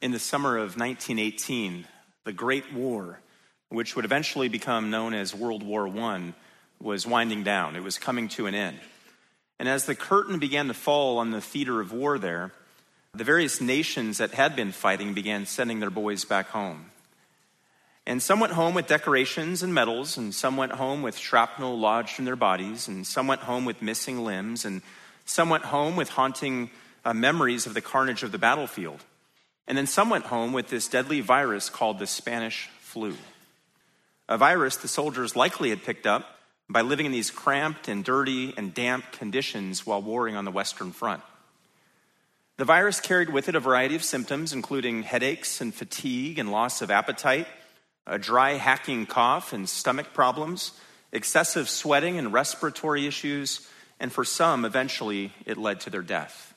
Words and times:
in 0.00 0.12
the 0.12 0.18
summer 0.18 0.56
of 0.56 0.78
1918, 0.78 1.86
the 2.24 2.32
Great 2.32 2.72
War, 2.72 3.20
which 3.68 3.94
would 3.94 4.04
eventually 4.04 4.48
become 4.48 4.90
known 4.90 5.14
as 5.14 5.34
World 5.34 5.62
War 5.62 5.88
I, 5.88 6.32
was 6.80 7.06
winding 7.06 7.42
down. 7.42 7.76
It 7.76 7.82
was 7.82 7.98
coming 7.98 8.28
to 8.30 8.46
an 8.46 8.54
end. 8.54 8.80
And 9.58 9.68
as 9.68 9.84
the 9.84 9.94
curtain 9.94 10.38
began 10.38 10.68
to 10.68 10.74
fall 10.74 11.18
on 11.18 11.30
the 11.30 11.42
theater 11.42 11.80
of 11.80 11.92
war 11.92 12.18
there, 12.18 12.52
the 13.12 13.24
various 13.24 13.60
nations 13.60 14.18
that 14.18 14.32
had 14.32 14.56
been 14.56 14.72
fighting 14.72 15.12
began 15.12 15.44
sending 15.44 15.80
their 15.80 15.90
boys 15.90 16.24
back 16.24 16.48
home. 16.48 16.86
And 18.06 18.22
some 18.22 18.40
went 18.40 18.54
home 18.54 18.72
with 18.72 18.86
decorations 18.86 19.62
and 19.62 19.74
medals, 19.74 20.16
and 20.16 20.34
some 20.34 20.56
went 20.56 20.72
home 20.72 21.02
with 21.02 21.18
shrapnel 21.18 21.78
lodged 21.78 22.18
in 22.18 22.24
their 22.24 22.36
bodies, 22.36 22.88
and 22.88 23.06
some 23.06 23.26
went 23.26 23.42
home 23.42 23.66
with 23.66 23.82
missing 23.82 24.24
limbs, 24.24 24.64
and 24.64 24.80
some 25.26 25.50
went 25.50 25.64
home 25.64 25.96
with 25.96 26.08
haunting 26.08 26.70
uh, 27.04 27.12
memories 27.12 27.66
of 27.66 27.74
the 27.74 27.82
carnage 27.82 28.22
of 28.22 28.32
the 28.32 28.38
battlefield. 28.38 29.04
And 29.70 29.78
then 29.78 29.86
some 29.86 30.10
went 30.10 30.24
home 30.24 30.52
with 30.52 30.66
this 30.66 30.88
deadly 30.88 31.20
virus 31.20 31.70
called 31.70 32.00
the 32.00 32.06
Spanish 32.08 32.68
flu. 32.80 33.14
A 34.28 34.36
virus 34.36 34.74
the 34.74 34.88
soldiers 34.88 35.36
likely 35.36 35.70
had 35.70 35.84
picked 35.84 36.08
up 36.08 36.40
by 36.68 36.80
living 36.80 37.06
in 37.06 37.12
these 37.12 37.30
cramped 37.30 37.86
and 37.86 38.04
dirty 38.04 38.52
and 38.56 38.74
damp 38.74 39.12
conditions 39.12 39.86
while 39.86 40.02
warring 40.02 40.34
on 40.34 40.44
the 40.44 40.50
Western 40.50 40.90
Front. 40.90 41.22
The 42.56 42.64
virus 42.64 42.98
carried 42.98 43.30
with 43.30 43.48
it 43.48 43.54
a 43.54 43.60
variety 43.60 43.94
of 43.94 44.02
symptoms, 44.02 44.52
including 44.52 45.04
headaches 45.04 45.60
and 45.60 45.72
fatigue 45.72 46.40
and 46.40 46.50
loss 46.50 46.82
of 46.82 46.90
appetite, 46.90 47.46
a 48.08 48.18
dry, 48.18 48.54
hacking 48.54 49.06
cough 49.06 49.52
and 49.52 49.68
stomach 49.68 50.12
problems, 50.12 50.72
excessive 51.12 51.68
sweating 51.68 52.18
and 52.18 52.32
respiratory 52.32 53.06
issues, 53.06 53.68
and 54.00 54.12
for 54.12 54.24
some, 54.24 54.64
eventually, 54.64 55.32
it 55.46 55.56
led 55.56 55.78
to 55.82 55.90
their 55.90 56.02
death. 56.02 56.54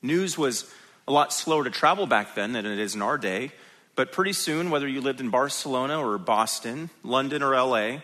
News 0.00 0.38
was 0.38 0.72
a 1.10 1.12
lot 1.12 1.32
slower 1.32 1.64
to 1.64 1.70
travel 1.70 2.06
back 2.06 2.36
then 2.36 2.52
than 2.52 2.64
it 2.64 2.78
is 2.78 2.94
in 2.94 3.02
our 3.02 3.18
day, 3.18 3.50
but 3.96 4.12
pretty 4.12 4.32
soon, 4.32 4.70
whether 4.70 4.86
you 4.86 5.00
lived 5.00 5.20
in 5.20 5.28
Barcelona 5.28 5.98
or 6.00 6.16
Boston, 6.18 6.88
London 7.02 7.42
or 7.42 7.60
LA, 7.60 7.98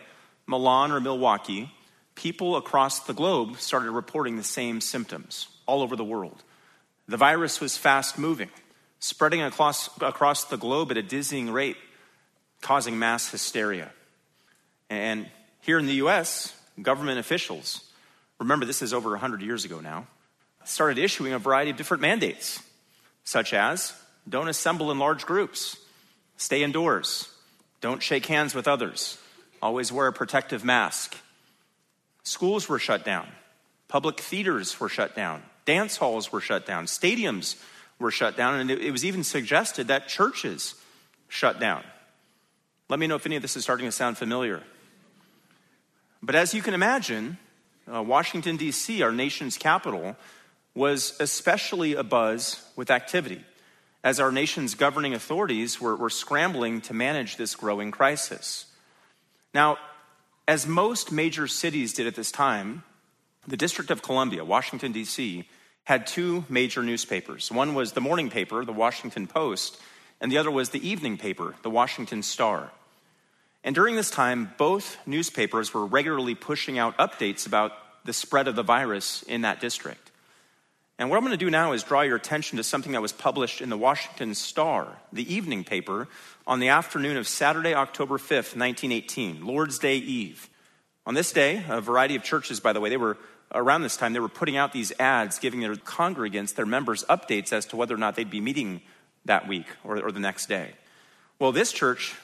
Milan 0.44 0.90
or 0.90 0.98
Milwaukee, 0.98 1.72
people 2.16 2.56
across 2.56 2.98
the 2.98 3.14
globe 3.14 3.58
started 3.58 3.92
reporting 3.92 4.36
the 4.36 4.42
same 4.42 4.80
symptoms 4.80 5.46
all 5.66 5.82
over 5.82 5.94
the 5.94 6.02
world. 6.02 6.42
The 7.06 7.16
virus 7.16 7.60
was 7.60 7.76
fast 7.76 8.18
moving, 8.18 8.50
spreading 8.98 9.40
across, 9.40 9.88
across 10.00 10.42
the 10.42 10.56
globe 10.56 10.90
at 10.90 10.96
a 10.96 11.02
dizzying 11.02 11.50
rate, 11.50 11.76
causing 12.60 12.98
mass 12.98 13.30
hysteria. 13.30 13.92
And 14.90 15.28
here 15.60 15.78
in 15.78 15.86
the 15.86 15.94
US, 16.06 16.52
government 16.82 17.20
officials, 17.20 17.88
remember 18.40 18.66
this 18.66 18.82
is 18.82 18.92
over 18.92 19.10
100 19.10 19.42
years 19.42 19.64
ago 19.64 19.78
now, 19.78 20.08
started 20.64 20.98
issuing 20.98 21.32
a 21.32 21.38
variety 21.38 21.70
of 21.70 21.76
different 21.76 22.00
mandates, 22.00 22.60
such 23.26 23.52
as 23.52 23.92
don't 24.26 24.48
assemble 24.48 24.90
in 24.90 24.98
large 24.98 25.26
groups, 25.26 25.76
stay 26.38 26.62
indoors, 26.62 27.28
don't 27.82 28.02
shake 28.02 28.26
hands 28.26 28.54
with 28.54 28.66
others, 28.66 29.18
always 29.60 29.92
wear 29.92 30.06
a 30.06 30.12
protective 30.12 30.64
mask. 30.64 31.16
Schools 32.22 32.68
were 32.68 32.78
shut 32.78 33.04
down, 33.04 33.26
public 33.88 34.20
theaters 34.20 34.80
were 34.80 34.88
shut 34.88 35.14
down, 35.14 35.42
dance 35.66 35.96
halls 35.98 36.32
were 36.32 36.40
shut 36.40 36.64
down, 36.64 36.86
stadiums 36.86 37.56
were 37.98 38.10
shut 38.10 38.36
down, 38.36 38.60
and 38.60 38.70
it 38.70 38.90
was 38.90 39.04
even 39.04 39.24
suggested 39.24 39.88
that 39.88 40.08
churches 40.08 40.74
shut 41.28 41.60
down. 41.60 41.82
Let 42.88 43.00
me 43.00 43.08
know 43.08 43.16
if 43.16 43.26
any 43.26 43.36
of 43.36 43.42
this 43.42 43.56
is 43.56 43.64
starting 43.64 43.86
to 43.86 43.92
sound 43.92 44.16
familiar. 44.16 44.62
But 46.22 46.36
as 46.36 46.54
you 46.54 46.62
can 46.62 46.74
imagine, 46.74 47.38
uh, 47.92 48.02
Washington, 48.02 48.56
D.C., 48.56 49.02
our 49.02 49.12
nation's 49.12 49.58
capital, 49.58 50.16
was 50.76 51.16
especially 51.18 51.94
abuzz 51.94 52.62
with 52.76 52.90
activity 52.90 53.42
as 54.04 54.20
our 54.20 54.30
nation's 54.30 54.76
governing 54.76 55.14
authorities 55.14 55.80
were, 55.80 55.96
were 55.96 56.10
scrambling 56.10 56.80
to 56.80 56.94
manage 56.94 57.36
this 57.36 57.56
growing 57.56 57.90
crisis. 57.90 58.66
Now, 59.52 59.78
as 60.46 60.64
most 60.64 61.10
major 61.10 61.48
cities 61.48 61.92
did 61.92 62.06
at 62.06 62.14
this 62.14 62.30
time, 62.30 62.84
the 63.48 63.56
District 63.56 63.90
of 63.90 64.02
Columbia, 64.02 64.44
Washington, 64.44 64.92
D.C., 64.92 65.48
had 65.84 66.06
two 66.06 66.44
major 66.48 66.82
newspapers. 66.82 67.50
One 67.50 67.74
was 67.74 67.92
the 67.92 68.00
morning 68.00 68.28
paper, 68.28 68.64
the 68.64 68.72
Washington 68.72 69.26
Post, 69.26 69.80
and 70.20 70.30
the 70.30 70.38
other 70.38 70.50
was 70.50 70.70
the 70.70 70.86
evening 70.86 71.16
paper, 71.16 71.54
the 71.62 71.70
Washington 71.70 72.22
Star. 72.22 72.70
And 73.64 73.74
during 73.74 73.96
this 73.96 74.10
time, 74.10 74.52
both 74.58 74.98
newspapers 75.06 75.74
were 75.74 75.86
regularly 75.86 76.34
pushing 76.34 76.78
out 76.78 76.96
updates 76.98 77.46
about 77.46 77.72
the 78.04 78.12
spread 78.12 78.46
of 78.46 78.54
the 78.54 78.62
virus 78.62 79.24
in 79.24 79.40
that 79.40 79.60
district. 79.60 80.12
And 80.98 81.10
what 81.10 81.16
I'm 81.16 81.22
going 81.22 81.32
to 81.32 81.44
do 81.44 81.50
now 81.50 81.72
is 81.72 81.82
draw 81.82 82.00
your 82.00 82.16
attention 82.16 82.56
to 82.56 82.64
something 82.64 82.92
that 82.92 83.02
was 83.02 83.12
published 83.12 83.60
in 83.60 83.68
the 83.68 83.76
Washington 83.76 84.34
Star, 84.34 84.96
the 85.12 85.32
evening 85.32 85.62
paper, 85.62 86.08
on 86.46 86.58
the 86.58 86.68
afternoon 86.68 87.18
of 87.18 87.28
Saturday, 87.28 87.74
October 87.74 88.16
5th, 88.16 88.56
1918, 88.56 89.44
Lord's 89.44 89.78
Day 89.78 89.96
Eve. 89.96 90.48
On 91.04 91.12
this 91.14 91.32
day, 91.32 91.62
a 91.68 91.82
variety 91.82 92.16
of 92.16 92.22
churches, 92.22 92.60
by 92.60 92.72
the 92.72 92.80
way, 92.80 92.88
they 92.88 92.96
were 92.96 93.18
around 93.52 93.82
this 93.82 93.96
time, 93.96 94.12
they 94.12 94.20
were 94.20 94.28
putting 94.28 94.56
out 94.56 94.72
these 94.72 94.92
ads 94.98 95.38
giving 95.38 95.60
their 95.60 95.74
congregants, 95.76 96.54
their 96.54 96.66
members, 96.66 97.04
updates 97.04 97.52
as 97.52 97.66
to 97.66 97.76
whether 97.76 97.94
or 97.94 97.98
not 97.98 98.16
they'd 98.16 98.30
be 98.30 98.40
meeting 98.40 98.80
that 99.26 99.46
week 99.46 99.66
or, 99.84 99.98
or 99.98 100.10
the 100.10 100.20
next 100.20 100.46
day. 100.46 100.72
Well, 101.38 101.52
this 101.52 101.72
church 101.72 102.14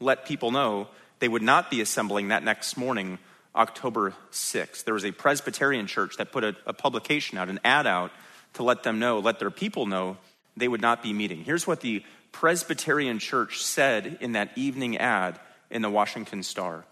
let 0.00 0.24
people 0.24 0.50
know 0.50 0.88
they 1.18 1.28
would 1.28 1.42
not 1.42 1.70
be 1.70 1.80
assembling 1.80 2.28
that 2.28 2.42
next 2.42 2.76
morning 2.76 3.18
October 3.54 4.14
6th. 4.30 4.84
There 4.84 4.94
was 4.94 5.04
a 5.04 5.12
Presbyterian 5.12 5.86
church 5.86 6.16
that 6.16 6.32
put 6.32 6.44
a, 6.44 6.56
a, 6.66 6.72
publication 6.72 7.38
out, 7.38 7.48
an 7.48 7.60
ad 7.64 7.86
out, 7.86 8.10
to 8.54 8.62
let 8.62 8.82
them 8.82 8.98
know, 8.98 9.18
let 9.18 9.38
their 9.38 9.50
people 9.50 9.86
know 9.86 10.16
they 10.56 10.68
would 10.68 10.80
not 10.80 11.02
be 11.02 11.12
meeting. 11.12 11.44
Here's 11.44 11.66
what 11.66 11.80
the 11.80 12.02
Presbyterian 12.32 13.18
church 13.18 13.62
said 13.62 14.18
in 14.20 14.32
that 14.32 14.50
evening 14.56 14.98
ad 14.98 15.38
in 15.70 15.82
the 15.82 15.90
Washington 15.90 16.42
Star. 16.42 16.84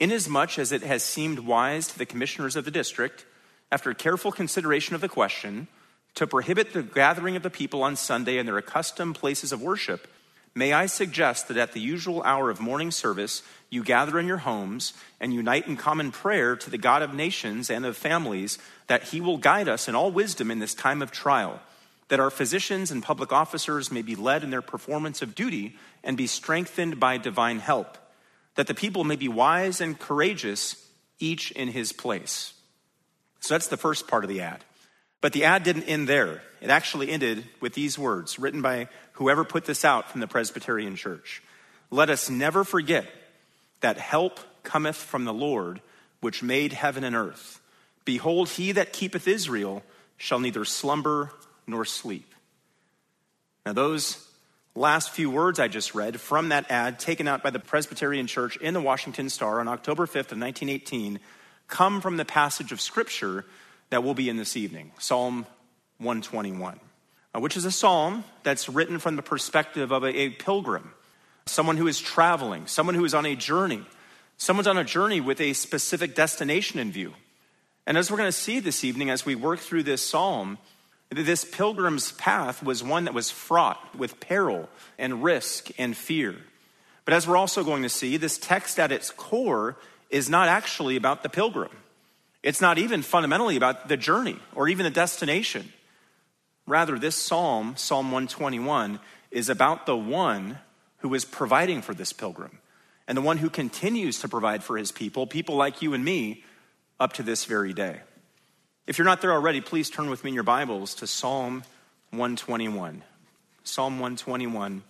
Inasmuch 0.00 0.58
as 0.58 0.72
it 0.72 0.82
has 0.82 1.02
seemed 1.02 1.40
wise 1.40 1.88
to 1.88 1.98
the 1.98 2.06
commissioners 2.06 2.56
of 2.56 2.64
the 2.64 2.70
district, 2.70 3.24
after 3.70 3.94
careful 3.94 4.32
consideration 4.32 4.94
of 4.94 5.00
the 5.00 5.08
question, 5.08 5.68
to 6.14 6.26
prohibit 6.26 6.72
the 6.72 6.82
gathering 6.82 7.36
of 7.36 7.42
the 7.42 7.50
people 7.50 7.82
on 7.82 7.96
Sunday 7.96 8.38
in 8.38 8.46
their 8.46 8.58
accustomed 8.58 9.14
places 9.14 9.52
of 9.52 9.62
worship, 9.62 10.08
may 10.54 10.72
I 10.72 10.86
suggest 10.86 11.48
that 11.48 11.56
at 11.56 11.72
the 11.72 11.80
usual 11.80 12.22
hour 12.22 12.50
of 12.50 12.60
morning 12.60 12.90
service, 12.90 13.42
you 13.70 13.82
gather 13.82 14.18
in 14.18 14.26
your 14.26 14.38
homes 14.38 14.92
and 15.20 15.32
unite 15.32 15.66
in 15.66 15.76
common 15.76 16.12
prayer 16.12 16.56
to 16.56 16.70
the 16.70 16.78
God 16.78 17.02
of 17.02 17.14
nations 17.14 17.70
and 17.70 17.86
of 17.86 17.96
families, 17.96 18.58
that 18.86 19.04
he 19.04 19.20
will 19.20 19.38
guide 19.38 19.68
us 19.68 19.88
in 19.88 19.94
all 19.94 20.10
wisdom 20.10 20.50
in 20.50 20.58
this 20.58 20.74
time 20.74 21.00
of 21.02 21.10
trial, 21.10 21.60
that 22.08 22.20
our 22.20 22.30
physicians 22.30 22.90
and 22.90 23.02
public 23.02 23.32
officers 23.32 23.90
may 23.90 24.02
be 24.02 24.14
led 24.14 24.44
in 24.44 24.50
their 24.50 24.62
performance 24.62 25.22
of 25.22 25.34
duty 25.34 25.76
and 26.04 26.16
be 26.16 26.26
strengthened 26.26 27.00
by 27.00 27.16
divine 27.16 27.58
help, 27.58 27.96
that 28.56 28.66
the 28.66 28.74
people 28.74 29.04
may 29.04 29.16
be 29.16 29.28
wise 29.28 29.80
and 29.80 29.98
courageous, 29.98 30.88
each 31.18 31.50
in 31.52 31.68
his 31.68 31.92
place. 31.92 32.52
So 33.40 33.54
that's 33.54 33.68
the 33.68 33.76
first 33.76 34.06
part 34.06 34.24
of 34.24 34.28
the 34.28 34.42
ad. 34.42 34.64
But 35.22 35.32
the 35.32 35.44
ad 35.44 35.62
didn't 35.62 35.84
end 35.84 36.08
there. 36.08 36.42
It 36.60 36.68
actually 36.68 37.10
ended 37.10 37.44
with 37.60 37.74
these 37.74 37.98
words 37.98 38.38
written 38.38 38.60
by 38.60 38.88
whoever 39.22 39.44
put 39.44 39.66
this 39.66 39.84
out 39.84 40.10
from 40.10 40.20
the 40.20 40.26
Presbyterian 40.26 40.96
Church. 40.96 41.42
Let 41.92 42.10
us 42.10 42.28
never 42.28 42.64
forget 42.64 43.06
that 43.80 43.96
help 43.96 44.40
cometh 44.64 44.96
from 44.96 45.24
the 45.24 45.32
Lord, 45.32 45.80
which 46.20 46.42
made 46.42 46.72
heaven 46.72 47.04
and 47.04 47.14
earth. 47.14 47.60
Behold, 48.04 48.48
he 48.48 48.72
that 48.72 48.92
keepeth 48.92 49.28
Israel 49.28 49.84
shall 50.16 50.40
neither 50.40 50.64
slumber 50.64 51.30
nor 51.68 51.84
sleep. 51.84 52.34
Now, 53.64 53.74
those 53.74 54.26
last 54.74 55.10
few 55.10 55.30
words 55.30 55.60
I 55.60 55.68
just 55.68 55.94
read 55.94 56.20
from 56.20 56.48
that 56.48 56.68
ad 56.68 56.98
taken 56.98 57.28
out 57.28 57.44
by 57.44 57.50
the 57.50 57.60
Presbyterian 57.60 58.26
Church 58.26 58.56
in 58.56 58.74
the 58.74 58.80
Washington 58.80 59.28
Star 59.28 59.60
on 59.60 59.68
October 59.68 60.06
5th 60.06 60.32
of 60.32 60.40
1918 60.40 61.20
come 61.68 62.00
from 62.00 62.16
the 62.16 62.24
passage 62.24 62.72
of 62.72 62.80
Scripture 62.80 63.44
that 63.90 64.02
will 64.02 64.14
be 64.14 64.28
in 64.28 64.36
this 64.36 64.56
evening 64.56 64.90
Psalm 64.98 65.46
121, 65.98 66.74
uh, 66.74 66.78
Uh, 67.34 67.40
which 67.40 67.56
is 67.56 67.64
a 67.64 67.72
psalm 67.72 68.24
that's 68.42 68.68
written 68.68 68.98
from 68.98 69.16
the 69.16 69.22
perspective 69.22 69.90
of 69.90 70.04
a, 70.04 70.08
a 70.08 70.28
pilgrim 70.30 70.92
someone 71.46 71.76
who 71.76 71.88
is 71.88 72.00
traveling, 72.00 72.66
someone 72.66 72.94
who 72.94 73.04
is 73.04 73.14
on 73.14 73.26
a 73.26 73.36
journey. 73.36 73.84
Someone's 74.36 74.66
on 74.66 74.78
a 74.78 74.84
journey 74.84 75.20
with 75.20 75.40
a 75.40 75.52
specific 75.52 76.14
destination 76.14 76.78
in 76.78 76.90
view. 76.92 77.14
And 77.86 77.98
as 77.98 78.10
we're 78.10 78.16
going 78.16 78.28
to 78.28 78.32
see 78.32 78.60
this 78.60 78.84
evening, 78.84 79.10
as 79.10 79.26
we 79.26 79.34
work 79.34 79.60
through 79.60 79.82
this 79.84 80.06
psalm, 80.06 80.58
this 81.10 81.44
pilgrim's 81.44 82.12
path 82.12 82.62
was 82.62 82.82
one 82.82 83.04
that 83.04 83.14
was 83.14 83.30
fraught 83.30 83.96
with 83.96 84.20
peril 84.20 84.68
and 84.98 85.22
risk 85.22 85.70
and 85.78 85.96
fear. 85.96 86.36
But 87.04 87.14
as 87.14 87.26
we're 87.26 87.36
also 87.36 87.64
going 87.64 87.82
to 87.82 87.88
see, 87.88 88.16
this 88.16 88.38
text 88.38 88.78
at 88.78 88.92
its 88.92 89.10
core 89.10 89.76
is 90.10 90.30
not 90.30 90.48
actually 90.48 90.96
about 90.96 91.22
the 91.22 91.28
pilgrim. 91.28 91.70
It's 92.42 92.60
not 92.60 92.78
even 92.78 93.02
fundamentally 93.02 93.56
about 93.56 93.88
the 93.88 93.96
journey 93.96 94.38
or 94.54 94.68
even 94.68 94.84
the 94.84 94.90
destination. 94.90 95.72
Rather, 96.66 96.98
this 96.98 97.16
psalm, 97.16 97.74
Psalm 97.76 98.06
121, 98.06 99.00
is 99.30 99.48
about 99.48 99.86
the 99.86 99.96
one 99.96 100.58
who 100.98 101.12
is 101.14 101.24
providing 101.24 101.82
for 101.82 101.94
this 101.94 102.12
pilgrim 102.12 102.58
and 103.08 103.18
the 103.18 103.22
one 103.22 103.38
who 103.38 103.50
continues 103.50 104.20
to 104.20 104.28
provide 104.28 104.62
for 104.62 104.76
his 104.76 104.92
people, 104.92 105.26
people 105.26 105.56
like 105.56 105.82
you 105.82 105.94
and 105.94 106.04
me, 106.04 106.44
up 107.00 107.12
to 107.14 107.22
this 107.22 107.44
very 107.44 107.72
day. 107.72 108.00
If 108.86 108.98
you're 108.98 109.04
not 109.04 109.20
there 109.20 109.32
already, 109.32 109.60
please 109.60 109.90
turn 109.90 110.08
with 110.08 110.22
me 110.24 110.28
in 110.28 110.34
your 110.34 110.44
Bibles 110.44 110.94
to 110.96 111.06
Psalm 111.06 111.64
121. 112.10 113.02
Psalm 113.64 113.94
121, 113.94 114.82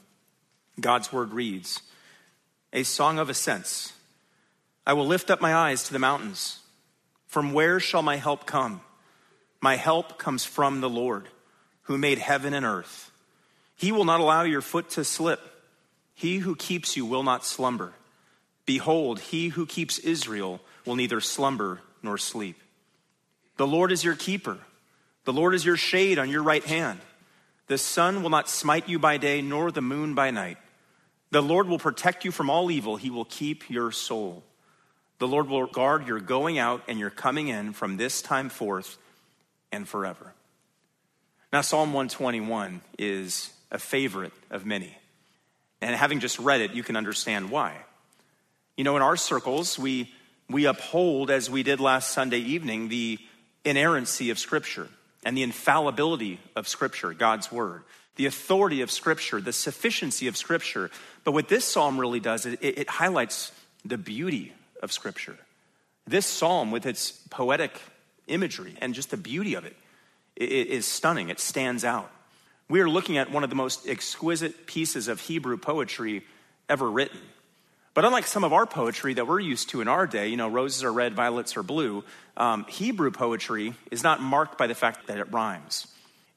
God's 0.81 1.13
word 1.13 1.33
reads 1.33 1.83
A 2.73 2.83
song 2.83 3.19
of 3.19 3.29
ascents. 3.29 3.93
I 4.87 4.95
will 4.95 5.07
lift 5.07 5.31
up 5.31 5.41
my 5.41 5.55
eyes 5.55 5.85
to 5.85 5.93
the 5.93 5.99
mountains. 5.99 6.61
From 7.27 7.53
where 7.53 7.81
shall 7.81 8.03
my 8.03 8.17
help 8.17 8.47
come? 8.47 8.81
My 9.61 9.77
help 9.77 10.19
comes 10.19 10.45
from 10.45 10.81
the 10.81 10.91
Lord, 10.91 11.29
who 11.85 11.99
made 11.99 12.19
heaven 12.19 12.55
and 12.55 12.65
earth. 12.65 13.11
He 13.77 13.93
will 13.93 14.05
not 14.05 14.21
allow 14.21 14.43
your 14.43 14.61
foot 14.61 14.91
to 14.91 15.05
slip. 15.05 15.41
He 16.15 16.39
who 16.39 16.55
keeps 16.55 16.97
you 16.97 17.05
will 17.05 17.23
not 17.23 17.45
slumber. 17.45 17.93
Behold, 18.67 19.19
he 19.19 19.49
who 19.49 19.67
keeps 19.67 19.99
Israel 19.99 20.61
will 20.87 20.97
neither 20.97 21.21
slumber 21.21 21.81
nor 22.03 22.19
sleep. 22.19 22.57
The 23.57 23.67
Lord 23.67 23.93
is 23.93 24.05
your 24.05 24.15
keeper. 24.15 24.59
The 25.25 25.33
Lord 25.33 25.55
is 25.55 25.65
your 25.65 25.77
shade 25.77 26.19
on 26.19 26.31
your 26.31 26.43
right 26.43 26.65
hand. 26.65 27.01
The 27.67 27.79
sun 27.79 28.23
will 28.23 28.31
not 28.31 28.49
smite 28.49 28.89
you 28.89 28.99
by 28.99 29.17
day, 29.17 29.41
nor 29.41 29.71
the 29.71 29.83
moon 29.83 30.15
by 30.15 30.31
night. 30.31 30.59
The 31.31 31.43
Lord 31.43 31.67
will 31.67 31.79
protect 31.79 32.25
you 32.25 32.31
from 32.31 32.51
all 32.51 32.71
evil. 32.71 32.97
He 32.97 33.11
will 33.11 33.25
keep 33.25 33.71
your 33.71 33.91
soul. 33.91 34.43
The 35.19 35.29
Lord 35.29 35.49
will 35.49 35.67
guard 35.67 36.07
your 36.07 36.21
going 36.21 36.59
out 36.59 36.83
and 36.89 36.99
your 36.99 37.11
coming 37.11 37.49
in 37.49 37.73
from 37.73 37.97
this 37.97 38.21
time 38.21 38.49
forth 38.49 38.99
and 39.71 39.89
forever. 39.89 40.35
Now, 41.53 41.61
Psalm 41.61 41.93
121 41.93 42.81
is 42.99 43.53
a 43.71 43.79
favorite 43.79 44.33
of 44.51 44.65
many. 44.65 44.97
And 45.83 45.95
having 45.95 46.21
just 46.21 46.39
read 46.39 46.63
it, 46.63 46.73
you 46.73 46.83
can 46.83 46.97
understand 46.97 47.51
why. 47.51 47.77
You 48.79 48.85
know, 48.85 48.97
in 48.97 49.03
our 49.03 49.17
circles, 49.17 49.79
we, 49.79 50.11
we 50.49 50.65
uphold, 50.65 51.31
as 51.31 51.51
we 51.51 51.63
did 51.63 51.79
last 51.79 52.13
Sunday 52.13 52.39
evening, 52.39 52.89
the 52.89 53.19
inerrancy 53.67 54.31
of 54.31 54.39
Scripture 54.39 54.89
and 55.25 55.37
the 55.37 55.43
infallibility 55.43 56.41
of 56.57 56.67
Scripture, 56.67 57.13
God's 57.13 57.53
Word, 57.53 57.83
the 58.17 58.25
authority 58.25 58.81
of 58.81 58.91
Scripture, 58.91 59.39
the 59.39 59.53
sufficiency 59.53 60.29
of 60.29 60.39
Scripture. 60.39 60.91
But 61.23 61.33
what 61.33 61.49
this 61.49 61.67
psalm 61.67 62.01
really 62.01 62.21
does, 62.21 62.47
it, 62.47 62.61
it 62.63 62.89
highlights 62.89 63.53
the 63.85 63.99
beauty 63.99 64.55
of 64.83 64.91
Scripture. 64.91 65.37
This 66.07 66.25
psalm, 66.25 66.71
with 66.71 66.87
its 66.87 67.11
poetic 67.29 67.79
imagery 68.27 68.75
and 68.81 68.95
just 68.95 69.11
the 69.11 69.19
beauty 69.19 69.53
of 69.53 69.67
it, 69.67 69.77
it 70.37 70.69
is 70.69 70.87
stunning. 70.87 71.29
It 71.29 71.41
stands 71.41 71.85
out. 71.85 72.11
We 72.69 72.81
are 72.81 72.89
looking 72.89 73.19
at 73.19 73.31
one 73.31 73.45
of 73.45 73.51
the 73.51 73.57
most 73.57 73.87
exquisite 73.87 74.67
pieces 74.67 75.09
of 75.09 75.21
Hebrew 75.21 75.57
poetry 75.57 76.25
ever 76.69 76.91
written. 76.91 77.21
But 77.95 78.07
unlike 78.07 78.27
some 78.27 78.45
of 78.45 78.55
our 78.55 78.65
poetry 78.65 79.15
that 79.15 79.27
we're 79.27 79.41
used 79.41 79.69
to 79.71 79.83
in 79.83 79.89
our 79.89 80.07
day, 80.07 80.29
you 80.29 80.39
know, 80.39 80.49
roses 80.49 80.83
are 80.83 80.93
red, 80.93 81.15
violets 81.15 81.57
are 81.59 81.63
blue, 81.63 82.05
um, 82.39 82.65
Hebrew 82.65 83.11
poetry 83.11 83.75
is 83.91 84.03
not 84.03 84.23
marked 84.23 84.57
by 84.57 84.67
the 84.67 84.75
fact 84.75 85.09
that 85.09 85.19
it 85.19 85.31
rhymes. 85.31 85.87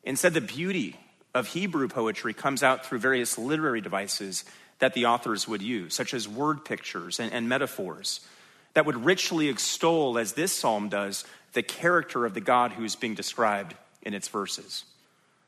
Instead, 0.03 0.33
the 0.33 0.41
beauty 0.41 0.99
of 1.33 1.47
Hebrew 1.47 1.87
poetry 1.87 2.33
comes 2.33 2.63
out 2.63 2.85
through 2.85 2.99
various 2.99 3.37
literary 3.37 3.79
devices 3.79 4.43
that 4.79 4.93
the 4.93 5.05
authors 5.05 5.47
would 5.47 5.61
use, 5.61 5.93
such 5.93 6.13
as 6.13 6.27
word 6.27 6.65
pictures 6.65 7.19
and, 7.21 7.31
and 7.31 7.47
metaphors 7.47 8.19
that 8.73 8.85
would 8.85 9.05
richly 9.05 9.47
extol, 9.47 10.17
as 10.17 10.33
this 10.33 10.51
psalm 10.51 10.89
does, 10.89 11.23
the 11.53 11.63
character 11.63 12.25
of 12.25 12.33
the 12.33 12.41
God 12.41 12.73
who's 12.73 12.95
being 12.95 13.15
described 13.15 13.73
in 14.05 14.13
its 14.13 14.27
verses. 14.27 14.85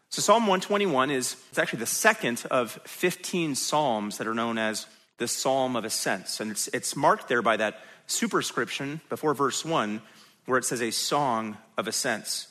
So, 0.10 0.22
Psalm 0.22 0.44
121 0.44 1.12
is 1.12 1.36
it's 1.50 1.60
actually 1.60 1.80
the 1.80 1.86
second 1.86 2.44
of 2.50 2.72
15 2.86 3.56
psalms 3.56 4.18
that 4.18 4.28
are 4.28 4.34
known 4.34 4.58
as 4.58 4.88
the 5.18 5.28
Psalm 5.28 5.76
of 5.76 5.84
Ascents. 5.84 6.40
And 6.40 6.52
it's, 6.52 6.68
it's 6.70 6.96
marked 6.96 7.28
there 7.28 7.42
by 7.42 7.58
that 7.58 7.82
superscription 8.08 9.02
before 9.10 9.34
verse 9.34 9.66
1, 9.66 10.02
where 10.46 10.58
it 10.58 10.66
says 10.66 10.82
a 10.82 10.92
song 10.92 11.58
of 11.78 11.88
ascents. 11.88 12.48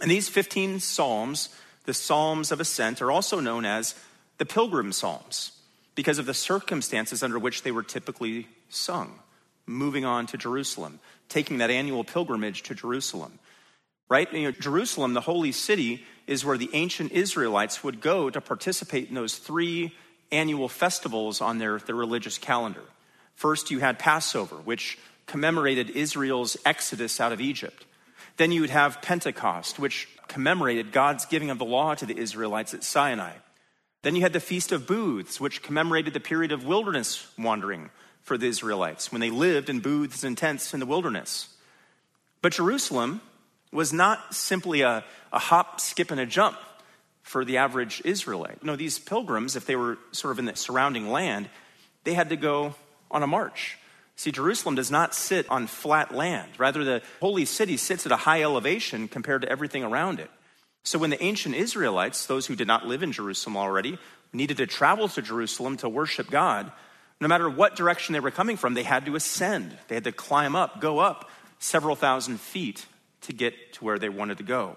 And 0.00 0.10
these 0.10 0.28
15 0.28 0.80
psalms, 0.80 1.50
the 1.84 1.94
Psalms 1.94 2.50
of 2.50 2.60
Ascent, 2.60 3.02
are 3.02 3.10
also 3.10 3.40
known 3.40 3.66
as 3.66 3.94
the 4.38 4.46
Pilgrim 4.46 4.92
Psalms 4.92 5.52
because 5.94 6.18
of 6.18 6.24
the 6.24 6.34
circumstances 6.34 7.22
under 7.22 7.38
which 7.38 7.62
they 7.62 7.70
were 7.70 7.82
typically 7.82 8.48
sung, 8.70 9.18
moving 9.66 10.06
on 10.06 10.26
to 10.28 10.38
Jerusalem, 10.38 10.98
taking 11.28 11.58
that 11.58 11.70
annual 11.70 12.04
pilgrimage 12.04 12.62
to 12.62 12.74
Jerusalem. 12.74 13.38
Right? 14.10 14.30
You 14.32 14.42
know, 14.42 14.50
Jerusalem, 14.50 15.14
the 15.14 15.22
holy 15.22 15.52
city, 15.52 16.04
is 16.26 16.44
where 16.44 16.58
the 16.58 16.68
ancient 16.74 17.12
Israelites 17.12 17.82
would 17.82 18.00
go 18.00 18.28
to 18.28 18.40
participate 18.40 19.08
in 19.08 19.14
those 19.14 19.36
three 19.36 19.94
annual 20.32 20.68
festivals 20.68 21.40
on 21.40 21.58
their, 21.58 21.78
their 21.78 21.94
religious 21.94 22.36
calendar. 22.36 22.82
First, 23.36 23.70
you 23.70 23.78
had 23.78 23.98
Passover, 23.98 24.56
which 24.56 24.98
commemorated 25.26 25.90
Israel's 25.90 26.56
exodus 26.64 27.20
out 27.20 27.32
of 27.32 27.40
Egypt. 27.40 27.86
Then 28.36 28.52
you 28.52 28.62
would 28.62 28.70
have 28.70 29.00
Pentecost, 29.00 29.78
which 29.78 30.08
commemorated 30.26 30.92
God's 30.92 31.24
giving 31.24 31.50
of 31.50 31.58
the 31.58 31.64
law 31.64 31.94
to 31.94 32.06
the 32.06 32.18
Israelites 32.18 32.74
at 32.74 32.84
Sinai. 32.84 33.32
Then 34.02 34.16
you 34.16 34.22
had 34.22 34.32
the 34.32 34.40
Feast 34.40 34.72
of 34.72 34.86
Booths, 34.86 35.40
which 35.40 35.62
commemorated 35.62 36.14
the 36.14 36.20
period 36.20 36.52
of 36.52 36.64
wilderness 36.64 37.26
wandering 37.38 37.90
for 38.22 38.36
the 38.36 38.46
Israelites 38.46 39.12
when 39.12 39.20
they 39.20 39.30
lived 39.30 39.68
in 39.68 39.80
booths 39.80 40.24
and 40.24 40.36
tents 40.36 40.74
in 40.74 40.80
the 40.80 40.86
wilderness. 40.86 41.48
But 42.42 42.52
Jerusalem 42.52 43.20
was 43.72 43.92
not 43.92 44.34
simply 44.34 44.82
a, 44.82 45.04
a 45.32 45.38
hop, 45.38 45.80
skip, 45.80 46.10
and 46.10 46.20
a 46.20 46.26
jump 46.26 46.56
for 47.22 47.44
the 47.44 47.58
average 47.58 48.02
Israelite. 48.04 48.64
No, 48.64 48.76
these 48.76 48.98
pilgrims, 48.98 49.56
if 49.56 49.66
they 49.66 49.76
were 49.76 49.98
sort 50.12 50.32
of 50.32 50.38
in 50.38 50.46
the 50.46 50.56
surrounding 50.56 51.10
land, 51.10 51.48
they 52.04 52.14
had 52.14 52.30
to 52.30 52.36
go 52.36 52.74
on 53.10 53.22
a 53.22 53.26
march. 53.26 53.78
See, 54.16 54.32
Jerusalem 54.32 54.74
does 54.74 54.90
not 54.90 55.14
sit 55.14 55.48
on 55.48 55.66
flat 55.66 56.14
land. 56.14 56.50
Rather, 56.58 56.84
the 56.84 57.02
holy 57.20 57.44
city 57.44 57.76
sits 57.76 58.04
at 58.04 58.12
a 58.12 58.16
high 58.16 58.42
elevation 58.42 59.08
compared 59.08 59.42
to 59.42 59.48
everything 59.48 59.84
around 59.84 60.20
it. 60.20 60.30
So, 60.82 60.98
when 60.98 61.10
the 61.10 61.22
ancient 61.22 61.54
Israelites, 61.54 62.26
those 62.26 62.46
who 62.46 62.56
did 62.56 62.66
not 62.66 62.86
live 62.86 63.02
in 63.02 63.12
Jerusalem 63.12 63.56
already, 63.56 63.98
needed 64.32 64.56
to 64.58 64.66
travel 64.66 65.08
to 65.08 65.22
Jerusalem 65.22 65.76
to 65.78 65.88
worship 65.88 66.30
God, 66.30 66.70
no 67.20 67.28
matter 67.28 67.48
what 67.48 67.76
direction 67.76 68.12
they 68.12 68.20
were 68.20 68.30
coming 68.30 68.56
from, 68.56 68.74
they 68.74 68.82
had 68.82 69.06
to 69.06 69.14
ascend. 69.14 69.76
They 69.88 69.94
had 69.94 70.04
to 70.04 70.12
climb 70.12 70.56
up, 70.56 70.80
go 70.80 70.98
up 70.98 71.30
several 71.58 71.96
thousand 71.96 72.40
feet 72.40 72.86
to 73.22 73.32
get 73.32 73.74
to 73.74 73.84
where 73.84 73.98
they 73.98 74.08
wanted 74.08 74.38
to 74.38 74.44
go. 74.44 74.76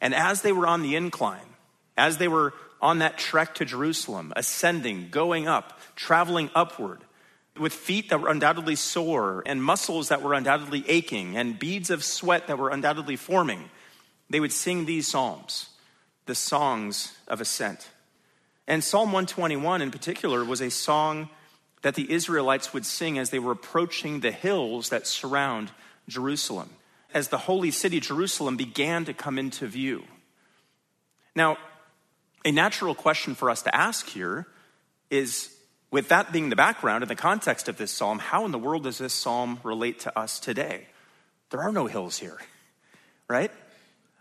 And 0.00 0.14
as 0.14 0.42
they 0.42 0.52
were 0.52 0.66
on 0.66 0.82
the 0.82 0.96
incline, 0.96 1.56
as 1.96 2.18
they 2.18 2.28
were 2.28 2.52
on 2.80 2.98
that 2.98 3.18
trek 3.18 3.54
to 3.56 3.64
Jerusalem, 3.64 4.32
ascending, 4.36 5.08
going 5.10 5.48
up, 5.48 5.78
traveling 5.94 6.50
upward, 6.54 7.00
with 7.58 7.72
feet 7.72 8.10
that 8.10 8.20
were 8.20 8.28
undoubtedly 8.28 8.76
sore 8.76 9.42
and 9.46 9.62
muscles 9.62 10.08
that 10.08 10.22
were 10.22 10.34
undoubtedly 10.34 10.84
aching 10.88 11.36
and 11.36 11.58
beads 11.58 11.90
of 11.90 12.04
sweat 12.04 12.46
that 12.46 12.58
were 12.58 12.68
undoubtedly 12.68 13.16
forming, 13.16 13.70
they 14.28 14.40
would 14.40 14.52
sing 14.52 14.84
these 14.84 15.06
psalms, 15.06 15.70
the 16.26 16.34
songs 16.34 17.16
of 17.28 17.40
ascent. 17.40 17.88
And 18.66 18.82
Psalm 18.82 19.08
121 19.08 19.80
in 19.80 19.90
particular 19.90 20.44
was 20.44 20.60
a 20.60 20.70
song 20.70 21.30
that 21.82 21.94
the 21.94 22.10
Israelites 22.10 22.74
would 22.74 22.84
sing 22.84 23.18
as 23.18 23.30
they 23.30 23.38
were 23.38 23.52
approaching 23.52 24.20
the 24.20 24.32
hills 24.32 24.88
that 24.88 25.06
surround 25.06 25.70
Jerusalem, 26.08 26.70
as 27.16 27.28
the 27.28 27.38
holy 27.38 27.70
city, 27.70 27.98
Jerusalem, 27.98 28.58
began 28.58 29.06
to 29.06 29.14
come 29.14 29.38
into 29.38 29.66
view. 29.66 30.04
Now, 31.34 31.56
a 32.44 32.52
natural 32.52 32.94
question 32.94 33.34
for 33.34 33.48
us 33.48 33.62
to 33.62 33.74
ask 33.74 34.06
here 34.06 34.46
is 35.08 35.50
with 35.90 36.08
that 36.10 36.30
being 36.30 36.50
the 36.50 36.56
background 36.56 37.02
and 37.02 37.10
the 37.10 37.16
context 37.16 37.70
of 37.70 37.78
this 37.78 37.90
psalm, 37.90 38.18
how 38.18 38.44
in 38.44 38.52
the 38.52 38.58
world 38.58 38.82
does 38.82 38.98
this 38.98 39.14
psalm 39.14 39.60
relate 39.62 40.00
to 40.00 40.18
us 40.18 40.38
today? 40.38 40.88
There 41.48 41.62
are 41.62 41.72
no 41.72 41.86
hills 41.86 42.18
here, 42.18 42.36
right? 43.28 43.50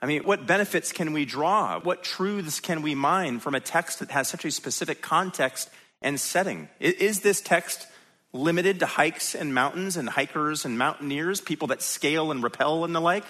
I 0.02 0.06
mean, 0.06 0.24
what 0.24 0.48
benefits 0.48 0.94
can 0.94 1.12
we 1.12 1.26
draw? 1.26 1.82
What 1.82 2.02
truths 2.02 2.62
can 2.62 2.82
we 2.82 2.96
mine 2.96 3.42
from 3.42 3.56
a 3.56 3.60
text 3.60 4.00
that 4.00 4.12
has 4.12 4.30
such 4.30 4.46
a 4.46 4.52
specific 4.52 5.02
context 5.02 5.70
and 6.02 6.18
setting? 6.18 6.70
Is 6.80 7.20
this 7.20 7.42
text 7.42 7.88
limited 8.36 8.80
to 8.82 8.86
hikes 8.86 9.34
and 9.34 9.54
mountains 9.54 9.98
and 9.98 10.10
hikers 10.10 10.66
and 10.66 10.78
mountaineers, 10.78 11.42
people 11.42 11.68
that 11.70 11.82
scale 11.82 12.32
and 12.32 12.44
rappel 12.44 12.86
and 12.86 12.94
the 12.94 13.00
like? 13.00 13.26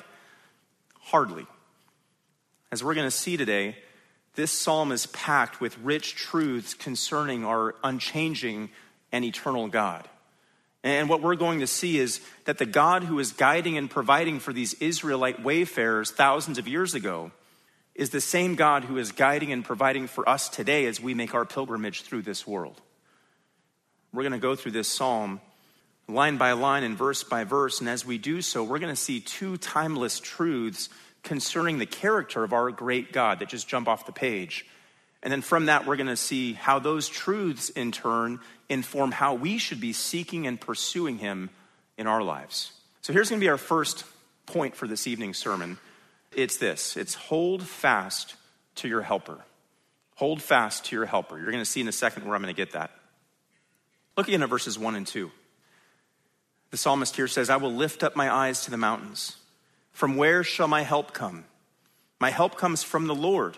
Hardly. 0.99 1.45
As 2.71 2.83
we're 2.83 2.95
going 2.95 3.07
to 3.07 3.11
see 3.11 3.37
today, 3.37 3.77
this 4.33 4.51
psalm 4.51 4.91
is 4.91 5.05
packed 5.07 5.61
with 5.61 5.77
rich 5.77 6.15
truths 6.15 6.73
concerning 6.73 7.45
our 7.45 7.75
unchanging 7.83 8.69
and 9.11 9.23
eternal 9.23 9.67
God. 9.67 10.09
And 10.83 11.09
what 11.09 11.21
we're 11.21 11.35
going 11.35 11.61
to 11.61 11.67
see 11.67 11.97
is 11.97 12.21
that 12.45 12.57
the 12.57 12.65
God 12.65 13.03
who 13.03 13.17
is 13.17 13.31
guiding 13.31 13.77
and 13.77 13.89
providing 13.89 14.39
for 14.39 14.53
these 14.53 14.73
Israelite 14.75 15.41
wayfarers 15.41 16.11
thousands 16.11 16.57
of 16.57 16.67
years 16.67 16.93
ago 16.93 17.31
is 17.95 18.09
the 18.09 18.21
same 18.21 18.55
God 18.55 18.83
who 18.83 18.97
is 18.97 19.11
guiding 19.11 19.51
and 19.51 19.63
providing 19.63 20.05
for 20.07 20.27
us 20.27 20.49
today 20.49 20.85
as 20.85 20.99
we 20.99 21.13
make 21.13 21.33
our 21.33 21.45
pilgrimage 21.45 22.01
through 22.01 22.23
this 22.23 22.45
world. 22.45 22.81
We're 24.15 24.23
going 24.23 24.33
to 24.33 24.39
go 24.39 24.55
through 24.55 24.71
this 24.71 24.87
psalm 24.87 25.41
line 26.07 26.37
by 26.37 26.53
line 26.53 26.83
and 26.83 26.97
verse 26.97 27.23
by 27.23 27.43
verse. 27.43 27.79
And 27.79 27.89
as 27.89 28.05
we 28.05 28.17
do 28.17 28.41
so, 28.41 28.63
we're 28.63 28.79
going 28.79 28.93
to 28.93 29.01
see 29.01 29.19
two 29.19 29.57
timeless 29.57 30.19
truths 30.19 30.89
concerning 31.23 31.79
the 31.79 31.85
character 31.85 32.43
of 32.43 32.53
our 32.53 32.71
great 32.71 33.11
God 33.11 33.39
that 33.39 33.49
just 33.49 33.67
jump 33.67 33.87
off 33.87 34.05
the 34.05 34.11
page. 34.11 34.65
And 35.23 35.31
then 35.31 35.41
from 35.41 35.65
that, 35.65 35.85
we're 35.85 35.95
going 35.95 36.07
to 36.07 36.15
see 36.15 36.53
how 36.53 36.79
those 36.79 37.09
truths, 37.09 37.69
in 37.69 37.91
turn, 37.91 38.39
inform 38.69 39.11
how 39.11 39.33
we 39.33 39.57
should 39.57 39.81
be 39.81 39.91
seeking 39.91 40.45
and 40.45 40.61
pursuing 40.61 41.17
Him 41.17 41.49
in 41.97 42.05
our 42.05 42.21
lives. 42.21 42.71
So 43.01 43.11
here's 43.11 43.29
going 43.29 43.39
to 43.39 43.43
be 43.43 43.49
our 43.49 43.57
first 43.57 44.05
point 44.45 44.75
for 44.75 44.87
this 44.87 45.07
evening's 45.07 45.37
sermon 45.37 45.77
it's 46.31 46.57
this 46.57 46.97
it's 46.97 47.15
hold 47.15 47.63
fast 47.63 48.35
to 48.75 48.87
your 48.87 49.01
helper. 49.01 49.39
Hold 50.15 50.41
fast 50.41 50.85
to 50.85 50.95
your 50.95 51.05
helper. 51.05 51.37
You're 51.37 51.51
going 51.51 51.63
to 51.63 51.69
see 51.69 51.81
in 51.81 51.87
a 51.87 51.93
second 51.93 52.25
where 52.25 52.35
I'm 52.35 52.41
going 52.41 52.53
to 52.53 52.57
get 52.57 52.73
that. 52.73 52.91
Look 54.17 54.27
again 54.27 54.43
at 54.43 54.49
verses 54.49 54.79
1 54.79 54.95
and 54.95 55.05
2. 55.05 55.31
The 56.71 56.77
psalmist 56.77 57.15
here 57.15 57.27
says, 57.27 57.49
I 57.49 57.57
will 57.57 57.73
lift 57.73 58.03
up 58.03 58.15
my 58.15 58.33
eyes 58.33 58.63
to 58.63 58.71
the 58.71 58.77
mountains. 58.77 59.37
From 59.91 60.17
where 60.17 60.43
shall 60.43 60.67
my 60.67 60.81
help 60.81 61.13
come? 61.13 61.45
My 62.19 62.29
help 62.29 62.57
comes 62.57 62.83
from 62.83 63.07
the 63.07 63.15
Lord 63.15 63.57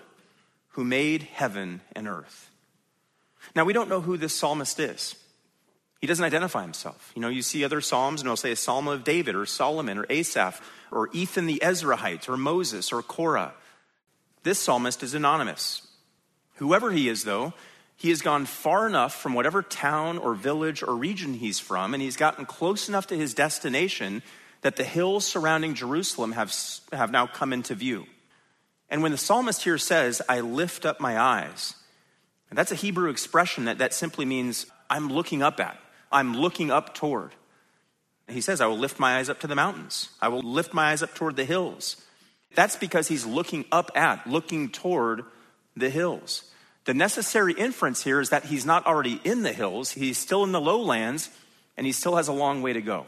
who 0.70 0.84
made 0.84 1.24
heaven 1.24 1.82
and 1.96 2.08
earth. 2.08 2.52
Now, 3.56 3.66
we 3.66 3.74
don't 3.74 3.90
know 3.90 4.02
who 4.02 4.18
this 4.18 4.36
psalmist 4.36 4.80
is. 4.80 5.16
He 6.00 6.08
doesn't 6.08 6.24
identify 6.24 6.62
himself. 6.62 7.12
You 7.16 7.22
know, 7.22 7.30
you 7.30 7.42
see 7.42 7.64
other 7.64 7.82
psalms, 7.82 8.22
and 8.22 8.28
it'll 8.28 8.38
say 8.38 8.52
a 8.52 8.56
psalm 8.56 8.88
of 8.88 9.04
David 9.04 9.36
or 9.36 9.46
Solomon 9.46 9.98
or 9.98 10.06
Asaph 10.10 10.62
or 10.92 11.10
Ethan 11.14 11.48
the 11.48 11.60
Ezrahite 11.64 12.30
or 12.30 12.38
Moses 12.38 12.92
or 12.92 13.02
Korah. 13.02 13.54
This 14.44 14.60
psalmist 14.60 15.02
is 15.02 15.16
anonymous. 15.16 15.88
Whoever 16.56 16.92
he 16.92 17.10
is, 17.10 17.24
though, 17.24 17.54
he 17.98 18.10
has 18.10 18.22
gone 18.22 18.46
far 18.46 18.88
enough 18.88 19.20
from 19.20 19.34
whatever 19.34 19.63
town 19.63 20.20
or 20.20 20.36
village 20.36 20.84
or 20.84 20.96
region 20.96 21.34
he's 21.34 21.60
from, 21.60 21.94
and 21.96 22.01
he's 22.01 22.16
gotten 22.16 22.46
close 22.46 22.88
enough 22.88 23.08
to 23.08 23.18
his 23.18 23.34
destination 23.34 24.22
that 24.62 24.75
the 24.75 24.84
hills 24.84 25.25
surrounding 25.25 25.74
Jerusalem 25.74 26.34
have, 26.34 26.54
have 26.94 27.12
now 27.12 27.25
come 27.25 27.51
into 27.51 27.74
view. 27.74 28.06
And 28.89 29.01
when 29.01 29.12
the 29.12 29.18
psalmist 29.18 29.63
here 29.63 29.80
says, 29.80 30.22
I 30.30 30.42
lift 30.42 30.86
up 30.86 31.00
my 31.00 31.20
eyes, 31.20 31.74
and 32.50 32.58
that's 32.58 32.72
a 32.72 32.75
Hebrew 32.75 33.10
expression 33.10 33.66
that, 33.66 33.80
that 33.80 33.96
simply 33.96 34.25
means 34.25 34.68
I'm 34.89 35.10
looking 35.10 35.42
up 35.42 35.60
at, 35.60 35.77
I'm 36.12 36.38
looking 36.38 36.70
up 36.70 36.94
toward. 36.94 37.32
He 38.27 38.42
says, 38.42 38.62
I 38.62 38.68
will 38.68 38.77
lift 38.77 39.00
my 39.00 39.18
eyes 39.18 39.30
up 39.30 39.39
to 39.39 39.48
the 39.48 39.56
mountains, 39.56 40.10
I 40.22 40.27
will 40.27 40.42
lift 40.42 40.72
my 40.72 40.92
eyes 40.92 41.01
up 41.01 41.16
toward 41.16 41.36
the 41.36 41.46
hills. 41.46 41.98
That's 42.54 42.75
because 42.75 43.08
he's 43.08 43.25
looking 43.25 43.66
up 43.72 43.92
at, 43.96 44.27
looking 44.27 44.70
toward 44.70 45.24
the 45.75 45.89
hills. 45.89 46.44
The 46.88 46.94
necessary 46.94 47.51
inference 47.51 48.01
here 48.01 48.22
is 48.22 48.29
that 48.29 48.46
he's 48.46 48.65
not 48.65 48.86
already 48.86 49.20
in 49.25 49.44
the 49.44 49.51
hills, 49.51 49.91
he's 49.91 50.17
still 50.17 50.46
in 50.46 50.53
the 50.53 50.62
lowlands, 50.62 51.29
and 51.75 51.86
he 51.86 51.91
still 51.91 52.15
has 52.15 52.29
a 52.29 52.34
long 52.34 52.62
way 52.62 52.72
to 52.72 52.82
go. 52.82 53.06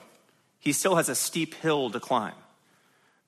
He 0.59 0.73
still 0.73 0.97
has 0.97 1.07
a 1.07 1.15
steep 1.15 1.53
hill 1.55 1.89
to 1.91 1.99
climb. 2.01 2.33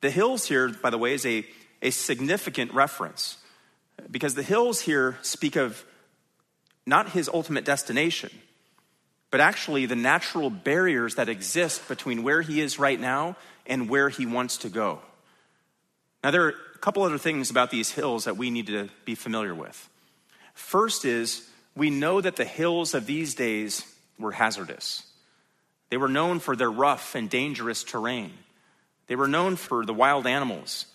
The 0.01 0.12
hills 0.12 0.46
here, 0.46 0.67
by 0.67 0.89
the 0.89 0.98
way, 0.98 1.13
is 1.13 1.25
a, 1.25 1.46
a 1.81 1.91
significant 1.91 2.74
reference 2.74 3.38
because 4.12 4.36
the 4.36 4.43
hills 4.43 4.81
here 4.81 5.17
speak 5.22 5.55
of 5.55 5.86
not 6.86 7.12
his 7.12 7.29
ultimate 7.29 7.63
destination, 7.63 8.31
but 9.29 9.39
actually 9.39 9.86
the 9.86 9.96
natural 9.96 10.50
barriers 10.50 11.15
that 11.15 11.29
exist 11.29 11.88
between 11.88 12.24
where 12.24 12.41
he 12.41 12.60
is 12.60 12.77
right 12.77 13.00
now 13.00 13.38
and 13.65 13.88
where 13.88 14.10
he 14.10 14.25
wants 14.25 14.58
to 14.58 14.70
go. 14.70 15.00
Now, 16.25 16.31
there 16.31 16.43
are 16.43 16.55
a 16.75 16.79
couple 16.79 17.03
other 17.03 17.17
things 17.17 17.50
about 17.50 17.72
these 17.72 17.91
hills 17.91 18.25
that 18.25 18.36
we 18.36 18.50
need 18.50 18.67
to 18.67 18.89
be 19.05 19.15
familiar 19.15 19.55
with. 19.55 19.88
First 20.53 21.05
is 21.05 21.48
we 21.75 21.89
know 21.89 22.22
that 22.22 22.36
the 22.36 22.46
hills 22.46 22.93
of 22.93 23.05
these 23.05 23.36
days 23.36 23.86
were 24.20 24.31
hazardous. 24.31 25.03
They 25.89 25.98
were 25.98 26.10
known 26.10 26.39
for 26.39 26.55
their 26.55 26.72
rough 26.72 27.15
and 27.15 27.29
dangerous 27.29 27.84
terrain. 27.84 28.34
They 29.08 29.15
were 29.15 29.27
known 29.27 29.55
for 29.55 29.86
the 29.86 29.93
wild 29.93 30.25
animals 30.25 30.86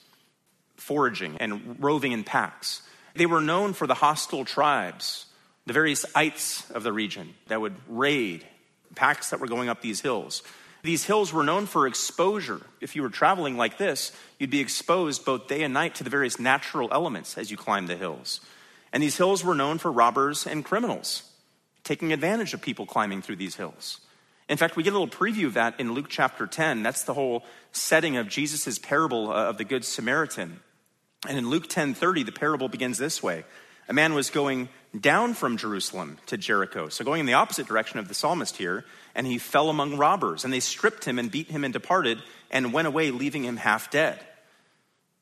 foraging 0.76 1.36
and 1.38 1.76
roving 1.82 2.12
in 2.12 2.25
packs. 2.25 2.82
They 3.14 3.26
were 3.26 3.40
known 3.40 3.72
for 3.72 3.86
the 3.86 3.94
hostile 3.94 4.44
tribes, 4.44 5.26
the 5.64 5.72
various 5.72 6.04
ites 6.14 6.70
of 6.70 6.82
the 6.82 6.92
region 6.92 7.34
that 7.48 7.60
would 7.60 7.75
raid 7.88 8.46
packs 8.94 9.30
that 9.30 9.40
were 9.40 9.46
going 9.46 9.68
up 9.68 9.80
these 9.80 10.00
hills. 10.00 10.42
These 10.82 11.04
hills 11.04 11.32
were 11.32 11.42
known 11.42 11.66
for 11.66 11.86
exposure. 11.86 12.60
If 12.80 12.94
you 12.94 13.02
were 13.02 13.08
traveling 13.08 13.56
like 13.56 13.78
this, 13.78 14.12
you'd 14.38 14.50
be 14.50 14.60
exposed 14.60 15.25
both 15.25 15.48
day 15.48 15.62
and 15.62 15.75
night 15.75 15.96
to 15.96 16.04
the 16.04 16.10
various 16.10 16.38
natural 16.38 16.88
elements 16.92 17.36
as 17.36 17.50
you 17.50 17.56
climbed 17.56 17.88
the 17.88 17.96
hills. 17.96 18.40
And 18.96 19.02
these 19.02 19.18
hills 19.18 19.44
were 19.44 19.54
known 19.54 19.76
for 19.76 19.92
robbers 19.92 20.46
and 20.46 20.64
criminals 20.64 21.22
taking 21.84 22.14
advantage 22.14 22.54
of 22.54 22.62
people 22.62 22.86
climbing 22.86 23.20
through 23.20 23.36
these 23.36 23.54
hills. 23.54 24.00
In 24.48 24.56
fact, 24.56 24.74
we 24.74 24.82
get 24.82 24.94
a 24.94 24.98
little 24.98 25.06
preview 25.06 25.48
of 25.48 25.52
that 25.52 25.78
in 25.78 25.92
Luke 25.92 26.06
chapter 26.08 26.46
10. 26.46 26.82
That's 26.82 27.02
the 27.02 27.12
whole 27.12 27.44
setting 27.72 28.16
of 28.16 28.26
Jesus' 28.26 28.78
parable 28.78 29.30
uh, 29.30 29.50
of 29.50 29.58
the 29.58 29.64
Good 29.64 29.84
Samaritan. 29.84 30.60
And 31.28 31.36
in 31.36 31.50
Luke 31.50 31.68
10:30, 31.68 32.24
the 32.24 32.32
parable 32.32 32.70
begins 32.70 32.96
this 32.96 33.22
way. 33.22 33.44
A 33.86 33.92
man 33.92 34.14
was 34.14 34.30
going 34.30 34.70
down 34.98 35.34
from 35.34 35.58
Jerusalem 35.58 36.16
to 36.24 36.38
Jericho, 36.38 36.88
so 36.88 37.04
going 37.04 37.20
in 37.20 37.26
the 37.26 37.34
opposite 37.34 37.66
direction 37.66 37.98
of 37.98 38.08
the 38.08 38.14
psalmist 38.14 38.56
here, 38.56 38.86
and 39.14 39.26
he 39.26 39.36
fell 39.36 39.68
among 39.68 39.98
robbers, 39.98 40.42
and 40.42 40.54
they 40.54 40.60
stripped 40.60 41.04
him 41.04 41.18
and 41.18 41.30
beat 41.30 41.50
him 41.50 41.64
and 41.64 41.72
departed 41.74 42.22
and 42.50 42.72
went 42.72 42.88
away, 42.88 43.10
leaving 43.10 43.44
him 43.44 43.58
half 43.58 43.90
dead. 43.90 44.18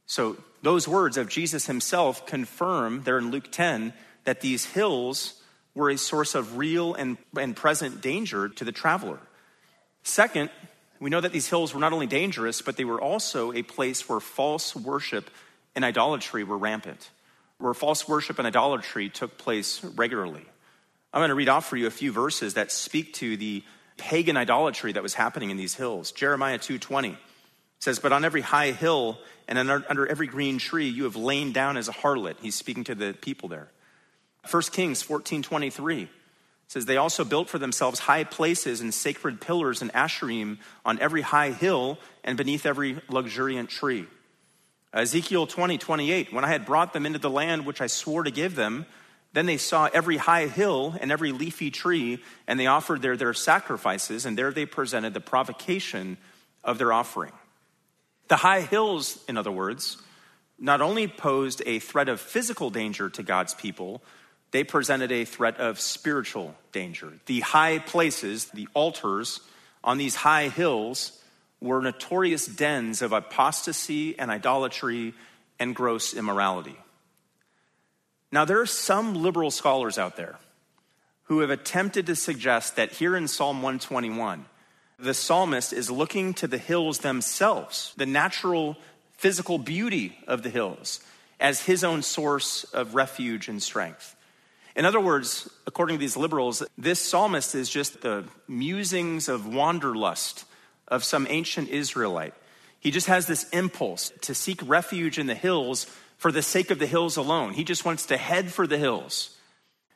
So 0.06 0.36
those 0.64 0.88
words 0.88 1.16
of 1.16 1.28
Jesus 1.28 1.66
himself 1.66 2.26
confirm 2.26 3.02
there 3.04 3.18
in 3.18 3.30
Luke 3.30 3.52
10 3.52 3.92
that 4.24 4.40
these 4.40 4.64
hills 4.64 5.40
were 5.74 5.90
a 5.90 5.98
source 5.98 6.34
of 6.34 6.56
real 6.56 6.94
and, 6.94 7.18
and 7.38 7.54
present 7.54 8.00
danger 8.00 8.48
to 8.48 8.64
the 8.64 8.72
traveler. 8.72 9.18
Second, 10.02 10.50
we 11.00 11.10
know 11.10 11.20
that 11.20 11.32
these 11.32 11.48
hills 11.48 11.74
were 11.74 11.80
not 11.80 11.92
only 11.92 12.06
dangerous, 12.06 12.62
but 12.62 12.76
they 12.76 12.84
were 12.84 13.00
also 13.00 13.52
a 13.52 13.62
place 13.62 14.08
where 14.08 14.20
false 14.20 14.74
worship 14.74 15.28
and 15.74 15.84
idolatry 15.84 16.44
were 16.44 16.56
rampant, 16.56 17.10
where 17.58 17.74
false 17.74 18.08
worship 18.08 18.38
and 18.38 18.46
idolatry 18.46 19.10
took 19.10 19.36
place 19.36 19.84
regularly. 19.84 20.46
I'm 21.12 21.20
going 21.20 21.28
to 21.28 21.34
read 21.34 21.48
off 21.48 21.66
for 21.66 21.76
you 21.76 21.86
a 21.86 21.90
few 21.90 22.10
verses 22.10 22.54
that 22.54 22.72
speak 22.72 23.12
to 23.14 23.36
the 23.36 23.62
pagan 23.96 24.36
idolatry 24.36 24.92
that 24.92 25.02
was 25.02 25.14
happening 25.14 25.50
in 25.50 25.56
these 25.56 25.74
hills. 25.74 26.10
Jeremiah 26.10 26.58
2:20 26.58 27.16
says, 27.84 27.98
But 27.98 28.12
on 28.12 28.24
every 28.24 28.40
high 28.40 28.70
hill 28.70 29.18
and 29.46 29.58
under 29.58 30.06
every 30.06 30.26
green 30.26 30.58
tree 30.58 30.88
you 30.88 31.04
have 31.04 31.16
lain 31.16 31.52
down 31.52 31.76
as 31.76 31.88
a 31.88 31.92
harlot. 31.92 32.36
He's 32.40 32.54
speaking 32.54 32.84
to 32.84 32.94
the 32.94 33.12
people 33.12 33.48
there. 33.48 33.68
1 34.50 34.62
Kings 34.72 35.02
14 35.02 35.42
23 35.42 36.08
says, 36.66 36.86
They 36.86 36.96
also 36.96 37.24
built 37.24 37.50
for 37.50 37.58
themselves 37.58 38.00
high 38.00 38.24
places 38.24 38.80
and 38.80 38.92
sacred 38.92 39.40
pillars 39.40 39.82
and 39.82 39.92
asherim 39.92 40.58
on 40.84 40.98
every 40.98 41.20
high 41.20 41.50
hill 41.50 41.98
and 42.24 42.38
beneath 42.38 42.64
every 42.64 43.00
luxuriant 43.08 43.68
tree. 43.68 44.06
Ezekiel 44.94 45.46
20 45.46 45.76
28, 45.76 46.32
When 46.32 46.44
I 46.44 46.48
had 46.48 46.64
brought 46.64 46.94
them 46.94 47.04
into 47.04 47.18
the 47.18 47.30
land 47.30 47.66
which 47.66 47.82
I 47.82 47.86
swore 47.86 48.22
to 48.22 48.30
give 48.30 48.56
them, 48.56 48.86
then 49.34 49.44
they 49.44 49.58
saw 49.58 49.90
every 49.92 50.16
high 50.16 50.46
hill 50.46 50.96
and 51.00 51.12
every 51.12 51.32
leafy 51.32 51.70
tree, 51.70 52.22
and 52.46 52.58
they 52.58 52.66
offered 52.66 53.02
there 53.02 53.16
their 53.16 53.34
sacrifices, 53.34 54.24
and 54.24 54.38
there 54.38 54.52
they 54.52 54.64
presented 54.64 55.12
the 55.12 55.20
provocation 55.20 56.16
of 56.62 56.78
their 56.78 56.92
offering. 56.92 57.32
The 58.28 58.36
high 58.36 58.62
hills, 58.62 59.22
in 59.28 59.36
other 59.36 59.52
words, 59.52 59.98
not 60.58 60.80
only 60.80 61.08
posed 61.08 61.62
a 61.66 61.78
threat 61.78 62.08
of 62.08 62.20
physical 62.20 62.70
danger 62.70 63.10
to 63.10 63.22
God's 63.22 63.54
people, 63.54 64.02
they 64.50 64.64
presented 64.64 65.10
a 65.10 65.24
threat 65.24 65.58
of 65.58 65.80
spiritual 65.80 66.54
danger. 66.72 67.12
The 67.26 67.40
high 67.40 67.80
places, 67.80 68.46
the 68.46 68.68
altars 68.72 69.40
on 69.82 69.98
these 69.98 70.14
high 70.14 70.48
hills, 70.48 71.20
were 71.60 71.82
notorious 71.82 72.46
dens 72.46 73.02
of 73.02 73.12
apostasy 73.12 74.18
and 74.18 74.30
idolatry 74.30 75.14
and 75.58 75.74
gross 75.74 76.14
immorality. 76.14 76.76
Now, 78.30 78.44
there 78.44 78.60
are 78.60 78.66
some 78.66 79.14
liberal 79.14 79.50
scholars 79.50 79.98
out 79.98 80.16
there 80.16 80.36
who 81.24 81.40
have 81.40 81.50
attempted 81.50 82.06
to 82.06 82.16
suggest 82.16 82.76
that 82.76 82.92
here 82.92 83.16
in 83.16 83.28
Psalm 83.28 83.56
121, 83.56 84.44
the 85.04 85.14
psalmist 85.14 85.72
is 85.72 85.90
looking 85.90 86.34
to 86.34 86.46
the 86.46 86.58
hills 86.58 86.98
themselves, 86.98 87.94
the 87.96 88.06
natural 88.06 88.76
physical 89.12 89.58
beauty 89.58 90.18
of 90.26 90.42
the 90.42 90.50
hills, 90.50 91.00
as 91.38 91.62
his 91.62 91.84
own 91.84 92.02
source 92.02 92.64
of 92.64 92.94
refuge 92.94 93.48
and 93.48 93.62
strength. 93.62 94.16
In 94.74 94.84
other 94.84 95.00
words, 95.00 95.48
according 95.66 95.96
to 95.96 96.00
these 96.00 96.16
liberals, 96.16 96.62
this 96.76 97.00
psalmist 97.00 97.54
is 97.54 97.70
just 97.70 98.00
the 98.00 98.24
musings 98.48 99.28
of 99.28 99.46
wanderlust 99.46 100.44
of 100.88 101.04
some 101.04 101.26
ancient 101.30 101.68
Israelite. 101.68 102.34
He 102.80 102.90
just 102.90 103.06
has 103.06 103.26
this 103.26 103.48
impulse 103.50 104.12
to 104.22 104.34
seek 104.34 104.60
refuge 104.66 105.18
in 105.18 105.26
the 105.26 105.34
hills 105.34 105.86
for 106.18 106.32
the 106.32 106.42
sake 106.42 106.70
of 106.70 106.78
the 106.78 106.86
hills 106.86 107.16
alone. 107.16 107.52
He 107.52 107.64
just 107.64 107.84
wants 107.84 108.06
to 108.06 108.16
head 108.16 108.52
for 108.52 108.66
the 108.66 108.78
hills. 108.78 109.33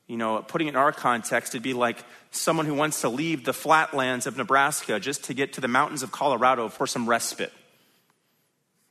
You 0.09 0.17
know, 0.17 0.43
putting 0.43 0.67
it 0.67 0.71
in 0.71 0.77
our 0.77 0.91
context, 0.91 1.55
it'd 1.55 1.63
be 1.63 1.75
like 1.75 2.03
someone 2.31 2.67
who 2.67 2.75
wants 2.75 3.03
to 3.03 3.09
leave 3.09 3.45
the 3.45 3.53
flatlands 3.53 4.27
of 4.27 4.37
Nebraska 4.37 4.99
just 4.99 5.25
to 5.25 5.35
get 5.35 5.53
to 5.53 5.61
the 5.61 5.69
mountains 5.69 6.03
of 6.03 6.11
Colorado 6.11 6.69
for 6.69 6.87
some 6.87 7.09
respite. 7.09 7.53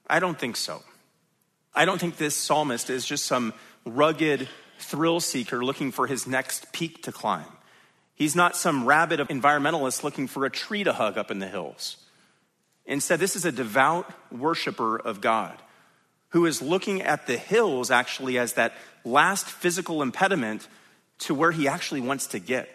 I 0.08 0.20
don't 0.20 0.40
think 0.40 0.56
so. 0.56 0.84
I 1.74 1.86
don't 1.86 2.00
think 2.00 2.18
this 2.18 2.36
psalmist 2.36 2.90
is 2.90 3.06
just 3.06 3.26
some 3.26 3.54
rugged 3.84 4.48
thrill 4.80 5.20
seeker 5.20 5.66
looking 5.66 5.92
for 5.92 6.08
his 6.08 6.28
next 6.28 6.72
peak 6.72 7.04
to 7.04 7.12
climb. 7.12 7.46
He's 8.14 8.36
not 8.36 8.56
some 8.56 8.86
rabid 8.86 9.20
environmentalist 9.20 10.04
looking 10.04 10.28
for 10.28 10.46
a 10.46 10.50
tree 10.52 10.84
to 10.84 10.94
hug 10.94 11.18
up 11.18 11.32
in 11.32 11.40
the 11.40 11.48
hills. 11.48 11.98
Instead, 12.86 13.20
this 13.20 13.36
is 13.36 13.44
a 13.44 13.52
devout 13.52 14.12
worshiper 14.32 14.98
of 14.98 15.20
God 15.20 15.58
who 16.30 16.46
is 16.46 16.62
looking 16.62 17.02
at 17.02 17.28
the 17.28 17.38
hills 17.38 17.90
actually 17.92 18.38
as 18.38 18.54
that 18.54 18.74
last 19.04 19.48
physical 19.48 20.02
impediment 20.02 20.68
to 21.20 21.34
where 21.34 21.52
he 21.52 21.68
actually 21.68 22.02
wants 22.02 22.28
to 22.28 22.40
get, 22.40 22.70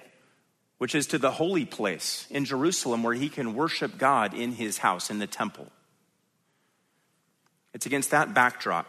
which 0.79 0.95
is 0.95 1.07
to 1.09 1.19
the 1.19 1.31
holy 1.31 1.65
place 1.65 2.27
in 2.31 2.45
Jerusalem 2.45 3.03
where 3.03 3.15
he 3.15 3.29
can 3.29 3.55
worship 3.55 3.99
God 3.99 4.35
in 4.35 4.53
his 4.53 4.79
house, 4.79 5.11
in 5.11 5.19
the 5.19 5.27
temple. 5.27 5.69
It's 7.73 7.87
against 7.87 8.11
that 8.11 8.35
backdrop 8.35 8.87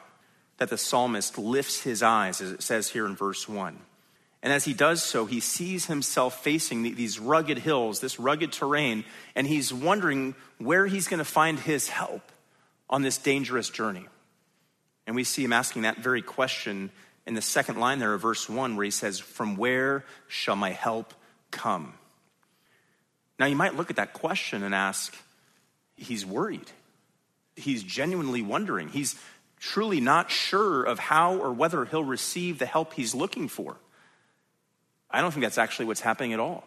that 0.57 0.69
the 0.69 0.77
psalmist 0.77 1.37
lifts 1.37 1.81
his 1.81 2.03
eyes, 2.03 2.41
as 2.41 2.51
it 2.51 2.61
says 2.63 2.89
here 2.89 3.05
in 3.05 3.15
verse 3.15 3.47
1. 3.47 3.77
And 4.41 4.51
as 4.51 4.65
he 4.65 4.73
does 4.73 5.01
so, 5.01 5.25
he 5.25 5.39
sees 5.39 5.85
himself 5.85 6.43
facing 6.43 6.83
these 6.83 7.17
rugged 7.17 7.59
hills, 7.59 8.01
this 8.01 8.19
rugged 8.19 8.51
terrain, 8.51 9.05
and 9.35 9.47
he's 9.47 9.73
wondering 9.73 10.35
where 10.57 10.85
he's 10.85 11.07
going 11.07 11.19
to 11.19 11.25
find 11.25 11.57
his 11.57 11.87
help 11.87 12.29
on 12.89 13.03
this 13.03 13.17
dangerous 13.17 13.69
journey. 13.69 14.05
And 15.07 15.15
we 15.15 15.23
see 15.23 15.43
him 15.43 15.53
asking 15.53 15.83
that 15.83 15.97
very 15.97 16.21
question 16.21 16.91
in 17.25 17.33
the 17.33 17.41
second 17.41 17.79
line 17.79 17.99
there 17.99 18.13
of 18.13 18.21
verse 18.21 18.49
1, 18.49 18.75
where 18.75 18.83
he 18.83 18.91
says, 18.91 19.19
From 19.19 19.55
where 19.55 20.03
shall 20.27 20.55
my 20.55 20.71
help 20.71 21.13
come? 21.51 21.93
Now, 23.39 23.45
you 23.45 23.55
might 23.55 23.75
look 23.75 23.89
at 23.89 23.95
that 23.95 24.13
question 24.13 24.63
and 24.63 24.75
ask, 24.75 25.15
He's 25.95 26.25
worried. 26.25 26.71
He's 27.55 27.83
genuinely 27.83 28.41
wondering. 28.41 28.89
He's 28.89 29.15
truly 29.59 30.01
not 30.01 30.31
sure 30.31 30.83
of 30.83 30.99
how 30.99 31.35
or 31.37 31.53
whether 31.53 31.85
he'll 31.85 32.03
receive 32.03 32.59
the 32.59 32.65
help 32.65 32.93
he's 32.93 33.15
looking 33.15 33.47
for. 33.47 33.77
I 35.09 35.21
don't 35.21 35.31
think 35.31 35.43
that's 35.43 35.59
actually 35.59 35.85
what's 35.85 36.01
happening 36.01 36.33
at 36.33 36.39
all. 36.39 36.63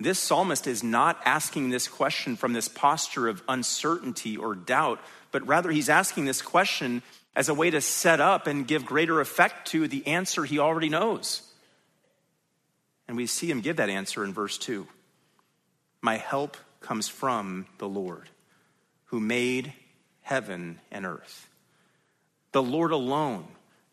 This 0.00 0.18
psalmist 0.18 0.66
is 0.66 0.82
not 0.82 1.20
asking 1.24 1.70
this 1.70 1.86
question 1.86 2.34
from 2.36 2.52
this 2.52 2.68
posture 2.68 3.28
of 3.28 3.42
uncertainty 3.48 4.36
or 4.36 4.54
doubt, 4.54 4.98
but 5.30 5.46
rather 5.46 5.70
he's 5.70 5.88
asking 5.88 6.24
this 6.24 6.42
question 6.42 7.02
as 7.34 7.48
a 7.48 7.54
way 7.54 7.70
to 7.70 7.80
set 7.80 8.20
up 8.20 8.46
and 8.46 8.66
give 8.66 8.84
greater 8.84 9.20
effect 9.20 9.68
to 9.68 9.86
the 9.88 10.06
answer 10.06 10.44
he 10.44 10.58
already 10.58 10.88
knows. 10.88 11.42
And 13.08 13.16
we 13.16 13.26
see 13.26 13.50
him 13.50 13.60
give 13.60 13.76
that 13.76 13.90
answer 13.90 14.24
in 14.24 14.32
verse 14.32 14.58
2 14.58 14.86
My 16.00 16.16
help 16.16 16.56
comes 16.80 17.08
from 17.08 17.66
the 17.78 17.88
Lord, 17.88 18.30
who 19.06 19.20
made 19.20 19.72
heaven 20.22 20.80
and 20.90 21.04
earth. 21.06 21.48
The 22.52 22.62
Lord 22.62 22.92
alone 22.92 23.46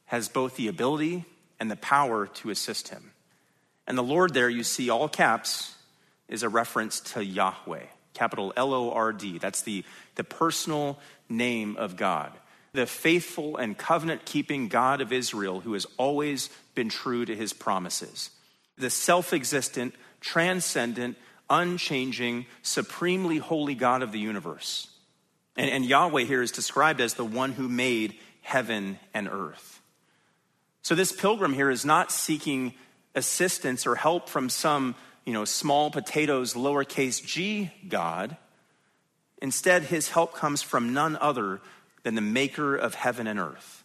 has 0.05 0.29
both 0.29 0.55
the 0.55 0.67
ability 0.67 1.25
and 1.59 1.69
the 1.69 1.75
power 1.75 2.27
to 2.27 2.49
assist 2.49 2.89
him. 2.89 3.11
And 3.87 3.97
the 3.97 4.03
Lord, 4.03 4.33
there 4.33 4.49
you 4.49 4.63
see 4.63 4.89
all 4.89 5.07
caps, 5.07 5.75
is 6.27 6.43
a 6.43 6.49
reference 6.49 6.99
to 6.99 7.23
Yahweh, 7.23 7.85
capital 8.13 8.53
L 8.57 8.73
O 8.73 8.91
R 8.91 9.13
D. 9.13 9.37
That's 9.37 9.61
the, 9.61 9.83
the 10.15 10.23
personal 10.23 10.99
name 11.29 11.77
of 11.77 11.95
God, 11.95 12.31
the 12.77 12.85
faithful 12.85 13.57
and 13.57 13.75
covenant 13.75 14.23
keeping 14.23 14.67
God 14.67 15.01
of 15.01 15.11
Israel 15.11 15.61
who 15.61 15.73
has 15.73 15.87
always 15.97 16.51
been 16.75 16.89
true 16.89 17.25
to 17.25 17.35
his 17.35 17.51
promises, 17.51 18.29
the 18.77 18.91
self 18.91 19.33
existent, 19.33 19.95
transcendent, 20.21 21.17
unchanging, 21.49 22.45
supremely 22.61 23.39
holy 23.39 23.73
God 23.73 24.03
of 24.03 24.11
the 24.11 24.19
universe. 24.19 24.91
And, 25.55 25.71
and 25.71 25.85
Yahweh 25.87 26.25
here 26.25 26.43
is 26.43 26.51
described 26.51 27.01
as 27.01 27.15
the 27.15 27.25
one 27.25 27.51
who 27.51 27.67
made 27.67 28.13
heaven 28.43 28.99
and 29.11 29.27
earth. 29.27 29.81
So 30.83 30.93
this 30.93 31.11
pilgrim 31.11 31.53
here 31.53 31.71
is 31.71 31.83
not 31.83 32.11
seeking 32.11 32.75
assistance 33.15 33.87
or 33.87 33.95
help 33.95 34.29
from 34.29 34.49
some, 34.49 34.93
you 35.25 35.33
know, 35.33 35.45
small 35.45 35.89
potatoes, 35.89 36.53
lowercase 36.53 37.25
g 37.25 37.71
God. 37.89 38.37
Instead, 39.41 39.81
his 39.81 40.09
help 40.09 40.35
comes 40.35 40.61
from 40.61 40.93
none 40.93 41.15
other 41.15 41.59
than 42.07 42.15
the 42.15 42.21
maker 42.21 42.73
of 42.73 42.93
heaven 42.93 43.27
and 43.27 43.37
earth, 43.37 43.83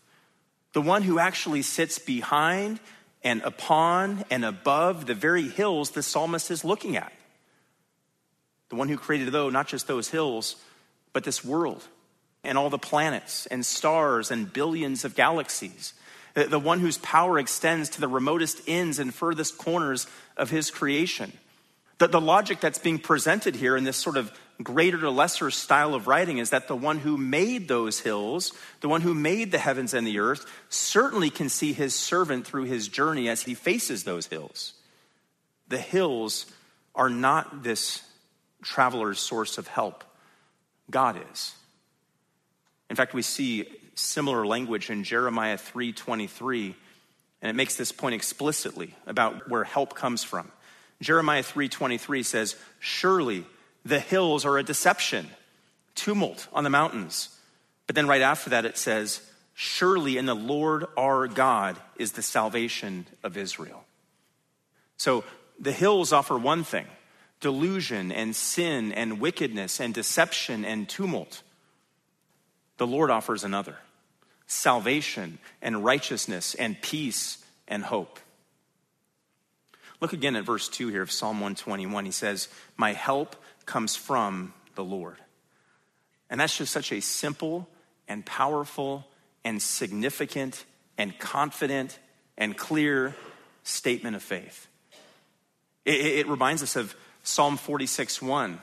the 0.75 0.81
one 0.81 1.02
who 1.02 1.19
actually 1.19 1.62
sits 1.62 1.99
behind 1.99 2.79
and 3.25 3.43
upon 3.43 4.25
and 4.31 4.45
above 4.45 5.07
the 5.07 5.14
very 5.14 5.49
hills 5.49 5.91
the 5.91 6.05
psalmist 6.05 6.49
is 6.49 6.64
looking 6.64 6.97
at. 6.97 7.12
The 8.69 8.76
one 8.76 8.88
who 8.88 8.97
created, 8.97 9.33
though, 9.33 9.50
not 9.50 9.67
just 9.67 9.88
those 9.88 10.09
hills, 10.09 10.55
but 11.12 11.25
this 11.25 11.45
world 11.45 11.83
and 12.45 12.57
all 12.57 12.71
the 12.71 12.79
planets 12.79 13.47
and 13.47 13.67
stars 13.67 14.31
and 14.31 14.52
billions 14.52 15.05
of 15.05 15.17
galaxies 15.17 15.93
the 16.35 16.61
one 16.61 16.79
whose 16.79 16.99
power 16.99 17.41
extends 17.41 17.91
to 17.91 18.00
the 18.00 18.09
remotest 18.09 18.62
ends 18.69 19.00
and 19.00 19.12
furthest 19.12 19.59
corners 19.59 20.07
of 20.37 20.50
his 20.50 20.71
creation. 20.71 21.33
The, 21.98 22.09
the 22.09 22.20
logic 22.20 22.61
that's 22.61 22.78
being 22.78 22.98
presented 22.98 23.55
here 23.55 23.76
in 23.76 23.85
this 23.85 23.96
sort 23.96 24.16
of 24.16 24.33
greater 24.62 24.98
to 24.98 25.11
lesser 25.11 25.50
style 25.50 25.94
of 25.94 26.07
writing 26.07 26.38
is 26.38 26.50
that 26.50 26.68
the 26.68 26.76
one 26.76 26.98
who 26.98 27.16
made 27.16 27.68
those 27.68 28.00
hills, 28.00 28.52
the 28.81 28.88
one 28.88 29.00
who 29.00 29.14
made 29.14 29.52
the 29.52 29.59
heavens 29.59 29.94
and 29.94 30.07
the 30.07 30.18
earth, 30.18 30.46
certainly 30.68 31.31
can 31.31 31.48
see 31.48 31.72
his 31.72 31.94
servant 31.94 32.46
through 32.46 32.64
his 32.64 32.88
journey 32.88 33.28
as 33.28 33.42
he 33.42 33.55
faces 33.55 34.05
those 34.05 34.26
hills. 34.26 34.74
The 35.68 35.78
hills 35.78 36.46
are 36.94 37.11
not 37.11 37.62
this 37.62 38.02
traveler's 38.62 39.18
source 39.18 39.59
of 39.59 39.66
help, 39.66 40.05
God 40.90 41.20
is. 41.33 41.55
In 42.90 42.96
fact, 42.96 43.14
we 43.14 43.22
see 43.22 43.66
similar 43.94 44.46
language 44.46 44.90
in 44.90 45.05
Jeremiah 45.05 45.57
3:23, 45.57 46.74
and 47.40 47.50
it 47.50 47.55
makes 47.55 47.76
this 47.76 47.92
point 47.92 48.14
explicitly 48.14 48.94
about 49.07 49.48
where 49.48 49.64
help 49.64 49.94
comes 49.94 50.22
from. 50.22 50.50
Jeremiah 51.03 51.43
3:23 51.43 52.23
says, 52.23 52.57
"Surely 52.79 53.47
the 53.85 54.01
hills 54.01 54.45
are 54.45 54.59
a 54.59 54.62
deception, 54.62 55.31
tumult 55.95 56.49
on 56.53 56.65
the 56.65 56.71
mountains." 56.71 57.31
But 57.87 57.97
then 57.97 58.07
right 58.07 58.23
after 58.23 58.51
that 58.51 58.65
it 58.65 58.79
says, 58.79 59.21
"Surely 59.55 60.17
in 60.17 60.27
the 60.27 60.35
Lord 60.35 60.87
our 60.97 61.27
God 61.29 61.81
is 61.97 62.12
the 62.12 62.23
salvation 62.23 63.07
of 63.23 63.37
Israel." 63.37 63.85
So 64.97 65.25
the 65.59 65.73
hills 65.73 66.12
offer 66.12 66.38
one 66.38 66.65
thing, 66.65 66.88
delusion 67.41 68.12
and 68.12 68.35
sin 68.35 68.93
and 68.93 69.21
wickedness 69.21 69.81
and 69.81 69.93
deception 69.93 70.65
and 70.65 70.88
tumult. 70.88 71.43
The 72.77 72.87
Lord 72.87 73.11
offers 73.11 73.45
another 73.45 73.79
salvation 74.47 75.38
and 75.61 75.85
righteousness 75.85 76.55
and 76.55 76.81
peace 76.81 77.38
and 77.67 77.85
hope. 77.85 78.21
Look 80.03 80.12
again 80.12 80.35
at 80.35 80.43
verse 80.43 80.69
2 80.69 80.88
here 80.88 81.03
of 81.03 81.12
Psalm 81.12 81.37
121. 81.37 82.05
He 82.05 82.11
says, 82.11 82.49
My 82.77 82.93
help 82.93 83.37
comes 83.67 83.95
from 83.95 84.53
the 84.75 84.83
Lord. 84.83 85.17
And 86.29 86.41
that's 86.41 86.59
just 86.59 86.73
such 86.73 86.91
a 86.91 87.01
simple 87.01 87.69
and 88.09 88.27
powerful 88.27 89.07
and 89.45 89.62
significant 89.62 90.65
and 90.99 91.17
confident 91.21 92.01
and 92.37 92.57
clear 92.57 93.15
statement 93.62 94.17
of 94.17 94.25
faith. 94.25 94.67
It, 95.85 96.01
it 96.01 96.27
reminds 96.27 96.65
us 96.65 96.75
of 96.75 96.97
Psalm 97.23 97.57
46 97.57 98.21
1, 98.21 98.61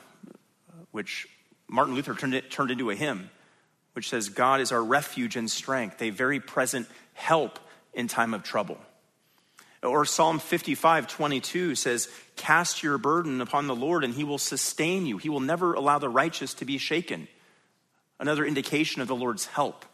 which 0.90 1.26
Martin 1.68 1.94
Luther 1.94 2.14
turned, 2.14 2.34
it, 2.34 2.50
turned 2.50 2.70
into 2.70 2.90
a 2.90 2.94
hymn 2.94 3.30
which 3.94 4.10
says, 4.10 4.28
God 4.28 4.60
is 4.60 4.72
our 4.72 4.84
refuge 4.84 5.36
and 5.36 5.50
strength, 5.50 6.02
a 6.02 6.10
very 6.10 6.38
present 6.38 6.86
help 7.14 7.58
in 7.94 8.08
time 8.08 8.34
of 8.34 8.42
trouble. 8.42 8.76
Or 9.82 10.04
Psalm 10.04 10.38
55, 10.38 11.08
22 11.08 11.74
says, 11.74 12.08
Cast 12.36 12.82
your 12.82 12.98
burden 12.98 13.40
upon 13.40 13.66
the 13.66 13.74
Lord 13.74 14.04
and 14.04 14.12
he 14.12 14.24
will 14.24 14.38
sustain 14.38 15.06
you. 15.06 15.16
He 15.16 15.28
will 15.28 15.40
never 15.40 15.74
allow 15.74 15.98
the 15.98 16.08
righteous 16.08 16.52
to 16.54 16.64
be 16.64 16.76
shaken. 16.78 17.28
Another 18.18 18.44
indication 18.44 19.00
of 19.00 19.08
the 19.08 19.16
Lord's 19.16 19.46
help. 19.46 19.86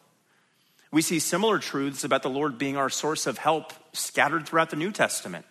We 0.90 1.02
see 1.02 1.18
similar 1.18 1.58
truths 1.58 2.04
about 2.04 2.22
the 2.22 2.30
Lord 2.30 2.58
being 2.58 2.76
our 2.76 2.90
source 2.90 3.26
of 3.26 3.38
help 3.38 3.72
scattered 3.92 4.46
throughout 4.46 4.70
the 4.70 4.76
New 4.76 4.90
Testament. 4.90 5.46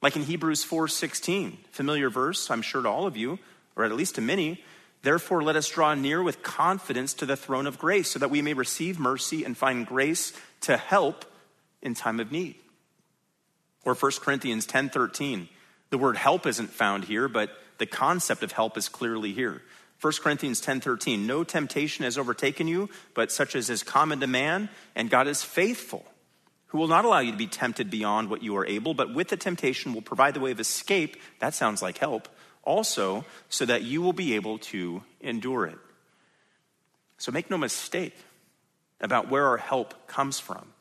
Like 0.00 0.16
in 0.16 0.22
Hebrews 0.22 0.64
4:16, 0.64 1.58
familiar 1.70 2.10
verse, 2.10 2.50
I'm 2.50 2.62
sure 2.62 2.82
to 2.82 2.88
all 2.88 3.06
of 3.06 3.16
you, 3.16 3.38
or 3.76 3.84
at 3.84 3.92
least 3.92 4.14
to 4.16 4.20
many, 4.20 4.62
Therefore, 5.04 5.42
let 5.42 5.54
us 5.54 5.68
draw 5.68 5.92
near 5.92 6.22
with 6.22 6.42
confidence 6.42 7.12
to 7.14 7.26
the 7.26 7.36
throne 7.36 7.66
of 7.66 7.78
grace 7.78 8.10
so 8.10 8.18
that 8.18 8.30
we 8.30 8.40
may 8.40 8.54
receive 8.54 8.98
mercy 8.98 9.44
and 9.44 9.54
find 9.54 9.86
grace 9.86 10.32
to 10.62 10.78
help 10.78 11.26
in 11.82 11.92
time 11.92 12.20
of 12.20 12.32
need. 12.32 12.56
Or 13.84 13.94
1 13.94 14.20
Corinthians 14.20 14.66
10:13. 14.66 15.48
The 15.90 15.98
word 15.98 16.16
help 16.16 16.46
isn't 16.46 16.70
found 16.70 17.04
here, 17.04 17.28
but 17.28 17.50
the 17.78 17.86
concept 17.86 18.42
of 18.42 18.52
help 18.52 18.76
is 18.76 18.88
clearly 18.88 19.32
here. 19.32 19.62
1 20.00 20.22
Corinthians 20.22 20.60
10:13 20.60 21.26
No 21.26 21.44
temptation 21.44 22.04
has 22.04 22.18
overtaken 22.18 22.68
you, 22.68 22.90
but 23.14 23.30
such 23.30 23.54
as 23.54 23.70
is 23.70 23.82
common 23.82 24.20
to 24.20 24.26
man, 24.26 24.68
and 24.94 25.10
God 25.10 25.28
is 25.28 25.42
faithful, 25.42 26.04
who 26.66 26.78
will 26.78 26.88
not 26.88 27.04
allow 27.04 27.20
you 27.20 27.32
to 27.32 27.38
be 27.38 27.46
tempted 27.46 27.90
beyond 27.90 28.28
what 28.28 28.42
you 28.42 28.56
are 28.56 28.66
able, 28.66 28.94
but 28.94 29.14
with 29.14 29.28
the 29.28 29.36
temptation 29.36 29.94
will 29.94 30.02
provide 30.02 30.34
the 30.34 30.40
way 30.40 30.50
of 30.50 30.60
escape. 30.60 31.16
That 31.38 31.54
sounds 31.54 31.80
like 31.80 31.98
help 31.98 32.28
also 32.64 33.24
so 33.48 33.64
that 33.64 33.82
you 33.82 34.02
will 34.02 34.12
be 34.12 34.34
able 34.34 34.58
to 34.58 35.02
endure 35.20 35.66
it. 35.66 35.78
So 37.18 37.32
make 37.32 37.50
no 37.50 37.58
mistake 37.58 38.16
about 39.00 39.30
where 39.30 39.46
our 39.46 39.56
help 39.56 40.06
comes 40.06 40.40
from. 40.40 40.73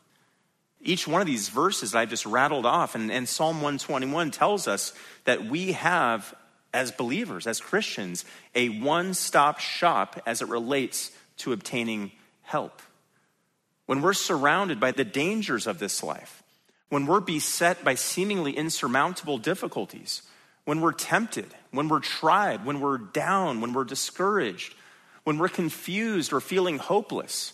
Each 0.83 1.07
one 1.07 1.21
of 1.21 1.27
these 1.27 1.47
verses 1.47 1.95
I've 1.95 2.09
just 2.09 2.25
rattled 2.25 2.65
off, 2.65 2.93
and, 2.93 3.09
and 3.09 3.27
Psalm 3.27 3.57
121 3.57 4.31
tells 4.31 4.67
us 4.67 4.93
that 5.23 5.45
we 5.45 5.71
have, 5.71 6.35
as 6.73 6.91
believers, 6.91 7.47
as 7.47 7.61
Christians, 7.61 8.25
a 8.53 8.67
one 8.67 9.13
stop 9.13 9.59
shop 9.59 10.21
as 10.25 10.41
it 10.41 10.49
relates 10.49 11.11
to 11.37 11.53
obtaining 11.53 12.11
help. 12.41 12.81
When 13.85 14.01
we're 14.01 14.13
surrounded 14.13 14.79
by 14.79 14.91
the 14.91 15.05
dangers 15.05 15.67
of 15.67 15.79
this 15.79 16.03
life, 16.03 16.43
when 16.89 17.05
we're 17.05 17.21
beset 17.21 17.83
by 17.83 17.95
seemingly 17.95 18.51
insurmountable 18.51 19.37
difficulties, 19.37 20.21
when 20.65 20.81
we're 20.81 20.93
tempted, 20.93 21.47
when 21.71 21.87
we're 21.87 21.99
tried, 21.99 22.65
when 22.65 22.81
we're 22.81 22.97
down, 22.97 23.61
when 23.61 23.73
we're 23.73 23.83
discouraged, 23.83 24.75
when 25.23 25.37
we're 25.37 25.49
confused 25.49 26.33
or 26.33 26.41
feeling 26.41 26.77
hopeless, 26.77 27.53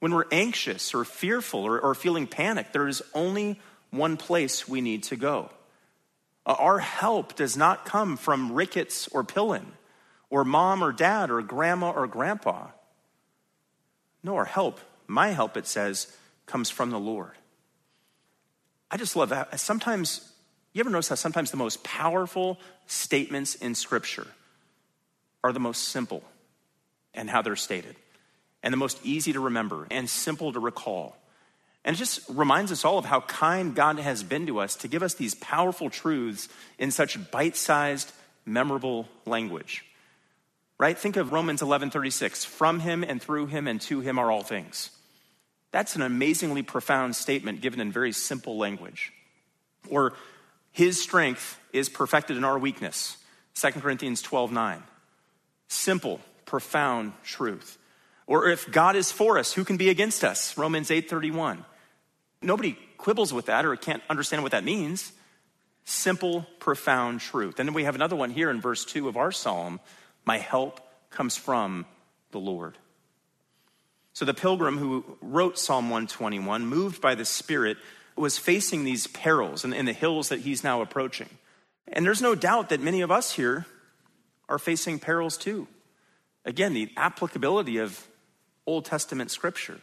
When 0.00 0.12
we're 0.12 0.26
anxious 0.30 0.94
or 0.94 1.04
fearful 1.04 1.60
or, 1.60 1.80
or 1.80 1.94
feeling 1.94 2.26
panic, 2.26 2.72
there 2.72 2.88
is 2.88 3.02
only 3.14 3.58
one 3.90 4.16
place 4.16 4.68
we 4.68 4.80
need 4.80 5.04
to 5.04 5.16
go. 5.16 5.50
Uh, 6.46 6.56
our 6.58 6.78
help 6.78 7.36
does 7.36 7.56
not 7.56 7.84
come 7.84 8.16
from 8.16 8.52
rickets 8.52 9.08
or 9.08 9.24
Pillin, 9.24 9.64
or 10.30 10.44
mom 10.44 10.82
or 10.82 10.92
dad, 10.92 11.30
or 11.30 11.40
grandma 11.42 11.90
or 11.90 12.06
grandpa. 12.06 12.66
No, 14.22 14.36
our 14.36 14.44
help, 14.44 14.80
my 15.06 15.28
help, 15.28 15.56
it 15.56 15.66
says, 15.66 16.14
comes 16.46 16.70
from 16.70 16.90
the 16.90 16.98
Lord. 16.98 17.32
I 18.90 18.96
just 18.96 19.16
love 19.16 19.30
that. 19.30 19.58
Sometimes, 19.58 20.32
you 20.72 20.80
ever 20.80 20.90
notice 20.90 21.08
how 21.08 21.14
sometimes 21.14 21.50
the 21.50 21.56
most 21.56 21.82
powerful 21.84 22.58
statements 22.86 23.54
in 23.54 23.74
Scripture 23.74 24.26
are 25.42 25.52
the 25.52 25.60
most 25.60 25.88
simple 25.88 26.22
and 27.12 27.30
how 27.30 27.42
they're 27.42 27.56
stated, 27.56 27.96
and 28.64 28.72
the 28.72 28.78
most 28.78 28.98
easy 29.04 29.34
to 29.34 29.40
remember 29.40 29.86
and 29.90 30.08
simple 30.08 30.52
to 30.52 30.58
recall. 30.58 31.16
And 31.84 31.94
it 31.94 31.98
just 31.98 32.20
reminds 32.30 32.72
us 32.72 32.84
all 32.84 32.96
of 32.96 33.04
how 33.04 33.20
kind 33.20 33.74
God 33.74 33.98
has 33.98 34.22
been 34.22 34.46
to 34.46 34.58
us 34.58 34.74
to 34.76 34.88
give 34.88 35.02
us 35.02 35.14
these 35.14 35.34
powerful 35.34 35.90
truths 35.90 36.48
in 36.78 36.90
such 36.90 37.30
bite 37.30 37.56
sized, 37.56 38.10
memorable 38.46 39.06
language. 39.26 39.84
Right? 40.78 40.98
Think 40.98 41.16
of 41.16 41.30
Romans 41.30 41.60
11 41.60 41.90
36. 41.90 42.46
From 42.46 42.80
him 42.80 43.04
and 43.04 43.22
through 43.22 43.46
him 43.46 43.68
and 43.68 43.80
to 43.82 44.00
him 44.00 44.18
are 44.18 44.30
all 44.30 44.42
things. 44.42 44.90
That's 45.70 45.94
an 45.94 46.02
amazingly 46.02 46.62
profound 46.62 47.16
statement 47.16 47.60
given 47.60 47.80
in 47.80 47.92
very 47.92 48.12
simple 48.12 48.56
language. 48.56 49.12
Or, 49.90 50.14
his 50.72 51.00
strength 51.00 51.60
is 51.72 51.88
perfected 51.88 52.36
in 52.36 52.44
our 52.44 52.58
weakness. 52.58 53.16
2 53.56 53.72
Corinthians 53.72 54.22
12 54.22 54.50
9. 54.50 54.82
Simple, 55.68 56.20
profound 56.46 57.12
truth. 57.22 57.78
Or 58.26 58.48
if 58.48 58.70
God 58.70 58.96
is 58.96 59.12
for 59.12 59.38
us, 59.38 59.52
who 59.52 59.64
can 59.64 59.76
be 59.76 59.90
against 59.90 60.24
us? 60.24 60.56
Romans 60.56 60.90
8:31. 60.90 61.64
Nobody 62.40 62.78
quibbles 62.98 63.32
with 63.32 63.46
that 63.46 63.64
or 63.64 63.76
can't 63.76 64.02
understand 64.08 64.42
what 64.42 64.52
that 64.52 64.64
means. 64.64 65.12
Simple, 65.84 66.46
profound 66.58 67.20
truth. 67.20 67.58
And 67.58 67.68
then 67.68 67.74
we 67.74 67.84
have 67.84 67.94
another 67.94 68.16
one 68.16 68.30
here 68.30 68.50
in 68.50 68.60
verse 68.60 68.84
2 68.84 69.08
of 69.08 69.16
our 69.16 69.32
psalm 69.32 69.80
My 70.24 70.38
help 70.38 70.80
comes 71.10 71.36
from 71.36 71.86
the 72.30 72.40
Lord. 72.40 72.78
So 74.14 74.24
the 74.24 74.32
pilgrim 74.32 74.78
who 74.78 75.04
wrote 75.20 75.58
Psalm 75.58 75.90
121, 75.90 76.64
moved 76.66 77.02
by 77.02 77.14
the 77.14 77.24
Spirit, 77.24 77.76
was 78.16 78.38
facing 78.38 78.84
these 78.84 79.06
perils 79.08 79.64
in 79.64 79.84
the 79.84 79.92
hills 79.92 80.28
that 80.28 80.40
he's 80.40 80.62
now 80.62 80.80
approaching. 80.80 81.28
And 81.88 82.06
there's 82.06 82.22
no 82.22 82.34
doubt 82.34 82.68
that 82.68 82.80
many 82.80 83.00
of 83.00 83.10
us 83.10 83.32
here 83.32 83.66
are 84.48 84.58
facing 84.58 84.98
perils 84.98 85.36
too. 85.36 85.66
Again, 86.44 86.74
the 86.74 86.90
applicability 86.96 87.78
of 87.78 88.06
Old 88.66 88.84
Testament 88.84 89.30
scripture. 89.30 89.80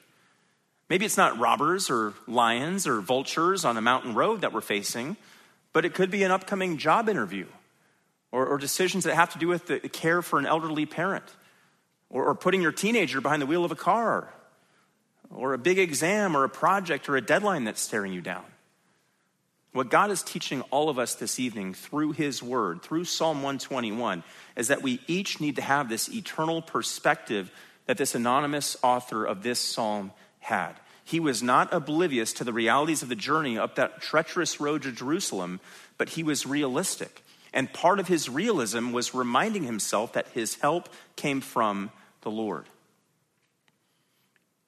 Maybe 0.90 1.06
it's 1.06 1.18
not 1.18 1.40
robbers 1.40 1.90
or 1.90 2.14
lions 2.28 2.86
or 2.86 3.00
vultures 3.00 3.64
on 3.64 3.78
a 3.78 3.82
mountain 3.82 4.14
road 4.14 4.42
that 4.42 4.52
we're 4.52 4.62
facing, 4.62 5.16
but 5.74 5.86
it 5.86 5.94
could 5.94 6.12
be 6.12 6.24
an 6.24 6.32
upcoming 6.32 6.78
job 6.78 7.08
interview 7.08 7.46
or, 8.32 8.46
or 8.46 8.58
decisions 8.58 9.06
that 9.06 9.16
have 9.16 9.32
to 9.34 9.40
do 9.40 9.48
with 9.48 9.68
the 9.68 9.80
care 9.80 10.22
for 10.22 10.38
an 10.38 10.46
elderly 10.46 10.86
parent 10.86 11.24
or, 12.10 12.26
or 12.26 12.36
putting 12.36 12.62
your 12.62 12.72
teenager 12.72 13.22
behind 13.22 13.42
the 13.42 13.46
wheel 13.46 13.64
of 13.64 13.72
a 13.72 13.76
car 13.76 14.34
or 15.30 15.54
a 15.54 15.58
big 15.58 15.80
exam 15.80 16.36
or 16.36 16.44
a 16.44 16.50
project 16.50 17.08
or 17.08 17.16
a 17.16 17.22
deadline 17.22 17.64
that's 17.64 17.82
staring 17.82 18.12
you 18.12 18.22
down. 18.22 18.44
What 19.74 19.90
God 19.90 20.12
is 20.12 20.22
teaching 20.22 20.62
all 20.64 20.90
of 20.90 21.00
us 21.00 21.16
this 21.16 21.40
evening 21.40 21.74
through 21.74 22.12
His 22.12 22.44
Word, 22.44 22.82
through 22.82 23.06
Psalm 23.06 23.38
121, 23.38 24.24
is 24.58 24.68
that 24.68 24.82
we 24.82 25.00
each 25.08 25.40
need 25.40 25.56
to 25.56 25.62
have 25.62 25.88
this 25.88 26.10
eternal 26.10 26.62
perspective 26.62 27.50
that 27.86 27.98
this 27.98 28.16
anonymous 28.16 28.78
author 28.84 29.26
of 29.26 29.44
this 29.44 29.60
psalm 29.60 30.12
had. 30.40 30.74
He 31.04 31.20
was 31.20 31.44
not 31.44 31.74
oblivious 31.74 32.32
to 32.34 32.44
the 32.44 32.54
realities 32.54 33.04
of 33.04 33.10
the 33.10 33.16
journey 33.16 33.58
up 33.58 33.76
that 33.76 34.02
treacherous 34.02 34.62
road 34.62 34.84
to 34.84 34.92
Jerusalem, 34.92 35.60
but 35.98 36.10
he 36.10 36.24
was 36.24 36.46
realistic. 36.46 37.24
And 37.54 37.74
part 37.74 38.00
of 38.00 38.08
his 38.08 38.30
realism 38.30 38.92
was 38.92 39.14
reminding 39.14 39.64
himself 39.64 40.14
that 40.14 40.28
his 40.30 40.56
help 40.56 40.90
came 41.16 41.42
from 41.42 41.92
the 42.22 42.32
Lord. 42.32 42.66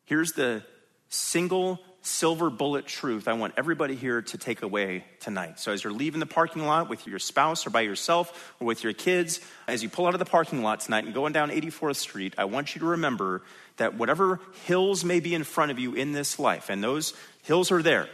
Here's 0.06 0.34
the 0.34 0.64
single 1.08 1.80
silver 2.04 2.50
bullet 2.50 2.86
truth 2.86 3.30
I 3.30 3.34
want 3.34 3.54
everybody 3.56 3.96
here 3.96 4.22
to 4.22 4.38
take 4.38 4.62
away 4.62 5.06
tonight. 5.22 5.60
So, 5.60 5.72
as 5.72 5.84
you're 5.84 5.94
leaving 5.94 6.20
the 6.20 6.26
parking 6.26 6.66
lot 6.66 6.90
with 6.90 7.08
your 7.08 7.18
spouse 7.18 7.66
or 7.66 7.70
by 7.70 7.82
yourself 7.82 8.54
or 8.60 8.68
with 8.68 8.84
your 8.84 8.94
kids, 8.94 9.40
as 9.68 9.82
you 9.82 9.90
pull 9.90 10.06
out 10.06 10.14
of 10.14 10.20
the 10.20 10.26
parking 10.26 10.62
lot 10.62 10.82
tonight 10.82 11.06
and 11.06 11.14
going 11.14 11.34
down 11.34 11.50
84th 11.50 11.96
Street, 11.96 12.36
I 12.38 12.46
want 12.46 12.76
you 12.76 12.80
to 12.82 12.88
remember 12.88 13.42
that 13.78 13.96
whatever 13.96 14.40
hills 14.66 15.04
may 15.04 15.20
be 15.20 15.34
in 15.34 15.44
front 15.44 15.72
of 15.72 15.80
you 15.80 15.96
in 15.96 16.12
this 16.12 16.38
life, 16.38 16.70
and 16.70 16.84
those 16.84 17.14
hills 17.44 17.72
are 17.72 17.82
there, 17.82 18.10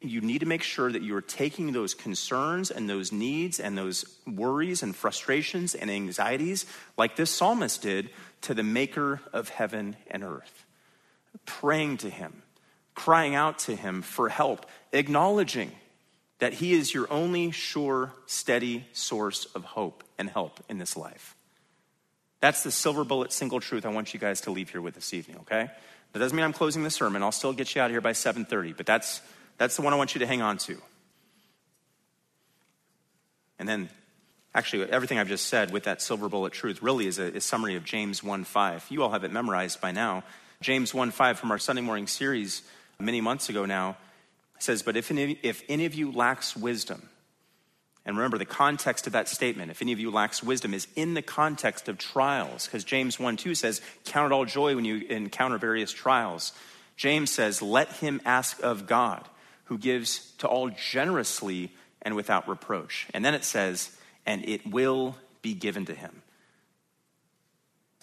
you 0.00 0.20
need 0.20 0.40
to 0.40 0.46
make 0.46 0.62
sure 0.62 0.92
that 0.92 1.02
you're 1.02 1.22
taking 1.22 1.72
those 1.72 1.94
concerns 1.94 2.70
and 2.70 2.88
those 2.88 3.10
needs 3.10 3.58
and 3.58 3.76
those 3.76 4.04
worries 4.26 4.82
and 4.82 4.94
frustrations 4.94 5.74
and 5.74 5.90
anxieties, 5.90 6.66
like 6.98 7.16
this 7.16 7.30
psalmist 7.30 7.80
did, 7.80 8.10
to 8.42 8.52
the 8.52 8.62
maker 8.62 9.22
of 9.32 9.48
heaven 9.48 9.96
and 10.10 10.22
earth, 10.22 10.66
praying 11.46 11.96
to 11.96 12.10
him 12.10 12.43
crying 12.94 13.34
out 13.34 13.58
to 13.60 13.76
Him 13.76 14.02
for 14.02 14.28
help, 14.28 14.66
acknowledging 14.92 15.72
that 16.38 16.54
He 16.54 16.72
is 16.72 16.92
your 16.92 17.10
only 17.12 17.50
sure, 17.50 18.12
steady 18.26 18.86
source 18.92 19.46
of 19.54 19.64
hope 19.64 20.04
and 20.18 20.28
help 20.28 20.62
in 20.68 20.78
this 20.78 20.96
life. 20.96 21.36
That's 22.40 22.62
the 22.62 22.70
silver 22.70 23.04
bullet 23.04 23.32
single 23.32 23.60
truth 23.60 23.86
I 23.86 23.88
want 23.88 24.12
you 24.12 24.20
guys 24.20 24.42
to 24.42 24.50
leave 24.50 24.70
here 24.70 24.82
with 24.82 24.94
this 24.94 25.14
evening, 25.14 25.38
okay? 25.38 25.70
That 26.12 26.18
doesn't 26.18 26.36
mean 26.36 26.44
I'm 26.44 26.52
closing 26.52 26.84
the 26.84 26.90
sermon. 26.90 27.22
I'll 27.22 27.32
still 27.32 27.52
get 27.52 27.74
you 27.74 27.80
out 27.80 27.86
of 27.86 27.90
here 27.90 28.00
by 28.00 28.12
7:30, 28.12 28.76
but 28.76 28.86
that's 28.86 29.20
that's 29.58 29.76
the 29.76 29.82
one 29.82 29.92
I 29.92 29.96
want 29.96 30.14
you 30.14 30.18
to 30.20 30.26
hang 30.26 30.42
on 30.42 30.58
to. 30.58 30.76
And 33.58 33.68
then 33.68 33.88
actually 34.54 34.88
everything 34.90 35.18
I've 35.18 35.28
just 35.28 35.46
said 35.46 35.72
with 35.72 35.84
that 35.84 36.02
silver 36.02 36.28
bullet 36.28 36.52
truth 36.52 36.82
really 36.82 37.06
is 37.06 37.18
a, 37.18 37.36
a 37.36 37.40
summary 37.40 37.76
of 37.76 37.84
James 37.84 38.20
1:5. 38.20 38.90
You 38.90 39.02
all 39.02 39.10
have 39.10 39.24
it 39.24 39.32
memorized 39.32 39.80
by 39.80 39.90
now. 39.90 40.22
James 40.60 40.92
1:5 40.92 41.36
from 41.36 41.50
our 41.50 41.58
Sunday 41.58 41.82
morning 41.82 42.06
series 42.06 42.62
many 42.98 43.20
months 43.20 43.48
ago 43.48 43.64
now, 43.64 43.96
says, 44.58 44.82
But 44.82 44.96
if 44.96 45.10
any, 45.10 45.38
if 45.42 45.62
any 45.68 45.86
of 45.86 45.94
you 45.94 46.12
lacks 46.12 46.56
wisdom, 46.56 47.08
and 48.06 48.16
remember 48.16 48.36
the 48.36 48.44
context 48.44 49.06
of 49.06 49.14
that 49.14 49.28
statement, 49.28 49.70
if 49.70 49.80
any 49.80 49.92
of 49.92 50.00
you 50.00 50.10
lacks 50.10 50.42
wisdom, 50.42 50.74
is 50.74 50.86
in 50.94 51.14
the 51.14 51.22
context 51.22 51.88
of 51.88 51.96
trials, 51.96 52.66
because 52.66 52.84
James 52.84 53.18
1 53.18 53.36
2 53.36 53.54
says, 53.54 53.80
Count 54.04 54.32
it 54.32 54.34
all 54.34 54.44
joy 54.44 54.76
when 54.76 54.84
you 54.84 54.96
encounter 55.08 55.58
various 55.58 55.92
trials. 55.92 56.52
James 56.96 57.30
says, 57.30 57.62
Let 57.62 57.88
him 57.88 58.20
ask 58.24 58.62
of 58.62 58.86
God, 58.86 59.26
who 59.64 59.78
gives 59.78 60.32
to 60.38 60.46
all 60.46 60.70
generously 60.70 61.72
and 62.02 62.14
without 62.14 62.48
reproach. 62.48 63.06
And 63.14 63.24
then 63.24 63.34
it 63.34 63.44
says, 63.44 63.96
And 64.26 64.46
it 64.46 64.66
will 64.66 65.16
be 65.40 65.54
given 65.54 65.86
to 65.86 65.94
him. 65.94 66.22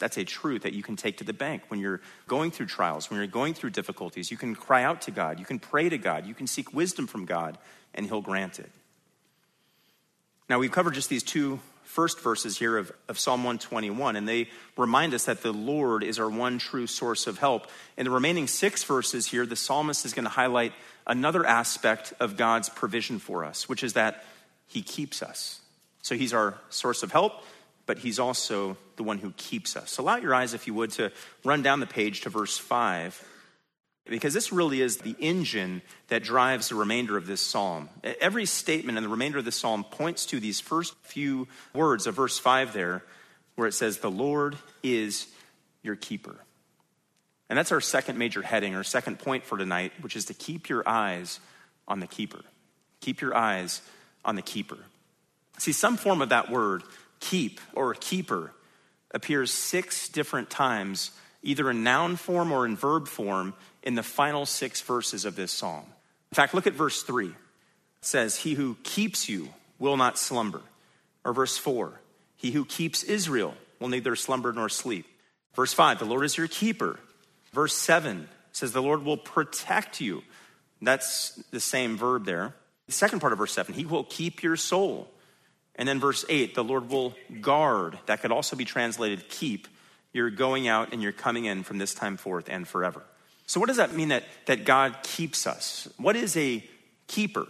That's 0.02 0.18
a 0.18 0.26
truth 0.26 0.64
that 0.64 0.74
you 0.74 0.84
can 0.84 0.96
take 0.96 1.18
to 1.18 1.24
the 1.24 1.32
bank 1.32 1.62
when 1.70 1.80
you're 1.80 2.02
going 2.28 2.52
through 2.52 2.66
trials, 2.66 3.10
when 3.10 3.20
you're 3.20 3.28
going 3.28 3.54
through 3.54 3.70
difficulties. 3.70 4.32
You 4.32 4.36
can 4.36 4.56
cry 4.56 4.84
out 4.84 5.04
to 5.04 5.12
God, 5.12 5.40
you 5.40 5.46
can 5.46 5.60
pray 5.60 5.88
to 5.88 5.98
God, 5.98 6.26
you 6.26 6.34
can 6.34 6.48
seek 6.48 6.74
wisdom 6.74 7.08
from 7.08 7.26
God, 7.26 7.58
and 7.94 8.06
He'll 8.06 8.22
grant 8.22 8.60
it. 8.60 8.70
Now, 10.50 10.60
we've 10.60 10.72
covered 10.72 10.96
just 10.96 11.08
these 11.08 11.24
two 11.24 11.60
first 11.84 12.20
verses 12.20 12.58
here 12.58 12.78
of, 12.78 12.92
of 13.08 13.20
Psalm 13.20 13.42
121, 13.42 14.16
and 14.16 14.28
they 14.28 14.50
remind 14.76 15.14
us 15.14 15.26
that 15.26 15.44
the 15.44 15.54
Lord 15.54 16.04
is 16.04 16.20
our 16.20 16.30
one 16.30 16.58
true 16.58 16.88
source 16.88 17.28
of 17.28 17.38
help. 17.38 17.68
In 17.96 18.06
the 18.06 18.12
remaining 18.12 18.48
six 18.48 18.84
verses 18.84 19.28
here, 19.28 19.46
the 19.46 19.56
psalmist 19.56 20.04
is 20.04 20.14
going 20.14 20.26
to 20.26 20.32
highlight 20.32 20.74
another 21.06 21.46
aspect 21.46 22.14
of 22.20 22.38
God's 22.38 22.70
provision 22.70 23.20
for 23.20 23.46
us, 23.46 23.70
which 23.70 23.84
is 23.84 23.94
that 23.94 24.26
He 24.68 24.82
keeps 24.82 25.22
us. 25.22 25.62
So 26.02 26.16
He's 26.16 26.34
our 26.34 26.58
source 26.70 27.04
of 27.04 27.12
help, 27.12 27.44
but 27.86 27.98
he's 27.98 28.20
also 28.20 28.78
the 29.02 29.08
one 29.08 29.18
who 29.18 29.32
keeps 29.32 29.76
us. 29.76 29.90
So 29.90 30.04
allow 30.04 30.18
your 30.18 30.36
eyes, 30.36 30.54
if 30.54 30.68
you 30.68 30.76
would, 30.76 30.92
to 30.92 31.12
run 31.44 31.64
down 31.64 31.80
the 31.80 31.88
page 31.88 32.22
to 32.22 32.30
verse 32.30 32.56
5, 32.56 33.28
because 34.06 34.32
this 34.32 34.52
really 34.52 34.80
is 34.80 34.98
the 34.98 35.16
engine 35.20 35.82
that 36.10 36.24
drives 36.24 36.70
the 36.70 36.76
remainder 36.76 37.18
of 37.18 37.26
this 37.26 37.42
psalm. 37.42 37.90
Every 38.04 38.46
statement 38.46 39.00
in 39.00 39.04
the 39.04 39.10
remainder 39.10 39.40
of 39.40 39.46
the 39.46 39.52
psalm 39.52 39.84
points 39.84 40.28
to 40.28 40.40
these 40.40 40.60
first 40.60 40.94
few 41.02 41.48
words 41.74 42.06
of 42.06 42.16
verse 42.16 42.38
5 42.38 42.74
there, 42.74 43.04
where 43.56 43.68
it 43.68 43.74
says, 43.74 43.98
The 43.98 44.12
Lord 44.12 44.56
is 44.84 45.26
your 45.82 45.96
keeper. 45.96 46.36
And 47.50 47.58
that's 47.58 47.72
our 47.72 47.82
second 47.82 48.20
major 48.20 48.44
heading, 48.44 48.76
our 48.76 48.84
second 48.84 49.18
point 49.18 49.46
for 49.46 49.58
tonight, 49.58 49.94
which 50.02 50.16
is 50.16 50.26
to 50.26 50.36
keep 50.36 50.70
your 50.70 50.88
eyes 50.88 51.40
on 51.88 52.02
the 52.02 52.08
keeper. 52.08 52.42
Keep 53.00 53.22
your 53.22 53.36
eyes 53.36 53.82
on 54.24 54.36
the 54.36 54.44
keeper. 54.44 54.78
See, 55.58 55.72
some 55.74 55.98
form 55.98 56.22
of 56.22 56.30
that 56.30 56.52
word 56.52 56.84
keep 57.20 57.60
or 57.74 57.94
keeper 57.94 58.52
appears 59.14 59.52
six 59.52 60.10
different 60.10 60.50
times, 60.50 61.12
either 61.44 61.70
in 61.70 61.84
noun 61.84 62.16
form 62.16 62.52
or 62.52 62.66
in 62.66 62.76
verb 62.76 63.08
form, 63.08 63.54
in 63.84 63.96
the 63.96 64.04
final 64.04 64.46
six 64.46 64.82
verses 64.82 65.26
of 65.26 65.36
this 65.36 65.52
psalm. 65.52 65.84
In 66.32 66.36
fact, 66.36 66.54
look 66.54 66.68
at 66.68 66.74
verse 66.74 67.04
3. 67.04 67.28
It 67.28 67.34
says, 68.02 68.38
He 68.38 68.54
who 68.54 68.78
keeps 68.84 69.28
you 69.28 69.50
will 69.80 69.98
not 69.98 70.18
slumber. 70.18 70.62
Or 71.24 71.34
verse 71.34 71.58
4, 71.58 72.00
He 72.38 72.52
who 72.52 72.66
keeps 72.66 73.04
Israel 73.04 73.54
will 73.80 73.90
neither 73.90 74.16
slumber 74.16 74.54
nor 74.54 74.70
sleep. 74.70 75.06
Verse 75.54 75.74
5, 75.74 76.00
The 76.00 76.06
Lord 76.06 76.26
is 76.26 76.38
your 76.38 76.48
keeper. 76.48 77.00
Verse 77.54 77.76
7 77.76 78.30
says, 78.54 78.72
The 78.72 78.82
Lord 78.82 79.04
will 79.04 79.18
protect 79.18 80.00
you. 80.00 80.24
That's 80.82 81.32
the 81.52 81.60
same 81.60 81.98
verb 81.98 82.26
there. 82.26 82.56
The 82.88 82.94
second 82.94 83.20
part 83.20 83.34
of 83.34 83.40
verse 83.40 83.54
7, 83.54 83.76
He 83.76 83.86
will 83.86 84.04
keep 84.04 84.42
your 84.42 84.56
soul. 84.56 85.10
And 85.82 85.88
then 85.88 86.00
verse 86.00 86.24
8, 86.30 86.54
the 86.54 86.64
Lord 86.64 86.92
will 86.92 87.16
guard. 87.42 87.98
That 88.06 88.22
could 88.22 88.32
also 88.32 88.56
be 88.56 88.66
translated 88.66 89.30
keep. 89.30 89.68
You're 90.14 90.30
going 90.30 90.68
out 90.68 90.94
and 90.94 91.02
you're 91.02 91.12
coming 91.12 91.46
in 91.46 91.64
from 91.64 91.80
this 91.80 91.96
time 91.96 92.18
forth 92.18 92.50
and 92.50 92.68
forever. 92.68 93.02
So, 93.48 93.60
what 93.60 93.66
does 93.66 93.78
that 93.78 93.96
mean 93.96 94.10
that, 94.10 94.26
that 94.46 94.64
God 94.64 94.98
keeps 95.02 95.48
us? 95.48 95.92
What 95.98 96.16
is 96.16 96.38
a 96.38 96.64
keeper? 97.08 97.48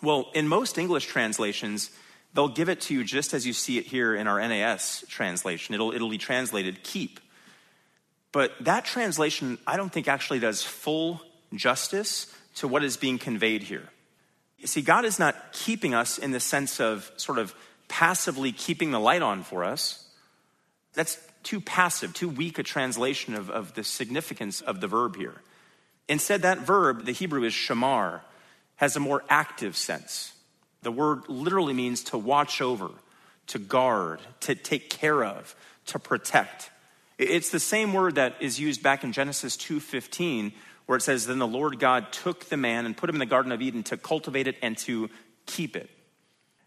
Well, 0.00 0.30
in 0.32 0.46
most 0.46 0.78
English 0.78 1.06
translations, 1.06 1.90
they'll 2.34 2.46
give 2.46 2.68
it 2.68 2.82
to 2.82 2.94
you 2.94 3.02
just 3.02 3.34
as 3.34 3.44
you 3.44 3.52
see 3.52 3.78
it 3.78 3.86
here 3.86 4.14
in 4.14 4.28
our 4.28 4.38
NAS 4.38 5.04
translation. 5.08 5.74
It'll, 5.74 5.90
it'll 5.90 6.10
be 6.10 6.18
translated 6.18 6.84
keep. 6.84 7.18
But 8.30 8.52
that 8.60 8.84
translation, 8.84 9.58
I 9.66 9.76
don't 9.76 9.92
think 9.92 10.06
actually 10.06 10.38
does 10.38 10.62
full 10.62 11.20
justice 11.52 12.32
to 12.58 12.68
what 12.68 12.84
is 12.84 12.96
being 12.96 13.18
conveyed 13.18 13.64
here. 13.64 13.88
You 14.64 14.68
see, 14.68 14.80
God 14.80 15.04
is 15.04 15.18
not 15.18 15.52
keeping 15.52 15.92
us 15.92 16.16
in 16.16 16.30
the 16.30 16.40
sense 16.40 16.80
of 16.80 17.12
sort 17.18 17.38
of 17.38 17.54
passively 17.86 18.50
keeping 18.50 18.92
the 18.92 18.98
light 18.98 19.20
on 19.20 19.42
for 19.42 19.62
us. 19.62 20.08
That's 20.94 21.18
too 21.42 21.60
passive, 21.60 22.14
too 22.14 22.30
weak 22.30 22.58
a 22.58 22.62
translation 22.62 23.34
of, 23.34 23.50
of 23.50 23.74
the 23.74 23.84
significance 23.84 24.62
of 24.62 24.80
the 24.80 24.88
verb 24.88 25.16
here. 25.16 25.42
Instead, 26.08 26.40
that 26.40 26.60
verb, 26.60 27.04
the 27.04 27.12
Hebrew 27.12 27.44
is 27.44 27.52
shamar, 27.52 28.22
has 28.76 28.96
a 28.96 29.00
more 29.00 29.22
active 29.28 29.76
sense. 29.76 30.32
The 30.80 30.90
word 30.90 31.28
literally 31.28 31.74
means 31.74 32.02
to 32.04 32.16
watch 32.16 32.62
over, 32.62 32.88
to 33.48 33.58
guard, 33.58 34.20
to 34.40 34.54
take 34.54 34.88
care 34.88 35.22
of, 35.22 35.54
to 35.88 35.98
protect. 35.98 36.70
It's 37.18 37.50
the 37.50 37.60
same 37.60 37.92
word 37.92 38.14
that 38.14 38.36
is 38.40 38.58
used 38.58 38.82
back 38.82 39.04
in 39.04 39.12
Genesis 39.12 39.58
2:15 39.58 40.54
where 40.86 40.96
it 40.96 41.02
says 41.02 41.26
then 41.26 41.38
the 41.38 41.46
Lord 41.46 41.78
God 41.78 42.12
took 42.12 42.46
the 42.46 42.56
man 42.56 42.86
and 42.86 42.96
put 42.96 43.08
him 43.08 43.16
in 43.16 43.20
the 43.20 43.26
garden 43.26 43.52
of 43.52 43.62
Eden 43.62 43.82
to 43.84 43.96
cultivate 43.96 44.46
it 44.46 44.56
and 44.62 44.76
to 44.78 45.08
keep 45.46 45.76
it. 45.76 45.90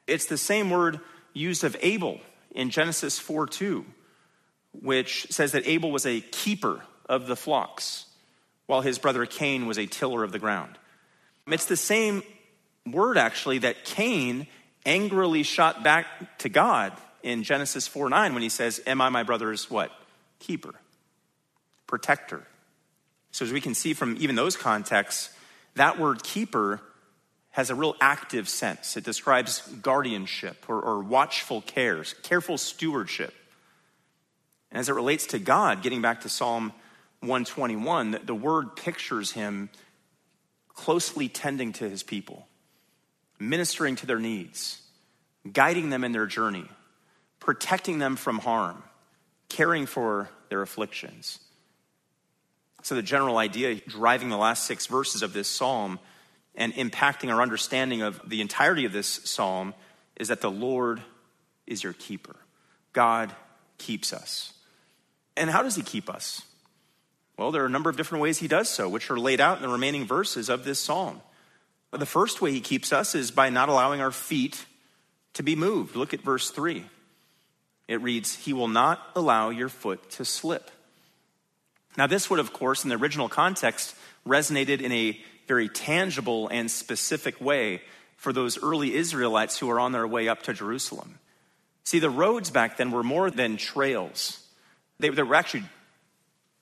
It's 0.08 0.26
the 0.26 0.38
same 0.38 0.70
word 0.70 1.00
used 1.34 1.64
of 1.64 1.76
Abel 1.82 2.20
in 2.52 2.70
Genesis 2.70 3.20
4 3.20 3.48
2, 3.48 3.86
which 4.82 5.28
says 5.30 5.52
that 5.52 5.68
Abel 5.68 5.92
was 5.92 6.06
a 6.06 6.22
keeper 6.22 6.82
of 7.08 7.28
the 7.28 7.36
flocks 7.36 8.06
while 8.66 8.82
his 8.82 9.00
brother 9.00 9.26
Cain 9.26 9.66
was 9.66 9.78
a 9.78 9.86
tiller 9.86 10.24
of 10.24 10.32
the 10.32 10.40
ground. 10.40 10.78
It's 11.48 11.66
the 11.66 11.78
same 11.78 12.24
word 12.86 13.18
actually 13.18 13.60
that 13.60 13.86
Cain 13.86 14.48
angrily 14.86 15.44
shot 15.44 15.84
back 15.84 16.38
to 16.40 16.50
God 16.50 16.94
in 17.24 17.44
Genesis 17.44 17.88
4 17.88 18.10
9 18.10 18.34
when 18.34 18.44
he 18.44 18.50
says, 18.50 18.82
Am 18.86 19.02
I 19.02 19.10
my 19.10 19.24
brother's 19.24 19.70
what? 19.70 19.92
Keeper, 20.40 20.74
protector. 21.88 22.46
So, 23.38 23.46
as 23.46 23.54
we 23.54 23.62
can 23.62 23.76
see 23.76 23.94
from 23.94 24.18
even 24.20 24.36
those 24.36 24.58
contexts, 24.58 25.30
that 25.76 26.00
word 26.00 26.24
keeper 26.24 26.82
has 27.52 27.70
a 27.70 27.76
real 27.76 27.96
active 28.02 28.50
sense. 28.50 28.98
It 28.98 29.04
describes 29.04 29.62
guardianship 29.84 30.66
or, 30.68 30.82
or 30.82 31.04
watchful 31.04 31.62
cares, 31.62 32.16
careful 32.24 32.58
stewardship. 32.58 33.36
And 34.72 34.80
as 34.80 34.90
it 34.90 34.94
relates 34.94 35.28
to 35.28 35.38
God, 35.38 35.84
getting 35.84 36.02
back 36.02 36.22
to 36.22 36.30
Psalm 36.30 36.74
121, 37.20 38.10
the, 38.10 38.20
the 38.26 38.34
word 38.34 38.76
pictures 38.76 39.34
him 39.34 39.70
closely 40.70 41.30
tending 41.30 41.74
to 41.74 41.88
his 41.88 42.02
people, 42.02 42.48
ministering 43.38 43.96
to 43.98 44.08
their 44.08 44.18
needs, 44.18 44.82
guiding 45.54 45.92
them 45.92 46.04
in 46.04 46.12
their 46.12 46.26
journey, 46.26 46.66
protecting 47.40 48.00
them 48.00 48.16
from 48.16 48.40
harm, 48.40 48.82
caring 49.48 49.86
for 49.86 50.28
their 50.50 50.64
afflictions. 50.64 51.38
So, 52.88 52.96
the 52.96 53.02
general 53.02 53.38
idea 53.38 53.76
driving 53.76 54.30
the 54.30 54.38
last 54.38 54.64
six 54.66 54.86
verses 54.86 55.22
of 55.22 55.34
this 55.34 55.50
psalm 55.50 56.00
and 56.56 56.74
impacting 56.76 57.30
our 57.30 57.42
understanding 57.42 58.02
of 58.02 58.22
the 58.26 58.40
entirety 58.40 58.86
of 58.86 58.94
this 58.94 59.08
psalm 59.26 59.74
is 60.16 60.30
that 60.30 60.40
the 60.40 60.50
Lord 60.50 61.02
is 61.66 61.84
your 61.84 61.92
keeper. 61.92 62.38
God 62.94 63.36
keeps 63.78 64.14
us. 64.14 64.54
And 65.36 65.50
how 65.50 65.64
does 65.64 65.76
he 65.76 65.82
keep 65.82 66.10
us? 66.10 66.44
Well, 67.38 67.52
there 67.52 67.62
are 67.62 67.66
a 67.66 67.70
number 67.70 67.90
of 67.90 67.98
different 67.98 68.22
ways 68.22 68.38
he 68.38 68.48
does 68.48 68.70
so, 68.70 68.88
which 68.88 69.12
are 69.12 69.20
laid 69.20 69.42
out 69.42 69.58
in 69.58 69.64
the 69.64 69.68
remaining 69.68 70.06
verses 70.06 70.48
of 70.48 70.64
this 70.64 70.80
psalm. 70.80 71.22
But 71.92 72.00
the 72.00 72.06
first 72.06 72.42
way 72.42 72.54
he 72.54 72.62
keeps 72.62 72.94
us 72.94 73.16
is 73.16 73.32
by 73.32 73.50
not 73.50 73.68
allowing 73.68 74.00
our 74.00 74.12
feet 74.12 74.66
to 75.34 75.44
be 75.44 75.58
moved. 75.58 75.98
Look 75.98 76.14
at 76.14 76.22
verse 76.22 76.52
3. 76.52 76.86
It 77.90 78.02
reads, 78.02 78.34
He 78.34 78.54
will 78.54 78.70
not 78.70 79.06
allow 79.14 79.50
your 79.50 79.68
foot 79.68 80.10
to 80.12 80.24
slip. 80.24 80.72
Now, 81.98 82.08
this 82.08 82.30
would, 82.30 82.40
of 82.40 82.54
course, 82.54 82.84
in 82.84 82.90
the 82.90 82.96
original 82.96 83.28
context, 83.28 83.96
resonated 84.26 84.82
in 84.82 84.92
a 84.92 85.20
very 85.48 85.68
tangible 85.68 86.48
and 86.48 86.70
specific 86.70 87.42
way 87.42 87.82
for 88.18 88.32
those 88.32 88.62
early 88.62 88.94
Israelites 88.94 89.58
who 89.58 89.68
were 89.68 89.80
on 89.80 89.92
their 89.92 90.08
way 90.08 90.28
up 90.28 90.44
to 90.44 90.54
Jerusalem. 90.54 91.20
See, 91.84 92.00
the 92.00 92.10
roads 92.10 92.50
back 92.52 92.78
then 92.78 92.92
were 92.92 93.04
more 93.04 93.32
than 93.32 93.58
trails. 93.58 94.46
They, 95.00 95.10
they 95.10 95.24
were 95.24 95.36
actually 95.36 95.64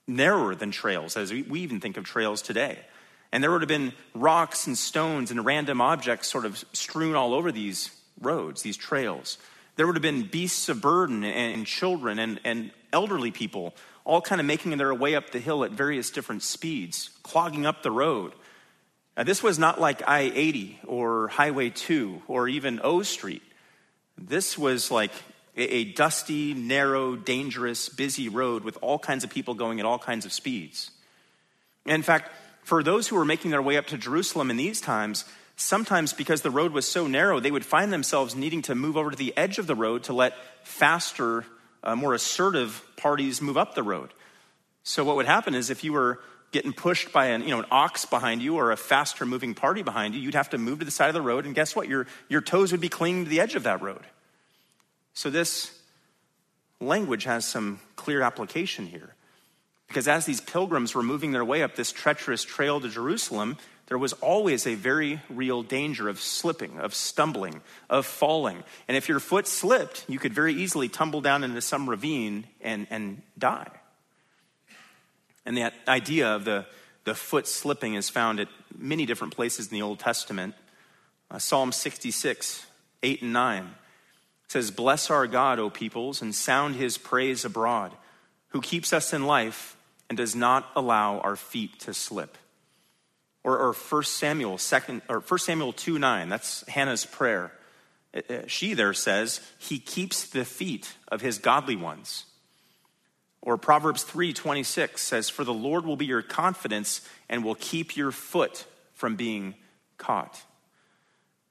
narrower 0.08 0.56
than 0.56 0.72
trails, 0.72 1.18
as 1.18 1.32
we, 1.34 1.42
we 1.42 1.62
even 1.62 1.80
think 1.80 1.98
of 1.98 2.04
trails 2.06 2.42
today. 2.42 2.80
And 3.32 3.44
there 3.44 3.52
would 3.52 3.62
have 3.62 3.68
been 3.68 3.94
rocks 4.14 4.68
and 4.68 4.78
stones 4.78 5.32
and 5.32 5.44
random 5.44 5.82
objects 5.82 6.30
sort 6.30 6.46
of 6.46 6.64
strewn 6.74 7.16
all 7.16 7.34
over 7.34 7.52
these 7.52 7.90
roads, 8.22 8.62
these 8.62 8.78
trails. 8.78 9.38
There 9.76 9.88
would 9.88 9.96
have 9.96 10.04
been 10.04 10.28
beasts 10.28 10.70
of 10.70 10.80
burden 10.80 11.24
and, 11.24 11.56
and 11.56 11.66
children 11.66 12.20
and, 12.20 12.40
and 12.46 12.72
elderly 12.94 13.32
people 13.32 13.74
all 14.06 14.22
kind 14.22 14.40
of 14.40 14.46
making 14.48 14.78
their 14.78 14.94
way 14.94 15.16
up 15.16 15.32
the 15.32 15.40
hill 15.40 15.64
at 15.64 15.72
various 15.72 16.12
different 16.12 16.44
speeds, 16.44 17.10
clogging 17.24 17.66
up 17.66 17.84
the 17.84 17.92
road. 17.92 18.34
Now, 19.18 19.24
this 19.24 19.42
was 19.42 19.58
not 19.58 19.82
like 19.82 20.08
I 20.08 20.32
80 20.34 20.80
or 20.88 21.28
Highway 21.30 21.72
2 21.72 22.24
or 22.28 22.48
even 22.48 22.80
O 22.84 23.02
Street. 23.02 23.42
This 24.18 24.58
was 24.58 24.92
like 24.92 25.12
a 25.58 25.86
dusty, 25.86 26.54
narrow, 26.54 27.16
dangerous, 27.16 27.90
busy 27.90 28.30
road 28.30 28.64
with 28.64 28.78
all 28.82 29.00
kinds 29.00 29.24
of 29.24 29.30
people 29.30 29.54
going 29.54 29.80
at 29.80 29.86
all 29.86 30.00
kinds 30.00 30.26
of 30.26 30.34
speeds. 30.34 30.92
In 31.86 32.02
fact, 32.02 32.30
for 32.64 32.84
those 32.84 33.08
who 33.08 33.16
were 33.16 33.26
making 33.26 33.52
their 33.52 33.62
way 33.62 33.78
up 33.78 33.88
to 33.88 33.98
Jerusalem 33.98 34.50
in 34.50 34.58
these 34.58 34.82
times, 34.82 35.24
sometimes 35.56 36.14
because 36.14 36.42
the 36.42 36.52
road 36.52 36.74
was 36.74 36.86
so 36.86 37.08
narrow, 37.08 37.40
they 37.40 37.52
would 37.52 37.66
find 37.66 37.94
themselves 37.94 38.36
needing 38.36 38.62
to 38.64 38.76
move 38.76 38.98
over 38.98 39.12
to 39.12 39.18
the 39.18 39.36
edge 39.38 39.60
of 39.60 39.68
the 39.68 39.76
road 39.76 40.04
to 40.04 40.14
let 40.14 40.34
faster, 40.64 41.46
uh, 41.86 41.96
more 41.96 42.14
assertive 42.14 42.84
parties 42.98 43.42
move 43.42 43.58
up 43.58 43.76
the 43.76 43.84
road. 43.84 44.12
So 44.84 45.04
what 45.04 45.16
would 45.16 45.26
happen 45.26 45.56
is 45.56 45.70
if 45.70 45.84
you 45.84 45.94
were 45.94 46.20
getting 46.52 46.74
pushed 46.74 47.12
by 47.12 47.28
an, 47.28 47.42
you 47.44 47.50
know, 47.50 47.60
an 47.60 47.66
ox 47.72 48.06
behind 48.06 48.42
you 48.42 48.56
or 48.56 48.72
a 48.72 48.78
faster 48.78 49.26
moving 49.26 49.54
party 49.54 49.84
behind 49.84 50.16
you, 50.16 50.22
you'd 50.22 50.36
have 50.36 50.50
to 50.52 50.58
move 50.58 50.80
to 50.80 50.86
the 50.86 50.92
side 50.92 51.08
of 51.08 51.14
the 51.14 51.22
road, 51.22 51.46
and 51.46 51.56
guess 51.56 51.76
what? 51.76 51.88
Your, 51.88 52.08
your 52.30 52.42
toes 52.42 52.72
would 52.72 52.82
be 52.82 52.90
clinging 52.90 53.26
to 53.26 53.30
the 53.30 53.40
edge 53.40 53.56
of 53.56 53.64
that 53.64 53.82
road. 53.82 54.04
So, 55.14 55.30
this 55.30 55.78
language 56.80 57.24
has 57.24 57.46
some 57.46 57.80
clear 57.96 58.22
application 58.22 58.86
here. 58.86 59.16
Because 59.88 60.08
as 60.08 60.26
these 60.26 60.42
pilgrims 60.42 60.96
were 60.96 61.04
moving 61.04 61.32
their 61.32 61.46
way 61.46 61.64
up 61.64 61.76
this 61.76 61.92
treacherous 61.92 62.44
trail 62.44 62.82
to 62.82 62.90
Jerusalem, 62.90 63.58
there 63.88 63.98
was 63.98 64.14
always 64.14 64.66
a 64.66 64.74
very 64.74 65.22
real 65.30 65.62
danger 65.62 66.10
of 66.10 66.20
slipping, 66.20 66.80
of 66.80 66.96
stumbling, 66.96 67.62
of 67.90 68.06
falling. 68.06 68.64
And 68.88 68.98
if 68.98 69.08
your 69.08 69.20
foot 69.20 69.48
slipped, 69.48 70.06
you 70.08 70.18
could 70.18 70.34
very 70.34 70.54
easily 70.54 70.90
tumble 70.90 71.22
down 71.22 71.44
into 71.44 71.62
some 71.62 71.88
ravine 71.88 72.48
and, 72.62 72.88
and 72.90 73.22
die. 73.38 73.70
And 75.46 75.58
that 75.58 75.76
idea 75.88 76.36
of 76.36 76.46
the, 76.46 76.66
the 77.04 77.14
foot 77.14 77.48
slipping 77.48 77.94
is 77.94 78.10
found 78.10 78.40
at 78.40 78.48
many 78.76 79.06
different 79.06 79.36
places 79.36 79.68
in 79.68 79.74
the 79.74 79.84
Old 79.84 80.00
Testament. 80.00 80.56
Uh, 81.30 81.38
Psalm 81.38 81.72
66, 81.72 82.66
8 83.04 83.22
and 83.22 83.34
9 83.34 83.76
says, 84.48 84.72
Bless 84.72 85.12
our 85.12 85.28
God, 85.28 85.60
O 85.60 85.70
peoples, 85.70 86.24
and 86.24 86.34
sound 86.34 86.76
his 86.76 86.98
praise 86.98 87.46
abroad, 87.46 87.92
who 88.50 88.62
keeps 88.62 88.94
us 88.94 89.14
in 89.14 89.28
life 89.28 89.78
and 90.10 90.18
does 90.18 90.36
not 90.36 90.72
allow 90.76 91.20
our 91.20 91.36
feet 91.36 91.80
to 91.82 91.94
slip. 91.94 92.36
Or, 93.46 93.60
or 93.60 93.74
1 93.74 94.04
Samuel, 94.06 94.58
second, 94.58 95.04
or 95.08 95.20
1 95.20 95.38
Samuel 95.38 95.72
2 95.72 96.00
9, 96.00 96.30
that's 96.30 96.68
Hannah's 96.68 97.06
prayer. 97.06 97.52
Uh, 98.12 98.22
uh, 98.28 98.42
she 98.48 98.74
there 98.74 98.92
says, 98.92 99.40
He 99.60 99.78
keeps 99.78 100.28
the 100.28 100.44
feet 100.44 100.96
of 101.10 101.22
his 101.22 101.38
godly 101.38 101.76
ones. 101.76 102.26
Or 103.44 103.56
Proverbs 103.60 104.04
3:26 104.04 105.04
says, 105.04 105.30
"For 105.30 105.44
the 105.44 105.54
Lord 105.54 105.86
will 105.86 105.96
be 105.96 106.08
your 106.08 106.24
confidence 106.24 107.02
and 107.30 107.44
will 107.44 107.54
keep 107.54 107.96
your 107.96 108.12
foot 108.12 108.66
from 108.96 109.16
being 109.16 109.54
caught." 110.00 110.42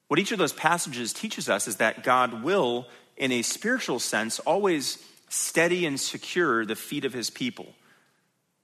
What 0.08 0.18
each 0.18 0.32
of 0.32 0.38
those 0.38 0.52
passages 0.52 1.12
teaches 1.12 1.48
us 1.48 1.68
is 1.68 1.76
that 1.76 2.02
God 2.02 2.42
will, 2.42 2.88
in 3.16 3.30
a 3.30 3.42
spiritual 3.42 4.00
sense, 4.00 4.40
always 4.40 4.98
steady 5.28 5.86
and 5.86 6.00
secure 6.00 6.66
the 6.66 6.74
feet 6.74 7.04
of 7.04 7.12
his 7.12 7.30
people. 7.30 7.76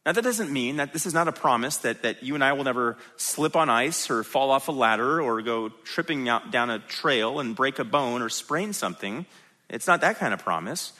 Now, 0.06 0.12
that 0.12 0.24
doesn't 0.24 0.50
mean 0.50 0.76
that 0.76 0.94
this 0.94 1.04
is 1.04 1.12
not 1.12 1.28
a 1.28 1.32
promise 1.32 1.76
that, 1.78 2.02
that 2.02 2.22
you 2.22 2.34
and 2.34 2.42
I 2.42 2.54
will 2.54 2.64
never 2.64 2.96
slip 3.16 3.54
on 3.54 3.68
ice 3.68 4.08
or 4.08 4.24
fall 4.24 4.50
off 4.50 4.68
a 4.68 4.72
ladder 4.72 5.20
or 5.20 5.42
go 5.42 5.68
tripping 5.68 6.28
out, 6.28 6.50
down 6.50 6.70
a 6.70 6.78
trail 6.78 7.38
and 7.38 7.54
break 7.54 7.78
a 7.78 7.84
bone 7.84 8.22
or 8.22 8.30
sprain 8.30 8.72
something. 8.72 9.26
It's 9.68 9.86
not 9.86 10.00
that 10.00 10.18
kind 10.18 10.32
of 10.32 10.40
promise. 10.40 10.92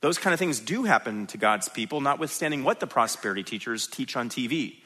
Those 0.00 0.16
kind 0.16 0.32
of 0.32 0.38
things 0.38 0.58
do 0.58 0.84
happen 0.84 1.26
to 1.28 1.38
God's 1.38 1.68
people, 1.68 2.00
notwithstanding 2.00 2.64
what 2.64 2.80
the 2.80 2.86
prosperity 2.86 3.42
teachers 3.42 3.86
teach 3.86 4.16
on 4.16 4.30
TV. 4.30 4.76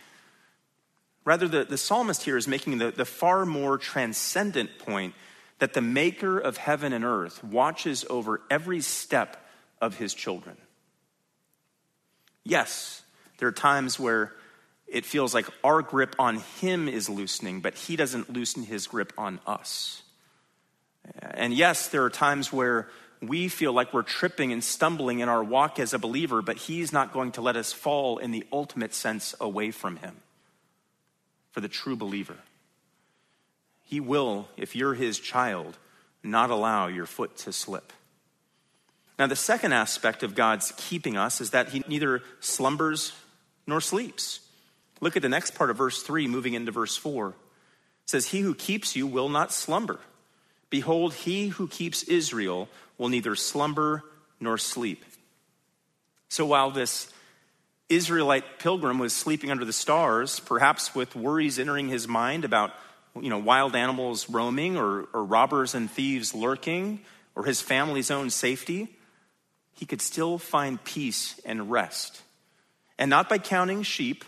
Rather, 1.24 1.46
the, 1.46 1.64
the 1.64 1.78
psalmist 1.78 2.24
here 2.24 2.36
is 2.36 2.48
making 2.48 2.78
the, 2.78 2.90
the 2.90 3.04
far 3.04 3.46
more 3.46 3.78
transcendent 3.78 4.78
point 4.78 5.14
that 5.60 5.74
the 5.74 5.80
maker 5.80 6.38
of 6.38 6.56
heaven 6.56 6.92
and 6.92 7.04
earth 7.04 7.44
watches 7.44 8.04
over 8.10 8.40
every 8.50 8.80
step 8.80 9.36
of 9.80 9.96
his 9.96 10.12
children. 10.14 10.56
Yes, 12.42 13.02
there 13.40 13.48
are 13.48 13.52
times 13.52 13.98
where 13.98 14.32
it 14.86 15.04
feels 15.04 15.34
like 15.34 15.46
our 15.64 15.82
grip 15.82 16.14
on 16.18 16.36
him 16.60 16.88
is 16.88 17.08
loosening, 17.08 17.60
but 17.60 17.74
he 17.74 17.96
doesn't 17.96 18.32
loosen 18.32 18.62
his 18.62 18.86
grip 18.86 19.12
on 19.16 19.40
us. 19.46 20.02
And 21.32 21.52
yes, 21.52 21.88
there 21.88 22.04
are 22.04 22.10
times 22.10 22.52
where 22.52 22.88
we 23.22 23.48
feel 23.48 23.72
like 23.72 23.92
we're 23.92 24.02
tripping 24.02 24.52
and 24.52 24.62
stumbling 24.62 25.20
in 25.20 25.28
our 25.28 25.42
walk 25.42 25.78
as 25.78 25.94
a 25.94 25.98
believer, 25.98 26.42
but 26.42 26.56
he's 26.56 26.92
not 26.92 27.12
going 27.12 27.32
to 27.32 27.40
let 27.40 27.56
us 27.56 27.72
fall 27.72 28.18
in 28.18 28.30
the 28.30 28.46
ultimate 28.52 28.94
sense 28.94 29.34
away 29.40 29.70
from 29.70 29.96
him 29.96 30.16
for 31.50 31.60
the 31.60 31.68
true 31.68 31.96
believer. 31.96 32.36
He 33.84 34.00
will, 34.00 34.48
if 34.56 34.76
you're 34.76 34.94
his 34.94 35.18
child, 35.18 35.78
not 36.22 36.50
allow 36.50 36.86
your 36.86 37.06
foot 37.06 37.36
to 37.38 37.52
slip. 37.52 37.92
Now, 39.18 39.26
the 39.26 39.36
second 39.36 39.72
aspect 39.72 40.22
of 40.22 40.34
God's 40.34 40.72
keeping 40.76 41.16
us 41.16 41.40
is 41.40 41.50
that 41.50 41.70
he 41.70 41.82
neither 41.86 42.22
slumbers 42.40 43.12
nor 43.70 43.80
sleeps. 43.80 44.40
Look 45.00 45.16
at 45.16 45.22
the 45.22 45.28
next 45.28 45.54
part 45.54 45.70
of 45.70 45.78
verse 45.78 46.02
3, 46.02 46.26
moving 46.26 46.54
into 46.54 46.70
verse 46.70 46.96
4. 46.96 47.28
It 47.30 47.34
says, 48.04 48.26
He 48.26 48.40
who 48.40 48.54
keeps 48.54 48.94
you 48.94 49.06
will 49.06 49.30
not 49.30 49.52
slumber. 49.52 50.00
Behold, 50.68 51.14
he 51.14 51.48
who 51.48 51.66
keeps 51.66 52.02
Israel 52.04 52.68
will 52.98 53.08
neither 53.08 53.34
slumber 53.34 54.04
nor 54.38 54.58
sleep. 54.58 55.04
So 56.28 56.46
while 56.46 56.70
this 56.70 57.12
Israelite 57.88 58.60
pilgrim 58.60 58.98
was 58.98 59.12
sleeping 59.12 59.50
under 59.50 59.64
the 59.64 59.72
stars, 59.72 60.38
perhaps 60.38 60.94
with 60.94 61.16
worries 61.16 61.58
entering 61.58 61.88
his 61.88 62.06
mind 62.06 62.44
about 62.44 62.72
you 63.20 63.28
know, 63.28 63.38
wild 63.38 63.74
animals 63.74 64.30
roaming 64.30 64.76
or, 64.76 65.08
or 65.12 65.24
robbers 65.24 65.74
and 65.74 65.90
thieves 65.90 66.32
lurking 66.32 67.00
or 67.34 67.44
his 67.44 67.60
family's 67.60 68.10
own 68.10 68.30
safety, 68.30 68.96
he 69.74 69.86
could 69.86 70.00
still 70.00 70.38
find 70.38 70.82
peace 70.84 71.40
and 71.44 71.70
rest. 71.70 72.22
And 73.00 73.08
not 73.08 73.30
by 73.30 73.38
counting 73.38 73.82
sheep, 73.82 74.26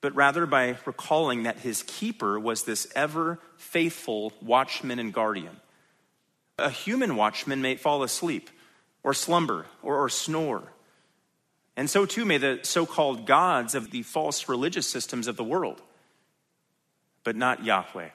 but 0.00 0.14
rather 0.14 0.46
by 0.46 0.78
recalling 0.86 1.42
that 1.42 1.58
his 1.58 1.84
keeper 1.86 2.40
was 2.40 2.62
this 2.62 2.90
ever 2.96 3.38
faithful 3.58 4.32
watchman 4.40 4.98
and 4.98 5.12
guardian. 5.12 5.54
A 6.58 6.70
human 6.70 7.14
watchman 7.14 7.60
may 7.60 7.76
fall 7.76 8.02
asleep 8.02 8.48
or 9.02 9.12
slumber 9.12 9.66
or, 9.82 10.02
or 10.02 10.08
snore. 10.08 10.62
And 11.76 11.90
so 11.90 12.06
too 12.06 12.24
may 12.24 12.38
the 12.38 12.60
so 12.62 12.86
called 12.86 13.26
gods 13.26 13.74
of 13.74 13.90
the 13.90 14.02
false 14.02 14.48
religious 14.48 14.86
systems 14.86 15.28
of 15.28 15.36
the 15.36 15.44
world, 15.44 15.82
but 17.22 17.36
not 17.36 17.64
Yahweh. 17.64 18.08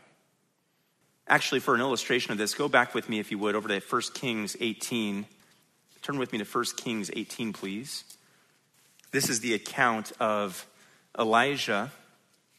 Actually, 1.28 1.60
for 1.60 1.76
an 1.76 1.80
illustration 1.80 2.32
of 2.32 2.38
this, 2.39 2.56
go 2.56 2.68
back 2.68 2.94
with 2.96 3.08
me, 3.08 3.20
if 3.20 3.32
you 3.32 3.38
would, 3.38 3.56
over 3.56 3.68
to 3.68 3.80
1 3.80 4.02
Kings 4.13 4.58
18. 4.60 5.26
Turn 6.02 6.18
with 6.18 6.34
me 6.34 6.39
to 6.39 6.44
1 6.44 6.66
Kings 6.76 7.12
18, 7.13 7.54
please. 7.54 8.04
This 9.13 9.30
is 9.30 9.41
the 9.41 9.54
account 9.54 10.12
of 10.19 10.65
Elijah 11.17 11.91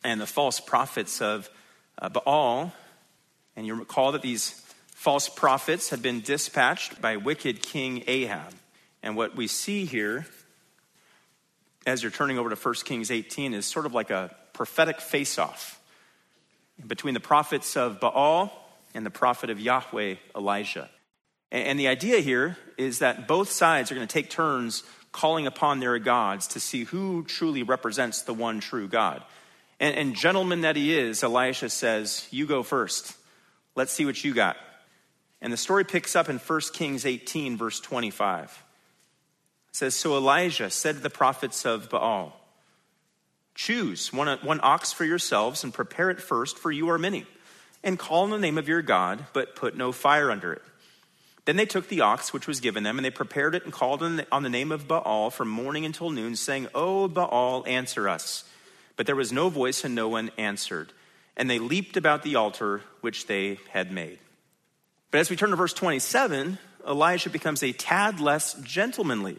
and 0.04 0.20
the 0.20 0.26
false 0.26 0.60
prophets 0.60 1.20
of 1.20 1.50
uh, 1.98 2.08
Baal. 2.08 2.72
And 3.56 3.66
you 3.66 3.74
recall 3.74 4.12
that 4.12 4.22
these 4.22 4.50
false 4.94 5.28
prophets 5.28 5.90
had 5.90 6.00
been 6.00 6.20
dispatched 6.20 7.02
by 7.02 7.16
wicked 7.16 7.60
King 7.60 8.04
Ahab. 8.06 8.54
And 9.02 9.16
what 9.16 9.34
we 9.34 9.48
see 9.48 9.84
here 9.84 10.26
as 11.88 12.04
you're 12.04 12.12
turning 12.12 12.38
over 12.38 12.50
to 12.50 12.56
1 12.56 12.74
Kings 12.84 13.10
18 13.10 13.52
is 13.52 13.66
sort 13.66 13.84
of 13.84 13.92
like 13.92 14.10
a 14.10 14.32
prophetic 14.52 15.00
face 15.00 15.38
off 15.38 15.80
between 16.86 17.14
the 17.14 17.20
prophets 17.20 17.76
of 17.76 17.98
Baal 17.98 18.52
and 18.94 19.04
the 19.04 19.10
prophet 19.10 19.50
of 19.50 19.58
Yahweh, 19.58 20.14
Elijah. 20.36 20.88
And 21.50 21.80
the 21.80 21.88
idea 21.88 22.20
here 22.20 22.56
is 22.78 23.00
that 23.00 23.26
both 23.26 23.50
sides 23.50 23.90
are 23.90 23.96
going 23.96 24.06
to 24.06 24.12
take 24.12 24.30
turns 24.30 24.84
calling 25.14 25.46
upon 25.46 25.80
their 25.80 25.98
gods 25.98 26.48
to 26.48 26.60
see 26.60 26.84
who 26.84 27.24
truly 27.24 27.62
represents 27.62 28.22
the 28.22 28.34
one 28.34 28.60
true 28.60 28.88
God. 28.88 29.22
And, 29.80 29.96
and 29.96 30.14
gentleman 30.14 30.62
that 30.62 30.76
he 30.76 30.94
is, 30.94 31.22
Elisha 31.22 31.70
says, 31.70 32.28
You 32.30 32.46
go 32.46 32.62
first. 32.62 33.16
Let's 33.76 33.92
see 33.92 34.04
what 34.04 34.22
you 34.22 34.34
got. 34.34 34.56
And 35.40 35.52
the 35.52 35.56
story 35.56 35.84
picks 35.84 36.14
up 36.16 36.28
in 36.28 36.38
1 36.38 36.60
Kings 36.72 37.06
18, 37.06 37.56
verse 37.56 37.80
25. 37.80 38.64
It 39.68 39.76
says, 39.76 39.94
So 39.94 40.16
Elijah 40.16 40.68
said 40.68 40.96
to 40.96 41.00
the 41.00 41.10
prophets 41.10 41.64
of 41.64 41.88
Baal, 41.88 42.38
Choose 43.54 44.12
one, 44.12 44.38
one 44.42 44.60
ox 44.62 44.92
for 44.92 45.04
yourselves 45.04 45.62
and 45.62 45.72
prepare 45.72 46.10
it 46.10 46.20
first, 46.20 46.58
for 46.58 46.72
you 46.72 46.90
are 46.90 46.98
many, 46.98 47.24
and 47.84 47.98
call 47.98 48.24
on 48.24 48.30
the 48.30 48.38
name 48.38 48.58
of 48.58 48.68
your 48.68 48.82
God, 48.82 49.26
but 49.32 49.54
put 49.54 49.76
no 49.76 49.92
fire 49.92 50.30
under 50.30 50.52
it. 50.52 50.62
Then 51.44 51.56
they 51.56 51.66
took 51.66 51.88
the 51.88 52.00
ox 52.00 52.32
which 52.32 52.46
was 52.46 52.60
given 52.60 52.84
them, 52.84 52.98
and 52.98 53.04
they 53.04 53.10
prepared 53.10 53.54
it 53.54 53.64
and 53.64 53.72
called 53.72 54.02
on 54.02 54.42
the, 54.42 54.48
name 54.48 54.72
of 54.72 54.88
Baal 54.88 55.30
from 55.30 55.48
morning 55.48 55.84
until 55.84 56.10
noon, 56.10 56.36
saying, 56.36 56.68
O 56.74 57.06
Baal, 57.06 57.64
answer 57.66 58.08
us. 58.08 58.44
But 58.96 59.06
there 59.06 59.16
was 59.16 59.32
no 59.32 59.50
voice, 59.50 59.84
and 59.84 59.94
no 59.94 60.08
one 60.08 60.30
answered. 60.38 60.92
And 61.36 61.50
they 61.50 61.58
leaped 61.58 61.96
about 61.96 62.22
the 62.22 62.36
altar 62.36 62.80
which 63.00 63.26
they 63.26 63.58
had 63.70 63.92
made. 63.92 64.18
But 65.10 65.20
as 65.20 65.28
we 65.28 65.36
turn 65.36 65.50
to 65.50 65.56
verse 65.56 65.74
27, 65.74 66.58
Elijah 66.88 67.30
becomes 67.30 67.62
a 67.62 67.72
tad 67.72 68.20
less 68.20 68.54
gentlemanly. 68.62 69.38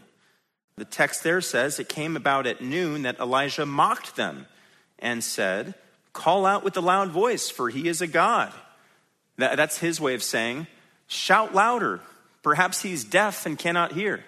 The 0.78 0.86
text 0.86 1.24
there 1.24 1.42
says 1.42 1.80
it 1.80 1.90
came 1.90 2.16
about 2.16 2.48
at 2.48 2.62
noon 2.62 3.04
that 3.04 3.20
Elijah 3.20 3.66
mocked 3.66 4.16
them 4.16 4.46
and 5.00 5.24
said, 5.24 5.74
Call 6.14 6.46
out 6.46 6.64
with 6.64 6.78
a 6.78 6.82
loud 6.82 7.10
voice, 7.10 7.50
for 7.50 7.70
he 7.70 7.88
is 7.88 8.02
a 8.02 8.08
God. 8.08 8.54
That's 9.38 9.80
his 9.80 10.00
way 10.00 10.14
of 10.14 10.24
saying, 10.24 10.68
Shout 11.08 11.54
louder. 11.54 12.02
Perhaps 12.44 12.82
he's 12.82 13.04
deaf 13.04 13.46
and 13.46 13.58
cannot 13.58 13.94
hear. 13.94 14.24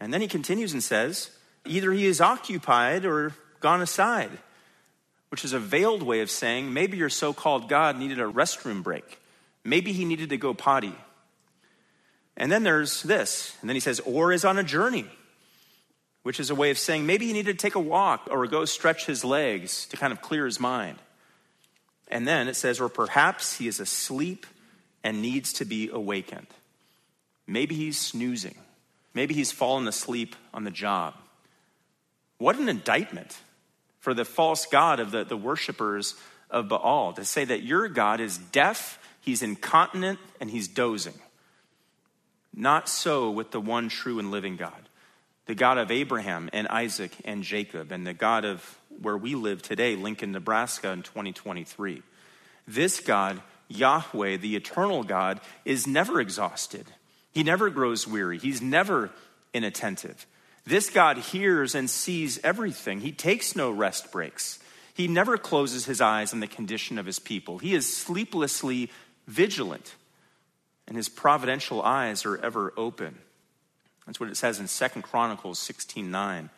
And 0.00 0.12
then 0.12 0.20
he 0.20 0.28
continues 0.28 0.72
and 0.72 0.82
says, 0.82 1.30
Either 1.64 1.92
he 1.92 2.06
is 2.06 2.20
occupied 2.20 3.04
or 3.04 3.34
gone 3.60 3.82
aside, 3.82 4.30
which 5.30 5.44
is 5.44 5.52
a 5.52 5.58
veiled 5.58 6.02
way 6.02 6.20
of 6.20 6.30
saying 6.30 6.72
maybe 6.72 6.96
your 6.96 7.10
so 7.10 7.32
called 7.32 7.68
God 7.68 7.98
needed 7.98 8.20
a 8.20 8.24
restroom 8.24 8.82
break. 8.82 9.18
Maybe 9.64 9.92
he 9.92 10.04
needed 10.04 10.30
to 10.30 10.36
go 10.36 10.54
potty. 10.54 10.94
And 12.36 12.50
then 12.50 12.62
there's 12.62 13.02
this. 13.02 13.56
And 13.60 13.68
then 13.68 13.74
he 13.74 13.80
says, 13.80 14.00
Or 14.00 14.32
is 14.32 14.44
on 14.44 14.58
a 14.58 14.64
journey 14.64 15.06
which 16.28 16.40
is 16.40 16.50
a 16.50 16.54
way 16.54 16.70
of 16.70 16.78
saying 16.78 17.06
maybe 17.06 17.26
he 17.26 17.32
needed 17.32 17.58
to 17.58 17.62
take 17.62 17.74
a 17.74 17.80
walk 17.80 18.28
or 18.30 18.46
go 18.46 18.66
stretch 18.66 19.06
his 19.06 19.24
legs 19.24 19.86
to 19.86 19.96
kind 19.96 20.12
of 20.12 20.20
clear 20.20 20.44
his 20.44 20.60
mind. 20.60 20.98
And 22.08 22.28
then 22.28 22.48
it 22.48 22.54
says, 22.54 22.80
or 22.80 22.90
perhaps 22.90 23.56
he 23.56 23.66
is 23.66 23.80
asleep 23.80 24.46
and 25.08 25.22
needs 25.22 25.54
to 25.54 25.64
be 25.64 25.88
awakened. 25.90 26.48
Maybe 27.46 27.74
he's 27.74 27.98
snoozing. 27.98 28.56
Maybe 29.14 29.32
he's 29.32 29.50
fallen 29.50 29.88
asleep 29.88 30.36
on 30.52 30.64
the 30.64 30.70
job. 30.70 31.14
What 32.36 32.58
an 32.58 32.68
indictment 32.68 33.38
for 34.00 34.12
the 34.12 34.26
false 34.26 34.66
God 34.66 35.00
of 35.00 35.10
the, 35.10 35.24
the 35.24 35.34
worshipers 35.34 36.14
of 36.50 36.68
Baal 36.68 37.14
to 37.14 37.24
say 37.24 37.46
that 37.46 37.62
your 37.62 37.88
God 37.88 38.20
is 38.20 38.36
deaf, 38.36 38.98
he's 39.22 39.40
incontinent, 39.40 40.18
and 40.42 40.50
he's 40.50 40.68
dozing. 40.68 41.18
Not 42.54 42.86
so 42.86 43.30
with 43.30 43.50
the 43.50 43.62
one 43.62 43.88
true 43.88 44.18
and 44.18 44.30
living 44.30 44.56
God 44.56 44.88
the 45.46 45.54
God 45.54 45.78
of 45.78 45.90
Abraham 45.90 46.50
and 46.52 46.68
Isaac 46.68 47.10
and 47.24 47.42
Jacob, 47.42 47.90
and 47.90 48.06
the 48.06 48.12
God 48.12 48.44
of 48.44 48.78
where 49.00 49.16
we 49.16 49.34
live 49.34 49.62
today, 49.62 49.96
Lincoln, 49.96 50.32
Nebraska, 50.32 50.90
in 50.90 51.02
2023. 51.02 52.02
This 52.66 53.00
God, 53.00 53.40
Yahweh, 53.68 54.38
the 54.38 54.56
eternal 54.56 55.04
God, 55.04 55.40
is 55.64 55.86
never 55.86 56.20
exhausted. 56.20 56.86
He 57.32 57.42
never 57.42 57.70
grows 57.70 58.06
weary. 58.06 58.38
He's 58.38 58.62
never 58.62 59.10
inattentive. 59.52 60.26
This 60.64 60.90
God 60.90 61.18
hears 61.18 61.74
and 61.74 61.88
sees 61.88 62.40
everything. 62.44 63.00
He 63.00 63.12
takes 63.12 63.56
no 63.56 63.70
rest 63.70 64.10
breaks. 64.12 64.58
He 64.94 65.08
never 65.08 65.38
closes 65.38 65.86
his 65.86 66.00
eyes 66.00 66.32
on 66.32 66.40
the 66.40 66.46
condition 66.46 66.98
of 66.98 67.06
his 67.06 67.18
people. 67.18 67.58
He 67.58 67.74
is 67.74 67.96
sleeplessly 67.96 68.90
vigilant, 69.26 69.94
and 70.86 70.96
his 70.96 71.08
providential 71.08 71.80
eyes 71.82 72.26
are 72.26 72.36
ever 72.38 72.72
open. 72.76 73.18
That's 74.06 74.18
what 74.18 74.30
it 74.30 74.36
says 74.36 74.58
in 74.58 74.66
Second 74.66 75.02
Chronicles 75.02 75.58
16 75.58 76.10
9. 76.10 76.50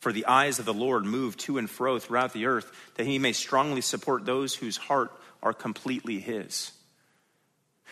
For 0.00 0.12
the 0.12 0.26
eyes 0.26 0.58
of 0.58 0.64
the 0.64 0.74
Lord 0.74 1.04
move 1.04 1.36
to 1.38 1.56
and 1.56 1.70
fro 1.70 1.98
throughout 1.98 2.32
the 2.32 2.46
earth, 2.46 2.70
that 2.96 3.06
he 3.06 3.18
may 3.18 3.32
strongly 3.32 3.80
support 3.80 4.26
those 4.26 4.54
whose 4.54 4.76
heart 4.76 5.10
are 5.44 5.52
completely 5.52 6.18
his. 6.18 6.72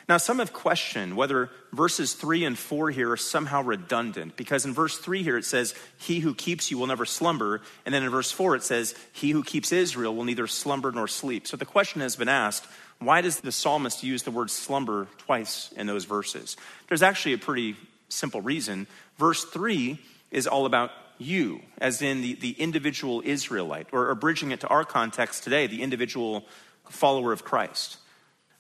Now, 0.09 0.17
some 0.17 0.41
have 0.41 0.53
questioned 0.53 1.17
whether 1.17 1.51
verses 1.73 2.15
3 2.15 2.45
and 2.45 2.59
4 2.59 2.91
here 2.91 3.13
are 3.13 3.17
somehow 3.17 3.63
redundant, 3.63 4.37
because 4.37 4.65
in 4.65 4.75
verse 4.75 4.99
3 4.99 5.23
here 5.23 5.37
it 5.37 5.45
says, 5.45 5.75
He 5.97 6.19
who 6.19 6.35
keeps 6.35 6.71
you 6.71 6.79
will 6.79 6.89
never 6.89 7.05
slumber. 7.05 7.61
And 7.87 7.95
then 7.95 8.03
in 8.03 8.11
verse 8.11 8.33
4 8.33 8.57
it 8.57 8.65
says, 8.65 8.97
He 9.13 9.31
who 9.31 9.45
keeps 9.45 9.71
Israel 9.71 10.17
will 10.17 10.25
neither 10.25 10.49
slumber 10.49 10.91
nor 10.91 11.07
sleep. 11.07 11.47
So 11.47 11.57
the 11.57 11.65
question 11.65 12.01
has 12.01 12.17
been 12.17 12.29
asked 12.29 12.67
why 12.99 13.21
does 13.21 13.41
the 13.41 13.51
psalmist 13.51 14.05
use 14.05 14.23
the 14.23 14.31
word 14.31 14.49
slumber 14.49 15.09
twice 15.19 15.73
in 15.77 15.89
those 15.89 16.05
verses? 16.05 16.57
There's 16.89 17.03
actually 17.03 17.33
a 17.33 17.39
pretty 17.39 17.77
simple 18.09 18.41
reason. 18.41 18.87
Verse 19.19 19.45
3 19.45 19.99
is 20.31 20.47
all 20.47 20.67
about 20.67 20.93
you, 21.19 21.63
as 21.79 22.01
in 22.01 22.23
the, 22.23 22.35
the 22.35 22.53
individual 22.53 23.23
Israelite, 23.25 23.89
or, 23.93 24.09
or 24.09 24.15
bridging 24.15 24.53
it 24.53 24.61
to 24.61 24.69
our 24.69 24.85
context 24.85 25.43
today, 25.43 25.67
the 25.67 25.83
individual 25.83 26.47
follower 26.89 27.33
of 27.33 27.45
Christ. 27.45 27.99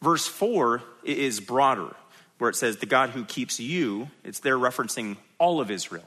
Verse 0.00 0.26
4 0.26 0.82
is 1.04 1.40
broader, 1.40 1.94
where 2.38 2.50
it 2.50 2.56
says, 2.56 2.76
The 2.76 2.86
God 2.86 3.10
who 3.10 3.24
keeps 3.24 3.60
you, 3.60 4.10
it's 4.24 4.40
there 4.40 4.58
referencing 4.58 5.16
all 5.38 5.60
of 5.60 5.70
Israel, 5.70 6.04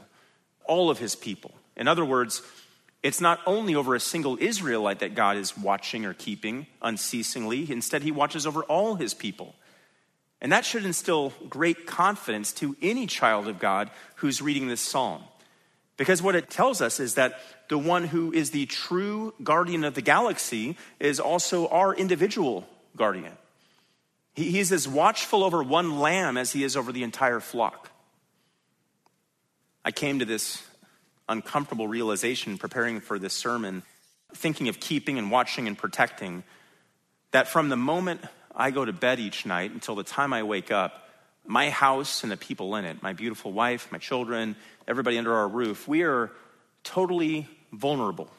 all 0.66 0.90
of 0.90 1.00
his 1.00 1.16
people. 1.16 1.52
In 1.78 1.88
other 1.88 2.06
words, 2.06 2.42
it's 3.04 3.22
not 3.22 3.40
only 3.46 3.76
over 3.76 3.94
a 3.94 4.00
single 4.00 4.38
Israelite 4.40 5.00
that 5.00 5.16
God 5.16 5.38
is 5.38 5.58
watching 5.58 6.06
or 6.06 6.14
keeping 6.14 6.68
unceasingly, 6.82 7.72
instead, 7.72 8.02
he 8.02 8.12
watches 8.12 8.48
over 8.48 8.64
all 8.64 8.96
his 8.96 9.14
people. 9.14 9.56
And 10.42 10.52
that 10.52 10.66
should 10.66 10.86
instill 10.86 11.32
great 11.48 11.86
confidence 11.86 12.52
to 12.54 12.76
any 12.82 13.08
child 13.08 13.48
of 13.48 13.60
God 13.60 13.92
who's 14.16 14.42
reading 14.42 14.68
this 14.68 14.82
psalm. 14.82 15.24
Because 15.98 16.22
what 16.22 16.36
it 16.36 16.50
tells 16.50 16.82
us 16.82 17.00
is 17.00 17.16
that 17.16 17.40
the 17.70 17.78
one 17.78 18.06
who 18.06 18.32
is 18.34 18.52
the 18.52 18.66
true 18.66 19.34
guardian 19.44 19.84
of 19.84 19.96
the 19.96 20.02
galaxy 20.02 20.78
is 21.00 21.20
also 21.20 21.68
our 21.70 21.94
individual 21.94 22.68
guardian. 22.96 23.32
He, 24.34 24.52
he's 24.52 24.72
as 24.72 24.88
watchful 24.88 25.44
over 25.44 25.64
one 25.64 26.00
lamb 26.00 26.38
as 26.38 26.52
he 26.52 26.64
is 26.64 26.76
over 26.76 26.92
the 26.92 27.04
entire 27.04 27.40
flock. 27.40 27.90
I 29.86 29.92
came 29.92 30.20
to 30.20 30.26
this 30.26 30.62
uncomfortable 31.30 31.88
realization 31.88 32.58
preparing 32.58 33.00
for 33.00 33.18
this 33.18 33.34
sermon, 33.34 33.84
thinking 34.34 34.68
of 34.68 34.80
keeping 34.80 35.18
and 35.18 35.32
watching 35.32 35.68
and 35.68 35.78
protecting, 35.78 36.44
that 37.32 37.48
from 37.48 37.70
the 37.70 37.78
moment 37.78 38.22
I 38.54 38.72
go 38.72 38.84
to 38.84 38.94
bed 38.94 39.20
each 39.20 39.46
night 39.46 39.72
until 39.72 39.96
the 39.96 40.04
time 40.04 40.34
I 40.34 40.44
wake 40.44 40.72
up, 40.72 41.05
my 41.46 41.70
house 41.70 42.24
and 42.24 42.32
the 42.32 42.38
people 42.38 42.76
in 42.76 42.86
it, 42.86 43.02
my 43.04 43.14
beautiful 43.14 43.52
wife, 43.52 43.92
my 43.92 43.98
children, 43.98 44.56
everybody 44.88 45.18
under 45.18 45.34
our 45.34 45.48
roof, 45.48 45.88
we 45.88 46.04
are 46.04 46.32
totally 46.84 47.48
vulnerable. 47.72 48.30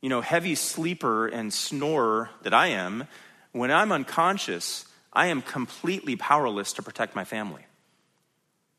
You 0.00 0.08
know, 0.08 0.20
heavy 0.20 0.54
sleeper 0.54 1.26
and 1.26 1.52
snorer 1.52 2.30
that 2.42 2.54
I 2.54 2.68
am, 2.68 3.08
when 3.52 3.70
I'm 3.70 3.90
unconscious, 3.90 4.84
I 5.12 5.26
am 5.26 5.42
completely 5.42 6.16
powerless 6.16 6.74
to 6.74 6.82
protect 6.82 7.16
my 7.16 7.24
family. 7.24 7.62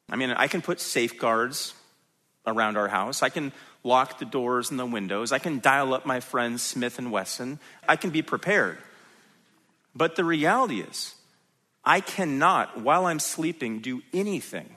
I 0.10 0.16
mean, 0.16 0.32
I 0.32 0.48
can 0.48 0.62
put 0.62 0.80
safeguards 0.80 1.74
around 2.48 2.78
our 2.78 2.88
house. 2.88 3.22
I 3.22 3.30
can 3.30 3.52
lock 3.84 4.20
the 4.20 4.26
doors 4.26 4.72
and 4.72 4.80
the 4.80 4.86
windows. 4.86 5.32
I 5.32 5.40
can 5.40 5.60
dial 5.60 5.94
up 5.94 6.06
my 6.06 6.20
friends 6.20 6.62
Smith 6.62 7.00
and 7.00 7.12
Wesson. 7.12 7.60
I 7.88 7.96
can 7.96 8.10
be 8.10 8.22
prepared. 8.22 8.78
But 9.96 10.16
the 10.16 10.24
reality 10.24 10.82
is, 10.82 11.16
I 11.90 12.02
cannot, 12.02 12.80
while 12.80 13.08
I'm 13.08 13.18
sleeping, 13.18 13.80
do 13.80 14.04
anything 14.14 14.70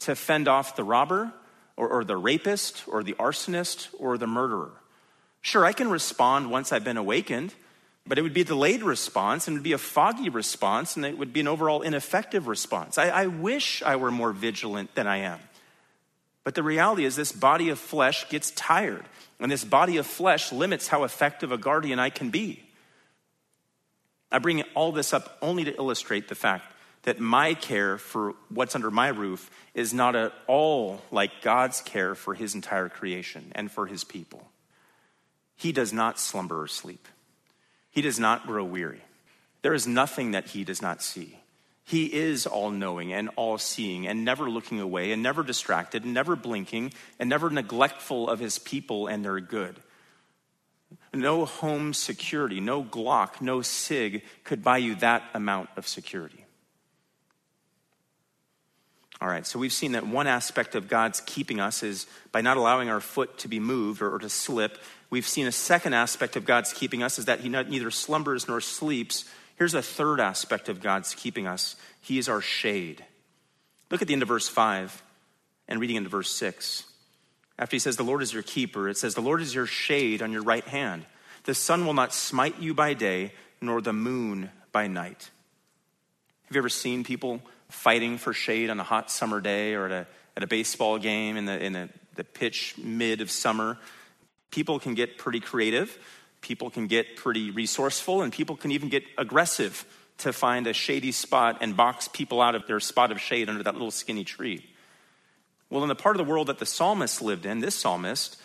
to 0.00 0.14
fend 0.14 0.48
off 0.48 0.76
the 0.76 0.84
robber 0.84 1.32
or, 1.78 1.88
or, 1.88 2.04
the 2.04 2.18
rapist 2.18 2.84
or 2.86 3.02
the 3.02 3.14
arsonist 3.14 3.88
or 3.98 4.18
the 4.18 4.26
murderer. 4.26 4.72
Sure, 5.40 5.64
I 5.64 5.72
can 5.72 5.88
respond 5.88 6.50
once 6.50 6.70
I've 6.70 6.84
been 6.84 6.98
awakened, 6.98 7.54
but 8.06 8.18
it 8.18 8.22
would 8.22 8.34
be 8.34 8.42
a 8.42 8.44
delayed 8.44 8.82
response 8.82 9.48
and 9.48 9.54
it 9.54 9.60
would 9.60 9.64
be 9.64 9.72
a 9.72 9.78
foggy 9.78 10.28
response 10.28 10.94
and 10.94 11.06
it 11.06 11.16
would 11.16 11.32
be 11.32 11.40
an 11.40 11.48
overall 11.48 11.80
ineffective 11.80 12.46
response. 12.46 12.98
I, 12.98 13.08
I 13.08 13.26
wish 13.28 13.82
I 13.82 13.96
were 13.96 14.10
more 14.10 14.32
vigilant 14.32 14.94
than 14.94 15.06
I 15.06 15.20
am. 15.20 15.40
But 16.44 16.54
the 16.54 16.62
reality 16.62 17.06
is, 17.06 17.16
this 17.16 17.32
body 17.32 17.70
of 17.70 17.78
flesh 17.78 18.28
gets 18.28 18.50
tired, 18.50 19.06
and 19.40 19.50
this 19.50 19.64
body 19.64 19.96
of 19.96 20.06
flesh 20.06 20.52
limits 20.52 20.88
how 20.88 21.04
effective 21.04 21.50
a 21.50 21.56
guardian 21.56 21.98
I 21.98 22.10
can 22.10 22.28
be. 22.28 22.62
I 24.32 24.38
bring 24.38 24.62
all 24.74 24.92
this 24.92 25.12
up 25.12 25.36
only 25.42 25.64
to 25.64 25.76
illustrate 25.76 26.28
the 26.28 26.34
fact 26.34 26.72
that 27.02 27.20
my 27.20 27.54
care 27.54 27.98
for 27.98 28.34
what's 28.48 28.74
under 28.74 28.90
my 28.90 29.08
roof 29.08 29.50
is 29.74 29.92
not 29.92 30.16
at 30.16 30.32
all 30.46 31.02
like 31.10 31.42
God's 31.42 31.80
care 31.80 32.14
for 32.14 32.34
his 32.34 32.54
entire 32.54 32.88
creation 32.88 33.52
and 33.54 33.70
for 33.70 33.86
his 33.86 34.04
people. 34.04 34.48
He 35.56 35.72
does 35.72 35.92
not 35.92 36.18
slumber 36.18 36.62
or 36.62 36.68
sleep, 36.68 37.06
he 37.90 38.02
does 38.02 38.18
not 38.18 38.46
grow 38.46 38.64
weary. 38.64 39.02
There 39.62 39.74
is 39.74 39.86
nothing 39.86 40.32
that 40.32 40.46
he 40.46 40.64
does 40.64 40.82
not 40.82 41.02
see. 41.02 41.38
He 41.84 42.06
is 42.06 42.46
all 42.46 42.70
knowing 42.70 43.12
and 43.12 43.30
all 43.36 43.58
seeing 43.58 44.06
and 44.06 44.24
never 44.24 44.48
looking 44.48 44.80
away 44.80 45.12
and 45.12 45.22
never 45.22 45.42
distracted 45.42 46.04
and 46.04 46.14
never 46.14 46.34
blinking 46.34 46.92
and 47.18 47.28
never 47.28 47.50
neglectful 47.50 48.28
of 48.28 48.38
his 48.40 48.58
people 48.58 49.06
and 49.06 49.24
their 49.24 49.38
good. 49.40 49.76
No 51.14 51.44
home 51.44 51.92
security, 51.92 52.60
no 52.60 52.82
Glock, 52.82 53.40
no 53.40 53.60
SIG 53.60 54.22
could 54.44 54.64
buy 54.64 54.78
you 54.78 54.94
that 54.96 55.22
amount 55.34 55.68
of 55.76 55.86
security. 55.86 56.42
All 59.20 59.28
right, 59.28 59.46
so 59.46 59.58
we've 59.58 59.72
seen 59.72 59.92
that 59.92 60.04
one 60.04 60.26
aspect 60.26 60.74
of 60.74 60.88
God's 60.88 61.20
keeping 61.20 61.60
us 61.60 61.84
is 61.84 62.06
by 62.32 62.40
not 62.40 62.56
allowing 62.56 62.88
our 62.88 63.00
foot 63.00 63.38
to 63.38 63.48
be 63.48 63.60
moved 63.60 64.02
or, 64.02 64.12
or 64.12 64.18
to 64.18 64.28
slip. 64.28 64.78
We've 65.10 65.28
seen 65.28 65.46
a 65.46 65.52
second 65.52 65.94
aspect 65.94 66.34
of 66.34 66.44
God's 66.44 66.72
keeping 66.72 67.04
us 67.04 67.20
is 67.20 67.26
that 67.26 67.38
He 67.40 67.48
neither 67.48 67.92
slumbers 67.92 68.48
nor 68.48 68.60
sleeps. 68.60 69.24
Here's 69.56 69.74
a 69.74 69.82
third 69.82 70.18
aspect 70.18 70.68
of 70.68 70.80
God's 70.80 71.14
keeping 71.14 71.46
us 71.46 71.76
He 72.00 72.18
is 72.18 72.28
our 72.28 72.40
shade. 72.40 73.04
Look 73.90 74.02
at 74.02 74.08
the 74.08 74.14
end 74.14 74.22
of 74.22 74.28
verse 74.28 74.48
5 74.48 75.02
and 75.68 75.78
reading 75.78 75.96
into 75.96 76.08
verse 76.08 76.30
6. 76.32 76.84
After 77.58 77.76
he 77.76 77.80
says, 77.80 77.96
The 77.96 78.04
Lord 78.04 78.22
is 78.22 78.32
your 78.32 78.42
keeper, 78.42 78.88
it 78.88 78.96
says, 78.96 79.14
The 79.14 79.20
Lord 79.20 79.42
is 79.42 79.54
your 79.54 79.66
shade 79.66 80.22
on 80.22 80.32
your 80.32 80.42
right 80.42 80.64
hand. 80.64 81.06
The 81.44 81.54
sun 81.54 81.86
will 81.86 81.94
not 81.94 82.14
smite 82.14 82.60
you 82.60 82.74
by 82.74 82.94
day, 82.94 83.32
nor 83.60 83.80
the 83.80 83.92
moon 83.92 84.50
by 84.70 84.86
night. 84.86 85.30
Have 86.44 86.56
you 86.56 86.60
ever 86.60 86.68
seen 86.68 87.04
people 87.04 87.40
fighting 87.68 88.18
for 88.18 88.32
shade 88.32 88.70
on 88.70 88.78
a 88.78 88.84
hot 88.84 89.10
summer 89.10 89.40
day 89.40 89.74
or 89.74 89.86
at 89.86 89.92
a, 89.92 90.06
at 90.36 90.42
a 90.42 90.46
baseball 90.46 90.98
game 90.98 91.36
in, 91.36 91.46
the, 91.46 91.64
in 91.64 91.72
the, 91.72 91.88
the 92.16 92.24
pitch 92.24 92.74
mid 92.78 93.20
of 93.20 93.30
summer? 93.30 93.78
People 94.50 94.78
can 94.78 94.94
get 94.94 95.18
pretty 95.18 95.40
creative, 95.40 95.98
people 96.40 96.70
can 96.70 96.86
get 96.86 97.16
pretty 97.16 97.50
resourceful, 97.50 98.22
and 98.22 98.32
people 98.32 98.56
can 98.56 98.70
even 98.70 98.88
get 98.88 99.02
aggressive 99.16 99.84
to 100.18 100.32
find 100.32 100.66
a 100.66 100.72
shady 100.72 101.10
spot 101.10 101.58
and 101.60 101.76
box 101.76 102.06
people 102.08 102.40
out 102.40 102.54
of 102.54 102.66
their 102.66 102.80
spot 102.80 103.10
of 103.10 103.20
shade 103.20 103.48
under 103.48 103.62
that 103.62 103.74
little 103.74 103.90
skinny 103.90 104.24
tree. 104.24 104.64
Well, 105.72 105.82
in 105.82 105.88
the 105.88 105.94
part 105.94 106.16
of 106.16 106.18
the 106.18 106.30
world 106.30 106.48
that 106.48 106.58
the 106.58 106.66
psalmist 106.66 107.22
lived 107.22 107.46
in, 107.46 107.60
this 107.60 107.74
psalmist, 107.74 108.36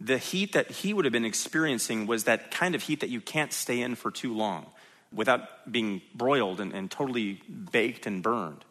the 0.00 0.18
heat 0.18 0.52
that 0.52 0.70
he 0.70 0.94
would 0.94 1.04
have 1.04 1.10
been 1.10 1.24
experiencing 1.24 2.06
was 2.06 2.24
that 2.24 2.52
kind 2.52 2.76
of 2.76 2.82
heat 2.82 3.00
that 3.00 3.10
you 3.10 3.20
can't 3.20 3.52
stay 3.52 3.80
in 3.80 3.96
for 3.96 4.12
too 4.12 4.32
long 4.32 4.66
without 5.12 5.70
being 5.70 6.00
broiled 6.14 6.60
and, 6.60 6.72
and 6.72 6.88
totally 6.88 7.40
baked 7.72 8.06
and 8.06 8.22
burned. 8.22 8.64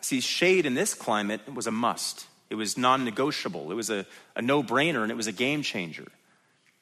See, 0.00 0.22
shade 0.22 0.64
in 0.64 0.72
this 0.72 0.94
climate 0.94 1.42
was 1.54 1.66
a 1.66 1.70
must. 1.70 2.26
It 2.48 2.54
was 2.54 2.78
non 2.78 3.04
negotiable. 3.04 3.70
It 3.70 3.74
was 3.74 3.90
a, 3.90 4.06
a 4.34 4.40
no 4.40 4.62
brainer 4.62 5.02
and 5.02 5.10
it 5.10 5.16
was 5.16 5.26
a 5.26 5.32
game 5.32 5.60
changer. 5.60 6.06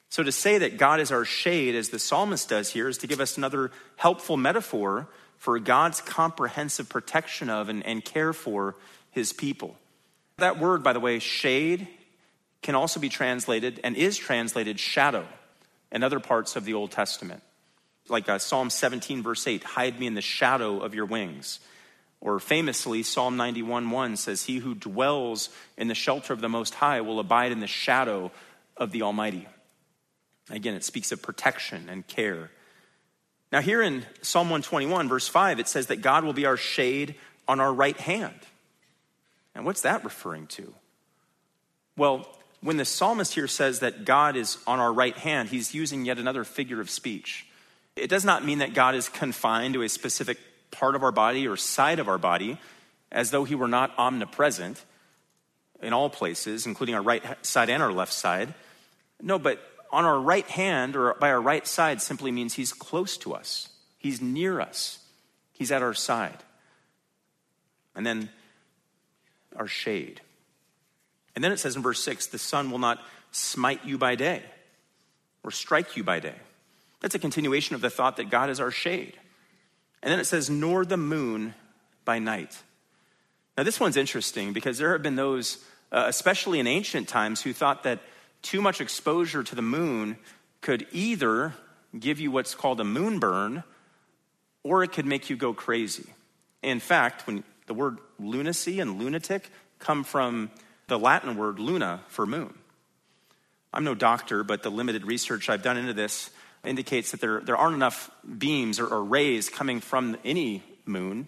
So, 0.07 0.23
to 0.23 0.31
say 0.31 0.59
that 0.59 0.77
God 0.77 1.01
is 1.01 1.11
our 1.11 1.25
shade, 1.25 1.75
as 1.75 1.89
the 1.89 1.99
psalmist 1.99 2.47
does 2.47 2.71
here, 2.71 2.87
is 2.87 2.99
to 2.99 3.07
give 3.07 3.19
us 3.19 3.35
another 3.35 3.69
helpful 3.97 4.37
metaphor 4.37 5.09
for 5.37 5.59
God's 5.59 5.99
comprehensive 5.99 6.87
protection 6.87 7.49
of 7.49 7.67
and, 7.67 7.85
and 7.85 8.05
care 8.05 8.31
for 8.31 8.75
his 9.11 9.33
people. 9.33 9.75
That 10.37 10.59
word, 10.59 10.83
by 10.83 10.93
the 10.93 10.99
way, 10.99 11.19
shade, 11.19 11.87
can 12.61 12.75
also 12.75 12.99
be 12.99 13.09
translated 13.09 13.79
and 13.83 13.95
is 13.95 14.17
translated 14.17 14.79
shadow 14.79 15.25
in 15.91 16.03
other 16.03 16.19
parts 16.19 16.55
of 16.55 16.63
the 16.63 16.75
Old 16.75 16.91
Testament. 16.91 17.41
Like 18.07 18.29
uh, 18.29 18.37
Psalm 18.37 18.69
17, 18.69 19.23
verse 19.23 19.47
8, 19.47 19.63
hide 19.63 19.99
me 19.99 20.05
in 20.05 20.13
the 20.13 20.21
shadow 20.21 20.79
of 20.79 20.93
your 20.93 21.05
wings. 21.05 21.59
Or 22.21 22.39
famously, 22.39 23.03
Psalm 23.03 23.37
91 23.37 23.89
1 23.89 24.17
says, 24.17 24.43
He 24.43 24.57
who 24.57 24.75
dwells 24.75 25.49
in 25.77 25.87
the 25.87 25.95
shelter 25.95 26.33
of 26.33 26.41
the 26.41 26.49
Most 26.49 26.75
High 26.75 27.01
will 27.01 27.19
abide 27.19 27.51
in 27.51 27.59
the 27.59 27.67
shadow 27.67 28.31
of 28.75 28.91
the 28.91 29.01
Almighty. 29.01 29.47
Again, 30.49 30.75
it 30.75 30.83
speaks 30.83 31.11
of 31.11 31.21
protection 31.21 31.89
and 31.89 32.07
care. 32.07 32.51
Now, 33.51 33.61
here 33.61 33.81
in 33.81 34.05
Psalm 34.21 34.47
121, 34.47 35.09
verse 35.09 35.27
5, 35.27 35.59
it 35.59 35.67
says 35.67 35.87
that 35.87 36.01
God 36.01 36.23
will 36.23 36.33
be 36.33 36.45
our 36.45 36.57
shade 36.57 37.15
on 37.47 37.59
our 37.59 37.73
right 37.73 37.97
hand. 37.97 38.35
And 39.57 39.65
what's 39.65 39.81
that 39.81 40.03
referring 40.03 40.45
to? 40.47 40.71
Well, 41.97 42.27
when 42.61 42.77
the 42.77 42.85
psalmist 42.85 43.33
here 43.33 43.47
says 43.47 43.79
that 43.79 44.05
God 44.05 44.35
is 44.35 44.59
on 44.67 44.79
our 44.79 44.93
right 44.93 45.17
hand, 45.17 45.49
he's 45.49 45.73
using 45.73 46.05
yet 46.05 46.19
another 46.19 46.43
figure 46.43 46.79
of 46.79 46.91
speech. 46.91 47.47
It 47.95 48.07
does 48.07 48.23
not 48.23 48.45
mean 48.45 48.59
that 48.59 48.75
God 48.75 48.93
is 48.93 49.09
confined 49.09 49.73
to 49.73 49.81
a 49.81 49.89
specific 49.89 50.37
part 50.69 50.93
of 50.93 51.01
our 51.01 51.11
body 51.11 51.47
or 51.47 51.57
side 51.57 51.97
of 51.97 52.07
our 52.07 52.19
body, 52.19 52.59
as 53.11 53.31
though 53.31 53.45
he 53.45 53.55
were 53.55 53.67
not 53.67 53.97
omnipresent 53.97 54.85
in 55.81 55.91
all 55.91 56.09
places, 56.09 56.67
including 56.67 56.93
our 56.93 57.01
right 57.01 57.23
side 57.43 57.71
and 57.71 57.81
our 57.81 57.91
left 57.91 58.13
side. 58.13 58.53
No, 59.21 59.39
but 59.39 59.59
on 59.91 60.05
our 60.05 60.19
right 60.19 60.47
hand 60.47 60.95
or 60.95 61.15
by 61.15 61.31
our 61.31 61.41
right 61.41 61.65
side 61.65 61.99
simply 61.99 62.31
means 62.31 62.53
he's 62.53 62.73
close 62.73 63.17
to 63.17 63.33
us, 63.33 63.69
he's 63.97 64.21
near 64.21 64.61
us, 64.61 64.99
he's 65.51 65.71
at 65.71 65.81
our 65.81 65.95
side. 65.95 66.43
And 67.95 68.05
then 68.05 68.29
our 69.57 69.67
shade. 69.67 70.21
And 71.35 71.43
then 71.43 71.51
it 71.51 71.57
says 71.57 71.75
in 71.75 71.81
verse 71.81 72.03
6 72.03 72.27
the 72.27 72.39
sun 72.39 72.71
will 72.71 72.79
not 72.79 73.03
smite 73.31 73.85
you 73.85 73.97
by 73.97 74.15
day 74.15 74.43
or 75.43 75.51
strike 75.51 75.95
you 75.95 76.03
by 76.03 76.19
day. 76.19 76.35
That's 76.99 77.15
a 77.15 77.19
continuation 77.19 77.75
of 77.75 77.81
the 77.81 77.89
thought 77.89 78.17
that 78.17 78.29
God 78.29 78.49
is 78.49 78.59
our 78.59 78.71
shade. 78.71 79.17
And 80.01 80.11
then 80.11 80.19
it 80.19 80.25
says, 80.25 80.49
nor 80.49 80.85
the 80.85 80.97
moon 80.97 81.53
by 82.05 82.19
night. 82.19 82.57
Now, 83.57 83.63
this 83.63 83.79
one's 83.79 83.97
interesting 83.97 84.53
because 84.53 84.77
there 84.77 84.91
have 84.93 85.03
been 85.03 85.15
those, 85.15 85.57
uh, 85.91 86.05
especially 86.07 86.59
in 86.59 86.67
ancient 86.67 87.07
times, 87.07 87.41
who 87.41 87.53
thought 87.53 87.83
that 87.83 87.99
too 88.41 88.61
much 88.61 88.81
exposure 88.81 89.43
to 89.43 89.55
the 89.55 89.61
moon 89.61 90.17
could 90.61 90.87
either 90.91 91.53
give 91.97 92.19
you 92.19 92.31
what's 92.31 92.55
called 92.55 92.79
a 92.79 92.83
moonburn 92.83 93.63
or 94.63 94.83
it 94.83 94.91
could 94.91 95.05
make 95.05 95.29
you 95.29 95.35
go 95.35 95.53
crazy. 95.53 96.05
In 96.61 96.79
fact, 96.79 97.25
when 97.25 97.43
the 97.67 97.73
word 97.73 97.99
lunacy 98.17 98.79
and 98.79 98.99
lunatic 98.99 99.49
come 99.79 100.03
from 100.03 100.49
the 100.87 100.97
Latin 100.97 101.37
word 101.37 101.59
luna 101.59 102.01
for 102.07 102.25
moon. 102.25 102.53
I'm 103.73 103.83
no 103.83 103.93
doctor, 103.93 104.43
but 104.43 104.63
the 104.63 104.71
limited 104.71 105.05
research 105.05 105.49
I've 105.49 105.61
done 105.61 105.77
into 105.77 105.93
this 105.93 106.29
indicates 106.65 107.11
that 107.11 107.21
there, 107.21 107.41
there 107.41 107.57
aren't 107.57 107.75
enough 107.75 108.09
beams 108.37 108.79
or, 108.79 108.87
or 108.87 109.03
rays 109.03 109.49
coming 109.49 109.79
from 109.81 110.17
any 110.25 110.63
moon, 110.85 111.27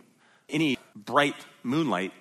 any 0.49 0.77
bright 0.95 1.35
moonlight, 1.63 2.11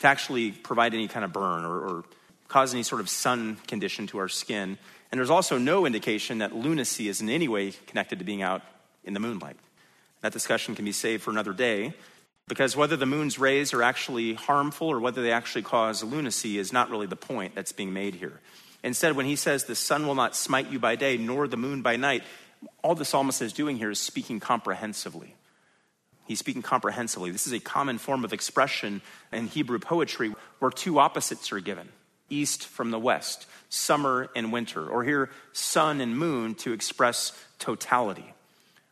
to 0.00 0.06
actually 0.06 0.50
provide 0.50 0.94
any 0.94 1.08
kind 1.08 1.24
of 1.24 1.32
burn 1.32 1.64
or, 1.64 1.78
or 1.78 2.04
cause 2.48 2.74
any 2.74 2.82
sort 2.82 3.00
of 3.00 3.08
sun 3.08 3.56
condition 3.66 4.06
to 4.08 4.18
our 4.18 4.28
skin. 4.28 4.78
And 5.10 5.18
there's 5.18 5.30
also 5.30 5.58
no 5.58 5.86
indication 5.86 6.38
that 6.38 6.54
lunacy 6.54 7.08
is 7.08 7.20
in 7.20 7.28
any 7.28 7.48
way 7.48 7.72
connected 7.86 8.18
to 8.18 8.24
being 8.24 8.42
out 8.42 8.62
in 9.04 9.14
the 9.14 9.20
moonlight. 9.20 9.56
That 10.22 10.32
discussion 10.32 10.74
can 10.74 10.84
be 10.84 10.92
saved 10.92 11.22
for 11.22 11.30
another 11.30 11.52
day 11.52 11.94
because 12.48 12.76
whether 12.76 12.96
the 12.96 13.06
moon's 13.06 13.38
rays 13.38 13.72
are 13.72 13.82
actually 13.82 14.34
harmful 14.34 14.88
or 14.88 15.00
whether 15.00 15.22
they 15.22 15.32
actually 15.32 15.62
cause 15.62 16.04
lunacy 16.04 16.58
is 16.58 16.72
not 16.72 16.90
really 16.90 17.06
the 17.06 17.16
point 17.16 17.54
that's 17.54 17.72
being 17.72 17.92
made 17.92 18.14
here. 18.14 18.40
Instead, 18.82 19.16
when 19.16 19.26
he 19.26 19.36
says 19.36 19.64
the 19.64 19.74
sun 19.74 20.06
will 20.06 20.14
not 20.14 20.36
smite 20.36 20.70
you 20.70 20.78
by 20.78 20.94
day 20.94 21.16
nor 21.16 21.48
the 21.48 21.56
moon 21.56 21.82
by 21.82 21.96
night, 21.96 22.22
all 22.82 22.94
the 22.94 23.04
psalmist 23.04 23.42
is 23.42 23.52
doing 23.52 23.76
here 23.76 23.90
is 23.90 23.98
speaking 23.98 24.38
comprehensively. 24.38 25.34
He's 26.26 26.38
speaking 26.38 26.62
comprehensively. 26.62 27.30
This 27.30 27.46
is 27.46 27.52
a 27.52 27.60
common 27.60 27.98
form 27.98 28.24
of 28.24 28.32
expression 28.32 29.00
in 29.32 29.46
Hebrew 29.46 29.78
poetry 29.78 30.34
where 30.58 30.70
two 30.70 30.98
opposites 30.98 31.52
are 31.52 31.60
given 31.60 31.88
east 32.28 32.66
from 32.66 32.90
the 32.90 32.98
west, 32.98 33.46
summer 33.68 34.28
and 34.34 34.52
winter, 34.52 34.84
or 34.88 35.04
here, 35.04 35.30
sun 35.52 36.00
and 36.00 36.18
moon 36.18 36.56
to 36.56 36.72
express 36.72 37.32
totality. 37.60 38.34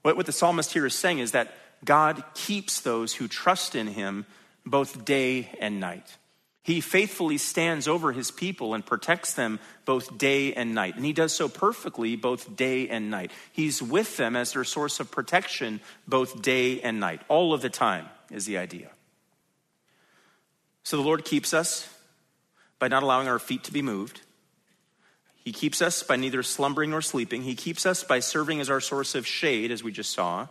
What, 0.03 0.25
the 0.27 0.33
psalmist 0.33 0.73
here 0.73 0.87
is 0.87 0.95
saying 0.95 1.19
is 1.19 1.33
that 1.33 1.53
God 1.85 2.23
keeps 2.35 2.81
those 2.81 3.15
who 3.15 3.29
trust 3.29 3.75
in 3.75 3.87
him 3.87 4.27
both 4.65 5.05
day 5.05 5.51
and 5.61 5.81
night. 5.81 6.17
He 6.63 6.81
faithfully 6.81 7.37
stands 7.37 7.87
over 7.87 8.13
his 8.13 8.31
people 8.31 8.73
and 8.73 8.85
protects 8.85 9.35
them 9.35 9.61
both 9.85 10.17
day 10.17 10.55
and 10.55 10.75
night. 10.75 10.97
And 10.97 11.05
he 11.05 11.13
does 11.13 11.35
so 11.35 11.47
perfectly 11.47 12.17
both 12.17 12.57
day 12.57 12.89
and 12.89 13.11
night. 13.11 13.33
He's 13.53 13.83
with 13.83 14.17
them 14.17 14.35
as 14.35 14.55
their 14.55 14.65
source 14.65 14.99
of 14.99 15.11
protection 15.11 15.81
both 16.09 16.41
day 16.41 16.81
and 16.81 16.99
night. 16.99 17.21
All 17.29 17.53
of 17.53 17.61
the 17.61 17.69
time 17.69 18.07
is 18.31 18.47
the 18.47 18.57
idea. 18.57 18.91
So 20.85 20.97
the 20.97 21.03
Lord 21.03 21.27
keeps 21.27 21.53
us 21.53 21.87
by 22.79 22.89
not 22.89 23.03
allowing 23.03 23.29
our 23.29 23.39
feet 23.39 23.65
to 23.65 23.73
be 23.73 23.83
moved. 23.83 24.23
He 25.45 25.53
keeps 25.53 25.83
us 25.83 26.03
by 26.03 26.17
neither 26.17 26.43
slumbering 26.43 26.91
nor 26.91 27.03
sleeping. 27.03 27.43
He 27.43 27.55
keeps 27.55 27.85
us 27.85 28.05
by 28.05 28.21
serving 28.21 28.63
as 28.63 28.71
our 28.71 28.81
source 28.81 29.15
of 29.15 29.27
shade, 29.27 29.71
as 29.71 29.85
we 29.85 29.93
just 29.93 30.15
saw. 30.15 30.49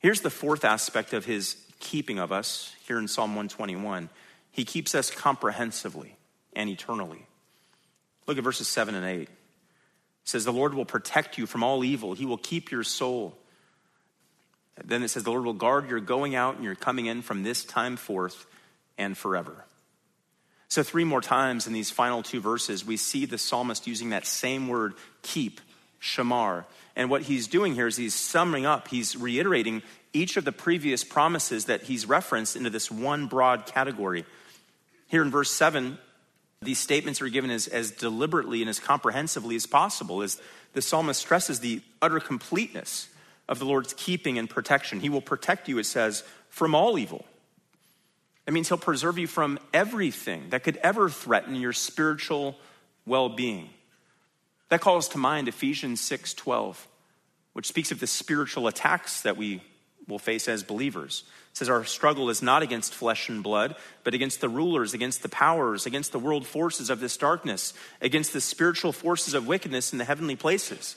Here's 0.00 0.22
the 0.22 0.30
fourth 0.30 0.64
aspect 0.64 1.12
of 1.12 1.26
his 1.26 1.56
keeping 1.78 2.18
of 2.18 2.32
us 2.32 2.74
here 2.86 2.98
in 2.98 3.06
Psalm 3.06 3.30
121 3.30 4.08
He 4.50 4.64
keeps 4.64 4.94
us 4.94 5.10
comprehensively 5.10 6.16
and 6.54 6.68
eternally. 6.68 7.26
Look 8.26 8.38
at 8.38 8.44
verses 8.44 8.68
7 8.68 8.94
and 8.94 9.04
8. 9.04 9.22
It 9.22 9.28
says, 10.24 10.44
The 10.44 10.52
Lord 10.52 10.74
will 10.74 10.84
protect 10.84 11.38
you 11.38 11.46
from 11.46 11.62
all 11.62 11.84
evil, 11.84 12.14
He 12.14 12.26
will 12.26 12.38
keep 12.38 12.70
your 12.70 12.84
soul. 12.84 13.36
Then 14.82 15.02
it 15.02 15.08
says, 15.08 15.24
The 15.24 15.30
Lord 15.30 15.44
will 15.44 15.52
guard 15.52 15.90
your 15.90 16.00
going 16.00 16.34
out 16.34 16.56
and 16.56 16.64
your 16.64 16.74
coming 16.74 17.06
in 17.06 17.20
from 17.20 17.42
this 17.42 17.64
time 17.64 17.96
forth 17.96 18.46
and 18.96 19.16
forever. 19.16 19.66
So, 20.68 20.82
three 20.82 21.04
more 21.04 21.20
times 21.20 21.66
in 21.66 21.72
these 21.72 21.90
final 21.90 22.22
two 22.22 22.40
verses, 22.40 22.86
we 22.86 22.96
see 22.96 23.26
the 23.26 23.38
psalmist 23.38 23.86
using 23.86 24.10
that 24.10 24.24
same 24.24 24.68
word, 24.68 24.94
keep, 25.22 25.60
shamar. 26.00 26.64
And 26.96 27.10
what 27.10 27.22
he's 27.22 27.46
doing 27.46 27.74
here 27.74 27.86
is 27.86 27.96
he's 27.96 28.14
summing 28.14 28.66
up, 28.66 28.88
he's 28.88 29.16
reiterating 29.16 29.82
each 30.12 30.36
of 30.36 30.44
the 30.44 30.52
previous 30.52 31.04
promises 31.04 31.66
that 31.66 31.82
he's 31.82 32.06
referenced 32.06 32.56
into 32.56 32.70
this 32.70 32.90
one 32.90 33.26
broad 33.26 33.66
category. 33.66 34.24
Here 35.06 35.22
in 35.22 35.30
verse 35.30 35.50
7, 35.50 35.98
these 36.62 36.78
statements 36.78 37.22
are 37.22 37.28
given 37.28 37.50
as, 37.50 37.68
as 37.68 37.90
deliberately 37.90 38.60
and 38.60 38.68
as 38.68 38.78
comprehensively 38.78 39.56
as 39.56 39.66
possible, 39.66 40.22
as 40.22 40.40
the 40.72 40.82
psalmist 40.82 41.20
stresses 41.20 41.60
the 41.60 41.80
utter 42.02 42.20
completeness 42.20 43.08
of 43.48 43.58
the 43.58 43.64
Lord's 43.64 43.94
keeping 43.94 44.38
and 44.38 44.48
protection. 44.48 45.00
He 45.00 45.08
will 45.08 45.20
protect 45.20 45.68
you, 45.68 45.78
it 45.78 45.86
says, 45.86 46.22
from 46.48 46.74
all 46.74 46.98
evil. 46.98 47.24
That 48.46 48.52
means 48.52 48.68
he'll 48.68 48.78
preserve 48.78 49.18
you 49.18 49.26
from 49.26 49.58
everything 49.72 50.50
that 50.50 50.64
could 50.64 50.76
ever 50.78 51.08
threaten 51.08 51.54
your 51.54 51.72
spiritual 51.72 52.56
well 53.06 53.28
being. 53.28 53.70
That 54.70 54.80
calls 54.80 55.08
to 55.08 55.18
mind 55.18 55.48
Ephesians 55.48 56.00
6:12, 56.00 56.86
which 57.52 57.66
speaks 57.66 57.90
of 57.92 58.00
the 58.00 58.06
spiritual 58.06 58.66
attacks 58.66 59.20
that 59.20 59.36
we 59.36 59.62
will 60.08 60.18
face 60.18 60.48
as 60.48 60.62
believers. 60.62 61.24
It 61.50 61.58
says 61.58 61.68
our 61.68 61.84
struggle 61.84 62.30
is 62.30 62.42
not 62.42 62.62
against 62.62 62.94
flesh 62.94 63.28
and 63.28 63.42
blood, 63.42 63.76
but 64.04 64.14
against 64.14 64.40
the 64.40 64.48
rulers, 64.48 64.94
against 64.94 65.22
the 65.22 65.28
powers, 65.28 65.86
against 65.86 66.12
the 66.12 66.18
world 66.18 66.46
forces 66.46 66.88
of 66.88 67.00
this 67.00 67.16
darkness, 67.16 67.74
against 68.00 68.32
the 68.32 68.40
spiritual 68.40 68.92
forces 68.92 69.34
of 69.34 69.46
wickedness 69.46 69.92
in 69.92 69.98
the 69.98 70.04
heavenly 70.04 70.36
places. 70.36 70.96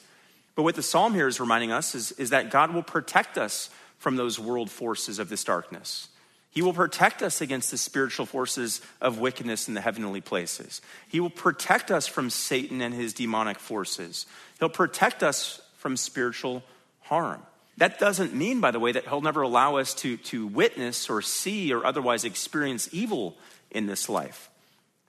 But 0.55 0.63
what 0.63 0.75
the 0.75 0.83
psalm 0.83 1.15
here 1.15 1.27
is 1.27 1.39
reminding 1.39 1.71
us 1.71 1.95
is, 1.95 2.11
is 2.13 2.29
that 2.29 2.51
God 2.51 2.73
will 2.73 2.83
protect 2.83 3.37
us 3.37 3.69
from 3.97 4.15
those 4.15 4.39
world 4.39 4.69
forces 4.69 5.17
of 5.17 5.29
this 5.29 5.43
darkness. 5.43 6.09
He 6.53 6.61
will 6.61 6.73
protect 6.73 7.23
us 7.23 7.41
against 7.41 7.71
the 7.71 7.79
spiritual 7.79 8.27
forces 8.27 8.79
of 9.01 9.17
wickedness 9.17 9.67
in 9.67 9.73
the 9.73 9.81
heavenly 9.81 10.21
places. 10.21 10.81
He 11.09 11.19
will 11.19 11.31
protect 11.31 11.89
us 11.89 12.05
from 12.05 12.29
Satan 12.29 12.79
and 12.79 12.93
his 12.93 13.11
demonic 13.11 13.57
forces. 13.57 14.27
He'll 14.59 14.69
protect 14.69 15.23
us 15.23 15.59
from 15.77 15.97
spiritual 15.97 16.61
harm. 17.01 17.41
That 17.77 17.97
doesn't 17.97 18.35
mean, 18.35 18.61
by 18.61 18.69
the 18.69 18.79
way, 18.79 18.91
that 18.91 19.07
he'll 19.07 19.21
never 19.21 19.41
allow 19.41 19.77
us 19.77 19.95
to, 19.95 20.17
to 20.17 20.45
witness 20.45 21.09
or 21.09 21.23
see 21.23 21.73
or 21.73 21.87
otherwise 21.87 22.23
experience 22.23 22.87
evil 22.91 23.35
in 23.71 23.87
this 23.87 24.07
life. 24.07 24.51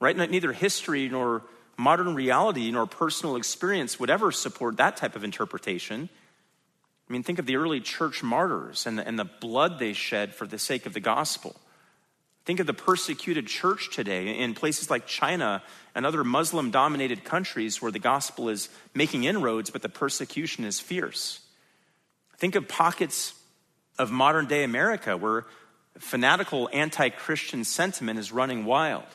Right? 0.01 0.17
Neither 0.17 0.53
history 0.55 1.11
nor 1.11 1.43
modern 1.77 2.15
reality 2.15 2.71
nor 2.71 2.87
personal 2.87 3.37
experience 3.37 4.01
would 4.01 4.09
ever 4.09 4.33
support 4.33 4.79
that 4.79 4.97
type 4.97 5.15
of 5.15 5.25
interpretation. 5.25 6.09
I 7.09 7.13
mean, 7.13 7.23
think 7.23 7.39
of 7.39 7.47
the 7.47 7.57
early 7.57 7.81
church 7.81 8.23
martyrs 8.23 8.87
and 8.87 8.99
the, 8.99 9.07
and 9.07 9.19
the 9.19 9.25
blood 9.25 9.79
they 9.79 9.93
shed 9.93 10.35
for 10.35 10.47
the 10.47 10.59
sake 10.59 10.87
of 10.87 10.95
the 10.95 11.01
gospel. 11.01 11.55
Think 12.45 12.61
of 12.61 12.67
the 12.67 12.75
persecuted 12.75 13.47
church 13.47 13.91
today 13.91 14.39
in 14.39 14.55
places 14.55 14.91
like 14.91 15.07
China 15.07 15.63
and 15.95 16.05
other 16.05 16.25
Muslim 16.25 16.71
dominated 16.71 17.25
countries 17.25 17.81
where 17.81 17.93
the 17.93 17.99
gospel 17.99 18.49
is 18.49 18.69
making 18.95 19.25
inroads, 19.25 19.71
but 19.71 19.83
the 19.83 19.89
persecution 19.89 20.65
is 20.65 20.81
fierce. 20.81 21.41
Think 22.37 22.55
of 22.55 22.69
pockets 22.69 23.35
of 23.99 24.11
modern 24.11 24.47
day 24.47 24.65
America 24.65 25.17
where 25.17 25.47
fanatical 25.99 26.69
anti 26.73 27.09
Christian 27.11 27.65
sentiment 27.65 28.19
is 28.19 28.33
running 28.33 28.65
wild. 28.65 29.07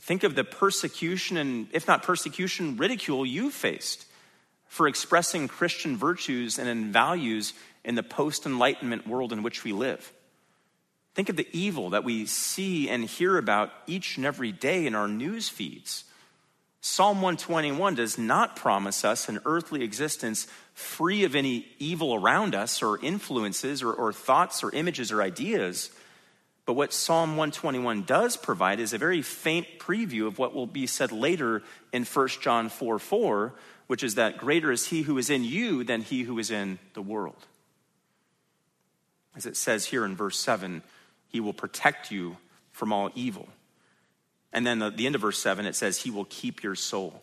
Think 0.00 0.24
of 0.24 0.34
the 0.34 0.42
persecution 0.42 1.36
and, 1.36 1.68
if 1.72 1.86
not 1.86 2.02
persecution, 2.02 2.76
ridicule 2.76 3.24
you 3.24 3.50
faced 3.50 4.06
for 4.72 4.88
expressing 4.88 5.48
Christian 5.48 5.98
virtues 5.98 6.58
and 6.58 6.94
values 6.94 7.52
in 7.84 7.94
the 7.94 8.02
post 8.02 8.46
Enlightenment 8.46 9.06
world 9.06 9.30
in 9.30 9.42
which 9.42 9.64
we 9.64 9.72
live. 9.74 10.10
Think 11.14 11.28
of 11.28 11.36
the 11.36 11.46
evil 11.52 11.90
that 11.90 12.04
we 12.04 12.24
see 12.24 12.88
and 12.88 13.04
hear 13.04 13.36
about 13.36 13.70
each 13.86 14.16
and 14.16 14.24
every 14.24 14.50
day 14.50 14.86
in 14.86 14.94
our 14.94 15.08
news 15.08 15.50
feeds. 15.50 16.04
Psalm 16.80 17.18
121 17.18 17.96
does 17.96 18.16
not 18.16 18.56
promise 18.56 19.04
us 19.04 19.28
an 19.28 19.40
earthly 19.44 19.82
existence 19.84 20.46
free 20.72 21.24
of 21.24 21.36
any 21.36 21.66
evil 21.78 22.14
around 22.14 22.54
us 22.54 22.82
or 22.82 22.98
influences 23.04 23.82
or, 23.82 23.92
or, 23.92 24.10
thoughts 24.10 24.64
or 24.64 24.74
images 24.74 25.12
or 25.12 25.20
ideas. 25.20 25.90
But 26.64 26.72
what 26.72 26.94
Psalm 26.94 27.36
121 27.36 28.04
does 28.04 28.38
provide 28.38 28.80
is 28.80 28.94
a 28.94 28.98
very 28.98 29.20
faint 29.20 29.66
preview 29.78 30.26
of 30.26 30.38
what 30.38 30.54
will 30.54 30.66
be 30.66 30.86
said 30.86 31.12
later 31.12 31.62
in 31.92 32.04
1 32.04 32.28
John 32.40 32.70
4 32.70 32.98
4, 32.98 33.52
which 33.86 34.02
is 34.02 34.14
that 34.16 34.38
greater 34.38 34.70
is 34.70 34.86
he 34.86 35.02
who 35.02 35.18
is 35.18 35.30
in 35.30 35.44
you 35.44 35.84
than 35.84 36.02
he 36.02 36.22
who 36.22 36.38
is 36.38 36.50
in 36.50 36.78
the 36.94 37.02
world. 37.02 37.46
As 39.34 39.46
it 39.46 39.56
says 39.56 39.86
here 39.86 40.04
in 40.04 40.16
verse 40.16 40.38
7, 40.38 40.82
he 41.28 41.40
will 41.40 41.54
protect 41.54 42.10
you 42.10 42.36
from 42.72 42.92
all 42.92 43.10
evil. 43.14 43.48
And 44.52 44.66
then 44.66 44.82
at 44.82 44.96
the 44.96 45.06
end 45.06 45.14
of 45.14 45.22
verse 45.22 45.38
7, 45.38 45.64
it 45.64 45.74
says, 45.74 45.98
He 45.98 46.10
will 46.10 46.26
keep 46.26 46.62
your 46.62 46.74
soul. 46.74 47.22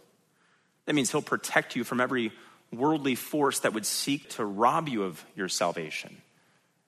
That 0.86 0.95
means 0.95 1.12
He'll 1.12 1.22
protect 1.22 1.76
you 1.76 1.84
from 1.84 2.01
every 2.01 2.32
worldly 2.74 3.16
force 3.16 3.60
that 3.60 3.74
would 3.74 3.86
seek 3.86 4.30
to 4.32 4.45
rob 4.45 4.89
you 4.89 5.03
of 5.03 5.24
your 5.36 5.47
salvation. 5.47 6.18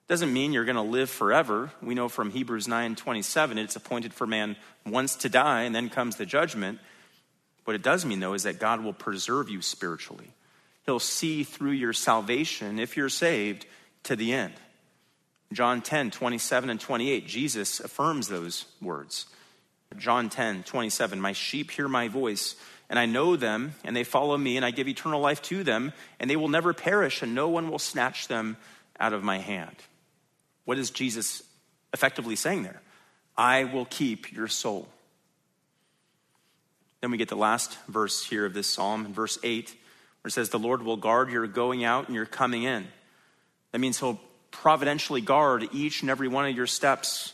Doesn't 0.08 0.34
mean 0.34 0.52
you're 0.52 0.66
going 0.66 0.76
to 0.76 0.82
live 0.82 1.10
forever. 1.10 1.72
We 1.82 1.96
know 1.96 2.10
from 2.10 2.32
Hebrews 2.32 2.68
9 2.68 2.96
27, 2.96 3.58
it's 3.58 3.76
appointed 3.76 4.14
for 4.14 4.28
man 4.28 4.58
once 4.86 5.16
to 5.18 5.30
die, 5.30 5.64
and 5.64 5.76
then 5.76 5.90
comes 5.90 6.16
the 6.16 6.26
judgment. 6.26 6.80
What 7.66 7.76
it 7.76 7.84
does 7.84 8.05
mean, 8.05 8.20
though, 8.20 8.34
is 8.34 8.43
that 8.43 8.59
God 8.59 8.84
will 8.84 8.93
preserve 8.93 9.49
you 9.49 9.62
spiritually. 9.62 10.32
He'll 10.86 10.99
see 10.99 11.43
through 11.43 11.72
your 11.72 11.93
salvation, 11.93 12.80
if 12.80 12.97
you're 12.97 13.09
saved, 13.09 13.66
to 14.03 14.16
the 14.16 14.34
end. 14.34 14.53
John 15.53 15.82
10, 15.82 16.12
27 16.12 16.70
and 16.70 16.80
28, 16.80 17.28
Jesus 17.28 17.80
affirms 17.80 18.28
those 18.28 18.66
words. 18.82 19.26
John 19.97 20.30
10, 20.30 20.64
27, 20.64 21.20
My 21.20 21.34
sheep 21.34 21.72
hear 21.72 21.88
my 21.88 22.07
voice, 22.07 22.55
and 22.89 22.97
I 22.97 23.05
know 23.05 23.36
them, 23.36 23.74
and 23.84 23.95
they 23.95 24.03
follow 24.03 24.38
me, 24.38 24.55
and 24.55 24.66
I 24.66 24.72
give 24.72 24.88
eternal 24.88 25.20
life 25.20 25.41
to 25.43 25.64
them, 25.64 25.91
and 26.20 26.30
they 26.30 26.38
will 26.38 26.47
never 26.47 26.74
perish, 26.74 27.22
and 27.22 27.36
no 27.36 27.49
one 27.49 27.70
will 27.70 27.80
snatch 27.80 28.28
them 28.28 28.57
out 28.99 29.14
of 29.14 29.24
my 29.24 29.39
hand. 29.39 29.76
What 30.66 30.80
is 30.80 30.89
Jesus 30.89 31.43
effectively 31.93 32.36
saying 32.36 32.64
there? 32.64 32.82
I 33.38 33.66
will 33.66 33.86
keep 33.86 34.32
your 34.32 34.47
soul. 34.47 34.88
Then 37.02 37.10
we 37.10 37.18
get 37.18 37.30
the 37.30 37.36
last 37.36 37.78
verse 37.88 38.24
here 38.24 38.45
of 38.45 38.54
this 38.54 38.68
psalm, 38.68 39.12
verse 39.12 39.39
8, 39.43 39.70
where 40.22 40.30
it 40.30 40.32
says, 40.32 40.49
The 40.49 40.60
Lord 40.60 40.84
will 40.84 40.97
guard 40.97 41.32
your 41.32 41.47
going 41.47 41.84
out 41.84 42.08
and 42.08 42.16
your 42.16 42.28
coming 42.28 42.64
in. 42.64 42.88
That 43.72 43.80
means 43.80 43.99
he'll 43.99 44.22
providentially 44.52 45.22
guard 45.22 45.68
each 45.74 46.02
and 46.02 46.12
every 46.12 46.28
one 46.28 46.47
of 46.47 46.56
your 46.56 46.68
steps. 46.68 47.34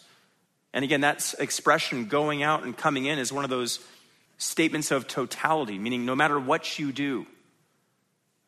And 0.74 0.86
again, 0.86 1.02
that 1.02 1.36
expression, 1.40 2.06
going 2.06 2.44
out 2.44 2.64
and 2.64 2.78
coming 2.78 3.06
in, 3.06 3.20
is 3.20 3.34
one 3.34 3.44
of 3.44 3.50
those 3.50 3.80
statements 4.38 4.92
of 4.92 5.08
totality, 5.08 5.78
meaning 5.78 6.06
no 6.06 6.16
matter 6.16 6.40
what 6.40 6.80
you 6.80 6.92
do, 6.92 7.26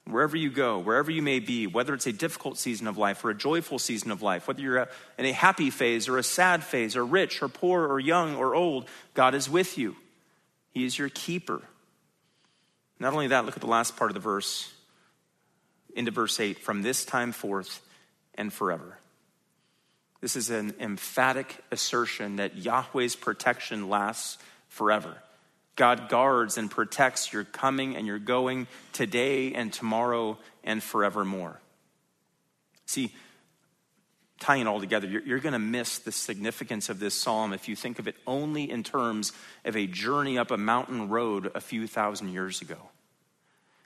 wherever 0.06 0.38
you 0.38 0.50
go, 0.50 0.80
wherever 0.80 1.12
you 1.12 1.22
may 1.22 1.40
be, 1.40 1.68
whether 1.68 1.94
it's 1.94 2.08
a 2.08 2.14
difficult 2.14 2.58
season 2.58 2.88
of 2.88 2.98
life 2.98 3.26
or 3.26 3.32
a 3.32 3.36
joyful 3.36 3.80
season 3.80 4.12
of 4.12 4.22
life, 4.22 4.48
whether 4.48 4.62
you're 4.62 4.88
in 5.18 5.26
a 5.26 5.32
happy 5.32 5.70
phase 5.70 6.08
or 6.08 6.18
a 6.18 6.24
sad 6.24 6.64
phase, 6.64 6.96
or 6.96 7.06
rich 7.06 7.42
or 7.42 7.50
poor 7.50 7.86
or 7.88 8.00
young 8.00 8.36
or 8.36 8.56
old, 8.56 8.88
God 9.14 9.36
is 9.36 9.50
with 9.50 9.78
you. 9.78 9.96
He 10.80 10.86
is 10.86 10.98
your 10.98 11.10
keeper. 11.10 11.62
Not 13.02 13.12
only 13.12 13.28
that, 13.28 13.46
look 13.46 13.56
at 13.58 13.60
the 13.60 13.68
last 13.68 13.98
part 13.98 14.12
of 14.12 14.14
the 14.14 14.22
verse, 14.22 14.72
into 15.94 16.10
verse 16.10 16.40
8 16.40 16.58
from 16.58 16.84
this 16.84 17.04
time 17.04 17.34
forth 17.34 17.82
and 18.36 18.54
forever. 18.54 18.98
This 20.22 20.38
is 20.38 20.50
an 20.50 20.76
emphatic 20.80 21.54
assertion 21.70 22.38
that 22.38 22.56
Yahweh's 22.56 23.18
protection 23.18 23.90
lasts 23.90 24.38
forever. 24.70 25.18
God 25.76 26.08
guards 26.08 26.58
and 26.58 26.72
protects 26.72 27.34
your 27.34 27.44
coming 27.44 27.98
and 27.98 28.08
your 28.08 28.18
going 28.18 28.66
today 28.94 29.52
and 29.52 29.74
tomorrow 29.74 30.38
and 30.64 30.82
forevermore. 30.82 31.60
See, 32.86 33.14
tying 34.40 34.62
it 34.62 34.68
all 34.68 34.80
together, 34.80 35.08
you're, 35.08 35.22
you're 35.22 35.40
going 35.40 35.54
to 35.54 35.60
miss 35.60 36.00
the 36.00 36.12
significance 36.12 36.90
of 36.90 37.00
this 37.00 37.14
psalm 37.14 37.54
if 37.54 37.68
you 37.68 37.76
think 37.76 38.00
of 38.00 38.08
it 38.08 38.16
only 38.26 38.70
in 38.70 38.84
terms 38.84 39.34
of 39.66 39.76
a 39.76 39.88
journey 39.88 40.38
up 40.38 40.52
a 40.52 40.58
mountain 40.58 41.10
road 41.10 41.52
a 41.54 41.62
few 41.62 41.88
thousand 41.88 42.30
years 42.30 42.62
ago. 42.62 42.78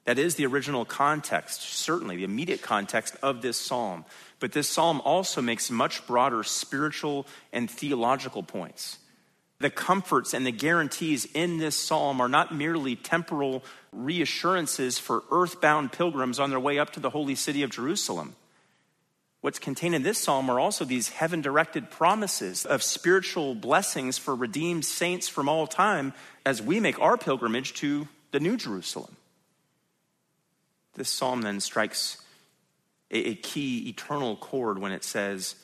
That 0.06 0.20
is 0.20 0.36
the 0.36 0.45
original 0.45 0.84
context, 0.84 1.62
certainly 1.62 2.18
the 2.18 2.26
immediate 2.26 2.62
context 2.62 3.16
of 3.24 3.41
this 3.41 3.58
psalm. 3.58 4.04
But 4.39 4.51
this 4.51 4.68
psalm 4.68 5.01
also 5.06 5.41
makes 5.41 5.72
much 5.72 6.06
broader 6.06 6.43
spiritual 6.43 7.26
and 7.54 7.70
theological 7.70 8.43
points 8.43 8.99
the 9.64 9.70
comforts 9.70 10.34
and 10.34 10.45
the 10.45 10.51
guarantees 10.51 11.26
in 11.34 11.58
this 11.58 11.76
psalm 11.76 12.20
are 12.22 12.28
not 12.28 12.54
merely 12.54 12.95
temporal 12.97 13.64
reassurances 13.93 14.99
for 14.99 15.24
earthbound 15.32 15.91
pilgrims 15.91 16.38
on 16.38 16.49
their 16.49 16.60
way 16.60 16.78
up 16.78 16.91
to 16.91 16.99
the 16.99 17.10
holy 17.10 17.34
city 17.34 17.64
of 17.64 17.70
Jerusalem. 17.70 18.36
What's 19.43 19.59
contained 19.59 19.93
in 19.93 20.03
this 20.03 20.19
psalm 20.19 20.49
are 20.49 20.57
also 20.57 20.85
these 20.85 21.09
heaven 21.09 21.41
directed 21.41 21.91
promises 21.91 22.65
of 22.65 22.81
spiritual 22.81 23.55
blessings 23.55 24.17
for 24.17 24.33
redeemed 24.33 24.85
saints 24.85 25.27
from 25.27 25.49
all 25.49 25.67
time 25.67 26.13
as 26.45 26.61
we 26.61 26.79
make 26.79 26.97
our 27.01 27.17
pilgrimage 27.17 27.73
to 27.73 28.07
the 28.31 28.39
New 28.39 28.55
Jerusalem. 28.55 29.17
This 30.95 31.09
psalm 31.09 31.41
then 31.41 31.59
strikes 31.59 32.23
a, 33.11 33.31
a 33.31 33.35
key 33.35 33.89
eternal 33.89 34.37
chord 34.37 34.79
when 34.79 34.93
it 34.93 35.03
says, 35.03 35.55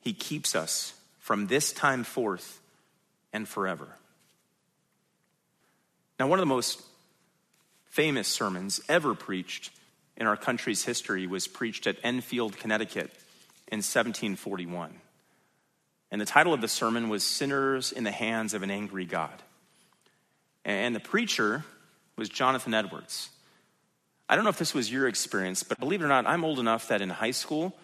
He 0.00 0.12
keeps 0.12 0.56
us 0.56 0.94
from 1.20 1.46
this 1.46 1.72
time 1.72 2.02
forth 2.02 2.60
and 3.32 3.46
forever. 3.46 3.86
Now, 6.18 6.26
one 6.26 6.40
of 6.40 6.42
the 6.42 6.52
most 6.52 6.82
famous 7.90 8.26
sermons 8.26 8.80
ever 8.88 9.14
preached 9.14 9.70
in 10.20 10.26
our 10.26 10.36
country's 10.36 10.84
history 10.84 11.26
was 11.26 11.48
preached 11.48 11.86
at 11.86 11.96
Enfield, 12.04 12.58
Connecticut 12.58 13.10
in 13.72 13.78
1741. 13.78 14.92
And 16.12 16.20
the 16.20 16.26
title 16.26 16.52
of 16.52 16.60
the 16.60 16.68
sermon 16.68 17.08
was 17.08 17.24
Sinners 17.24 17.90
in 17.90 18.04
the 18.04 18.10
Hands 18.10 18.52
of 18.52 18.62
an 18.62 18.70
Angry 18.70 19.06
God. 19.06 19.42
And 20.62 20.94
the 20.94 21.00
preacher 21.00 21.64
was 22.16 22.28
Jonathan 22.28 22.74
Edwards. 22.74 23.30
I 24.28 24.34
don't 24.34 24.44
know 24.44 24.50
if 24.50 24.58
this 24.58 24.74
was 24.74 24.92
your 24.92 25.08
experience, 25.08 25.62
but 25.62 25.80
believe 25.80 26.02
it 26.02 26.04
or 26.04 26.08
not, 26.08 26.26
I'm 26.26 26.44
old 26.44 26.58
enough 26.58 26.88
that 26.88 27.00
in 27.00 27.08
high 27.08 27.30
school, 27.30 27.74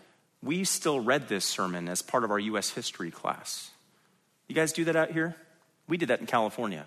we 0.43 0.65
still 0.65 1.01
read 1.01 1.29
this 1.29 1.45
sermon 1.47 1.89
as 1.89 2.03
part 2.03 2.23
of 2.23 2.31
our 2.31 2.39
U.S. 2.39 2.71
history 2.71 3.11
class. 3.11 3.71
You 4.47 4.55
guys 4.55 4.75
do 4.75 4.85
that 4.85 4.95
out 4.95 5.11
here? 5.11 5.37
We 5.89 5.97
did 5.97 6.11
that 6.11 6.21
in 6.21 6.27
California. 6.27 6.87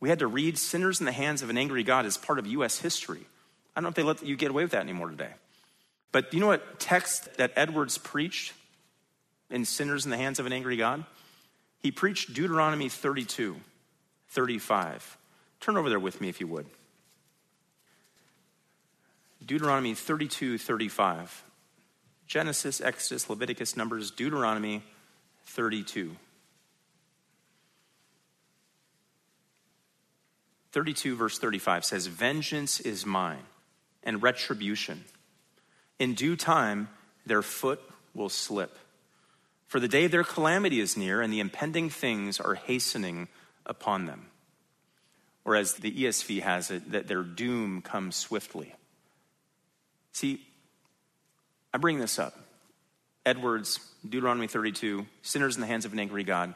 We 0.00 0.08
had 0.08 0.20
to 0.20 0.26
read 0.26 0.56
Sinners 0.56 1.00
in 1.00 1.06
the 1.06 1.12
Hands 1.12 1.42
of 1.42 1.50
an 1.50 1.58
Angry 1.58 1.82
God 1.82 2.06
as 2.06 2.16
part 2.16 2.38
of 2.38 2.46
U.S. 2.46 2.78
history. 2.78 3.26
I 3.76 3.80
don't 3.80 3.84
know 3.84 3.88
if 3.90 3.94
they 3.94 4.02
let 4.02 4.22
you 4.26 4.36
get 4.36 4.50
away 4.50 4.62
with 4.62 4.72
that 4.72 4.80
anymore 4.80 5.10
today. 5.10 5.32
But 6.10 6.32
you 6.32 6.40
know 6.40 6.46
what 6.46 6.80
text 6.80 7.36
that 7.36 7.52
Edwards 7.56 7.98
preached 7.98 8.54
in 9.50 9.66
Sinners 9.66 10.06
in 10.06 10.10
the 10.10 10.16
Hands 10.16 10.38
of 10.38 10.46
an 10.46 10.52
Angry 10.54 10.78
God? 10.78 11.04
He 11.80 11.90
preached 11.90 12.32
Deuteronomy 12.32 12.88
32, 12.88 13.54
35. 14.30 15.18
Turn 15.60 15.76
over 15.76 15.90
there 15.90 16.00
with 16.00 16.22
me 16.22 16.30
if 16.30 16.40
you 16.40 16.46
would. 16.46 16.64
Deuteronomy 19.44 19.92
32, 19.94 20.56
35. 20.56 21.44
Genesis, 22.26 22.80
Exodus, 22.80 23.28
Leviticus, 23.28 23.76
Numbers, 23.76 24.10
Deuteronomy 24.10 24.82
32. 25.44 26.16
32, 30.72 31.14
verse 31.14 31.38
35 31.38 31.84
says, 31.84 32.06
Vengeance 32.06 32.80
is 32.80 33.04
mine 33.04 33.42
and 34.06 34.22
retribution. 34.22 35.04
In 35.98 36.14
due 36.14 36.36
time, 36.36 36.88
their 37.26 37.42
foot 37.42 37.80
will 38.14 38.30
slip. 38.30 38.78
For 39.66 39.80
the 39.80 39.88
day 39.88 40.04
of 40.06 40.12
their 40.12 40.24
calamity 40.24 40.80
is 40.80 40.96
near, 40.96 41.20
and 41.20 41.30
the 41.30 41.40
impending 41.40 41.90
things 41.90 42.40
are 42.40 42.54
hastening 42.54 43.28
upon 43.66 44.06
them. 44.06 44.28
Or 45.44 45.56
as 45.56 45.74
the 45.74 45.92
ESV 45.92 46.40
has 46.42 46.70
it, 46.70 46.92
that 46.92 47.08
their 47.08 47.22
doom 47.22 47.82
comes 47.82 48.16
swiftly. 48.16 48.74
See, 50.12 50.40
I 51.74 51.78
bring 51.78 51.98
this 51.98 52.18
up. 52.18 52.38
Edwards, 53.26 53.80
Deuteronomy 54.08 54.46
32, 54.46 55.04
sinners 55.22 55.56
in 55.56 55.60
the 55.60 55.66
hands 55.66 55.84
of 55.84 55.92
an 55.92 55.98
angry 55.98 56.22
God. 56.22 56.54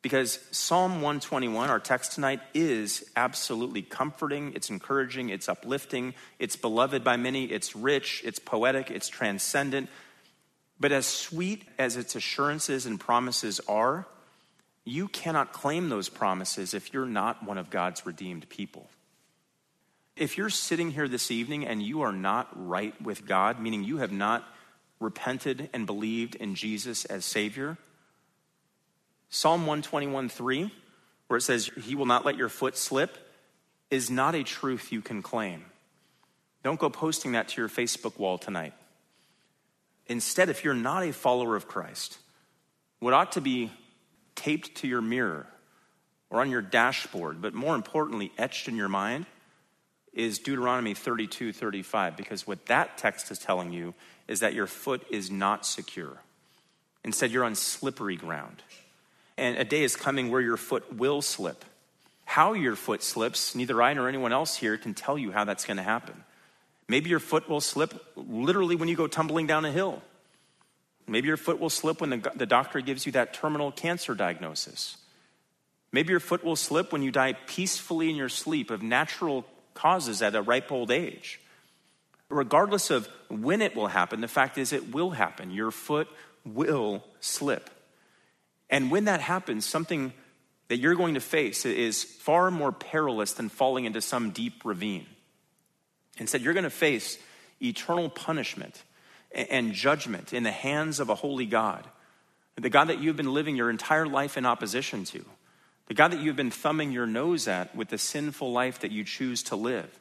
Because 0.00 0.38
Psalm 0.52 1.02
121, 1.02 1.70
our 1.70 1.80
text 1.80 2.12
tonight, 2.12 2.40
is 2.54 3.04
absolutely 3.16 3.82
comforting, 3.82 4.52
it's 4.54 4.70
encouraging, 4.70 5.30
it's 5.30 5.48
uplifting, 5.48 6.14
it's 6.38 6.54
beloved 6.54 7.02
by 7.02 7.16
many, 7.16 7.46
it's 7.46 7.74
rich, 7.74 8.22
it's 8.24 8.38
poetic, 8.38 8.90
it's 8.90 9.08
transcendent. 9.08 9.88
But 10.78 10.92
as 10.92 11.06
sweet 11.06 11.64
as 11.78 11.96
its 11.96 12.14
assurances 12.14 12.86
and 12.86 13.00
promises 13.00 13.60
are, 13.68 14.06
you 14.84 15.08
cannot 15.08 15.52
claim 15.52 15.88
those 15.88 16.08
promises 16.08 16.74
if 16.74 16.92
you're 16.92 17.04
not 17.04 17.42
one 17.42 17.58
of 17.58 17.68
God's 17.68 18.06
redeemed 18.06 18.48
people. 18.48 18.88
If 20.16 20.38
you're 20.38 20.48
sitting 20.48 20.92
here 20.92 21.08
this 21.08 21.30
evening 21.30 21.66
and 21.66 21.82
you 21.82 22.02
are 22.02 22.12
not 22.12 22.48
right 22.54 23.00
with 23.02 23.26
God, 23.26 23.60
meaning 23.60 23.84
you 23.84 23.98
have 23.98 24.12
not 24.12 24.44
repented 25.00 25.70
and 25.72 25.86
believed 25.86 26.36
in 26.36 26.54
Jesus 26.54 27.04
as 27.04 27.24
Savior, 27.24 27.76
Psalm 29.30 29.62
121 29.62 30.28
3, 30.28 30.70
where 31.26 31.36
it 31.36 31.42
says, 31.42 31.70
He 31.82 31.94
will 31.94 32.06
not 32.06 32.24
let 32.24 32.36
your 32.36 32.48
foot 32.48 32.76
slip, 32.76 33.16
is 33.90 34.10
not 34.10 34.34
a 34.34 34.42
truth 34.42 34.92
you 34.92 35.02
can 35.02 35.22
claim. 35.22 35.64
Don't 36.62 36.80
go 36.80 36.90
posting 36.90 37.32
that 37.32 37.48
to 37.48 37.60
your 37.60 37.68
Facebook 37.68 38.18
wall 38.18 38.38
tonight. 38.38 38.74
Instead, 40.06 40.48
if 40.48 40.64
you're 40.64 40.74
not 40.74 41.04
a 41.04 41.12
follower 41.12 41.56
of 41.56 41.68
Christ, 41.68 42.18
what 42.98 43.14
ought 43.14 43.32
to 43.32 43.40
be 43.40 43.70
taped 44.34 44.76
to 44.78 44.88
your 44.88 45.02
mirror 45.02 45.46
or 46.30 46.40
on 46.40 46.50
your 46.50 46.62
dashboard, 46.62 47.40
but 47.40 47.54
more 47.54 47.74
importantly, 47.74 48.32
etched 48.38 48.68
in 48.68 48.76
your 48.76 48.88
mind, 48.88 49.26
is 50.14 50.38
Deuteronomy 50.38 50.94
32 50.94 51.52
35, 51.52 52.16
because 52.16 52.46
what 52.46 52.64
that 52.66 52.96
text 52.96 53.30
is 53.30 53.38
telling 53.38 53.72
you 53.72 53.94
is 54.26 54.40
that 54.40 54.54
your 54.54 54.66
foot 54.66 55.06
is 55.10 55.30
not 55.30 55.66
secure. 55.66 56.22
Instead, 57.04 57.30
you're 57.30 57.44
on 57.44 57.54
slippery 57.54 58.16
ground 58.16 58.62
and 59.38 59.56
a 59.56 59.64
day 59.64 59.82
is 59.82 59.96
coming 59.96 60.30
where 60.30 60.40
your 60.40 60.56
foot 60.56 60.94
will 60.94 61.22
slip. 61.22 61.64
How 62.24 62.52
your 62.52 62.76
foot 62.76 63.02
slips, 63.02 63.54
neither 63.54 63.80
I 63.80 63.94
nor 63.94 64.08
anyone 64.08 64.32
else 64.32 64.56
here 64.56 64.76
can 64.76 64.92
tell 64.92 65.16
you 65.16 65.32
how 65.32 65.44
that's 65.44 65.64
going 65.64 65.78
to 65.78 65.82
happen. 65.82 66.24
Maybe 66.88 67.10
your 67.10 67.20
foot 67.20 67.48
will 67.48 67.60
slip 67.60 67.94
literally 68.16 68.76
when 68.76 68.88
you 68.88 68.96
go 68.96 69.06
tumbling 69.06 69.46
down 69.46 69.64
a 69.64 69.72
hill. 69.72 70.02
Maybe 71.06 71.28
your 71.28 71.36
foot 71.36 71.58
will 71.58 71.70
slip 71.70 72.00
when 72.00 72.10
the, 72.10 72.32
the 72.34 72.46
doctor 72.46 72.80
gives 72.80 73.06
you 73.06 73.12
that 73.12 73.32
terminal 73.32 73.72
cancer 73.72 74.14
diagnosis. 74.14 74.98
Maybe 75.90 76.10
your 76.10 76.20
foot 76.20 76.44
will 76.44 76.56
slip 76.56 76.92
when 76.92 77.02
you 77.02 77.10
die 77.10 77.34
peacefully 77.46 78.10
in 78.10 78.16
your 78.16 78.28
sleep 78.28 78.70
of 78.70 78.82
natural 78.82 79.46
causes 79.72 80.20
at 80.20 80.34
a 80.34 80.42
ripe 80.42 80.70
old 80.70 80.90
age. 80.90 81.40
regardless 82.28 82.90
of 82.90 83.08
when 83.30 83.62
it 83.62 83.74
will 83.74 83.86
happen, 83.86 84.20
the 84.20 84.28
fact 84.28 84.58
is 84.58 84.72
it 84.72 84.92
will 84.92 85.10
happen. 85.10 85.50
Your 85.50 85.70
foot 85.70 86.08
will 86.44 87.02
slip. 87.20 87.70
And 88.70 88.90
when 88.90 89.04
that 89.04 89.20
happens, 89.20 89.64
something 89.64 90.12
that 90.68 90.78
you're 90.78 90.94
going 90.94 91.14
to 91.14 91.20
face 91.20 91.64
is 91.64 92.04
far 92.04 92.50
more 92.50 92.72
perilous 92.72 93.32
than 93.32 93.48
falling 93.48 93.86
into 93.86 94.00
some 94.00 94.30
deep 94.30 94.64
ravine. 94.64 95.06
Instead, 96.18 96.42
you're 96.42 96.54
going 96.54 96.64
to 96.64 96.70
face 96.70 97.18
eternal 97.62 98.08
punishment 98.08 98.82
and 99.32 99.72
judgment 99.72 100.32
in 100.32 100.42
the 100.42 100.50
hands 100.50 101.00
of 101.00 101.08
a 101.08 101.14
holy 101.14 101.46
God, 101.46 101.86
the 102.56 102.70
God 102.70 102.88
that 102.88 103.00
you've 103.00 103.16
been 103.16 103.32
living 103.32 103.56
your 103.56 103.70
entire 103.70 104.06
life 104.06 104.36
in 104.36 104.44
opposition 104.44 105.04
to, 105.04 105.24
the 105.86 105.94
God 105.94 106.12
that 106.12 106.20
you've 106.20 106.36
been 106.36 106.50
thumbing 106.50 106.92
your 106.92 107.06
nose 107.06 107.48
at 107.48 107.74
with 107.74 107.88
the 107.88 107.98
sinful 107.98 108.52
life 108.52 108.80
that 108.80 108.90
you 108.90 109.04
choose 109.04 109.42
to 109.44 109.56
live. 109.56 109.98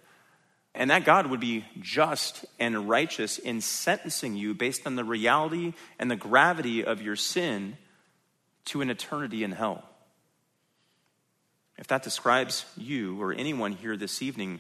And 0.75 0.91
that 0.91 1.05
God 1.05 1.27
would 1.27 1.39
be 1.39 1.65
just 1.79 2.45
and 2.59 2.87
righteous 2.87 3.39
in 3.39 3.61
sentencing 3.61 4.35
you 4.35 4.53
based 4.53 4.85
on 4.85 4.95
the 4.95 5.03
reality 5.03 5.73
and 5.97 6.11
the 6.11 6.15
gravity 6.15 6.83
of 6.83 7.01
your 7.01 7.15
sin 7.15 7.77
to 8.67 8.81
an 8.81 8.89
eternity 8.89 9.43
in 9.43 9.51
hell. 9.51 9.83
If 11.77 11.87
that 11.87 12.03
describes 12.03 12.65
you 12.75 13.21
or 13.21 13.33
anyone 13.33 13.71
here 13.73 13.97
this 13.97 14.21
evening, 14.21 14.59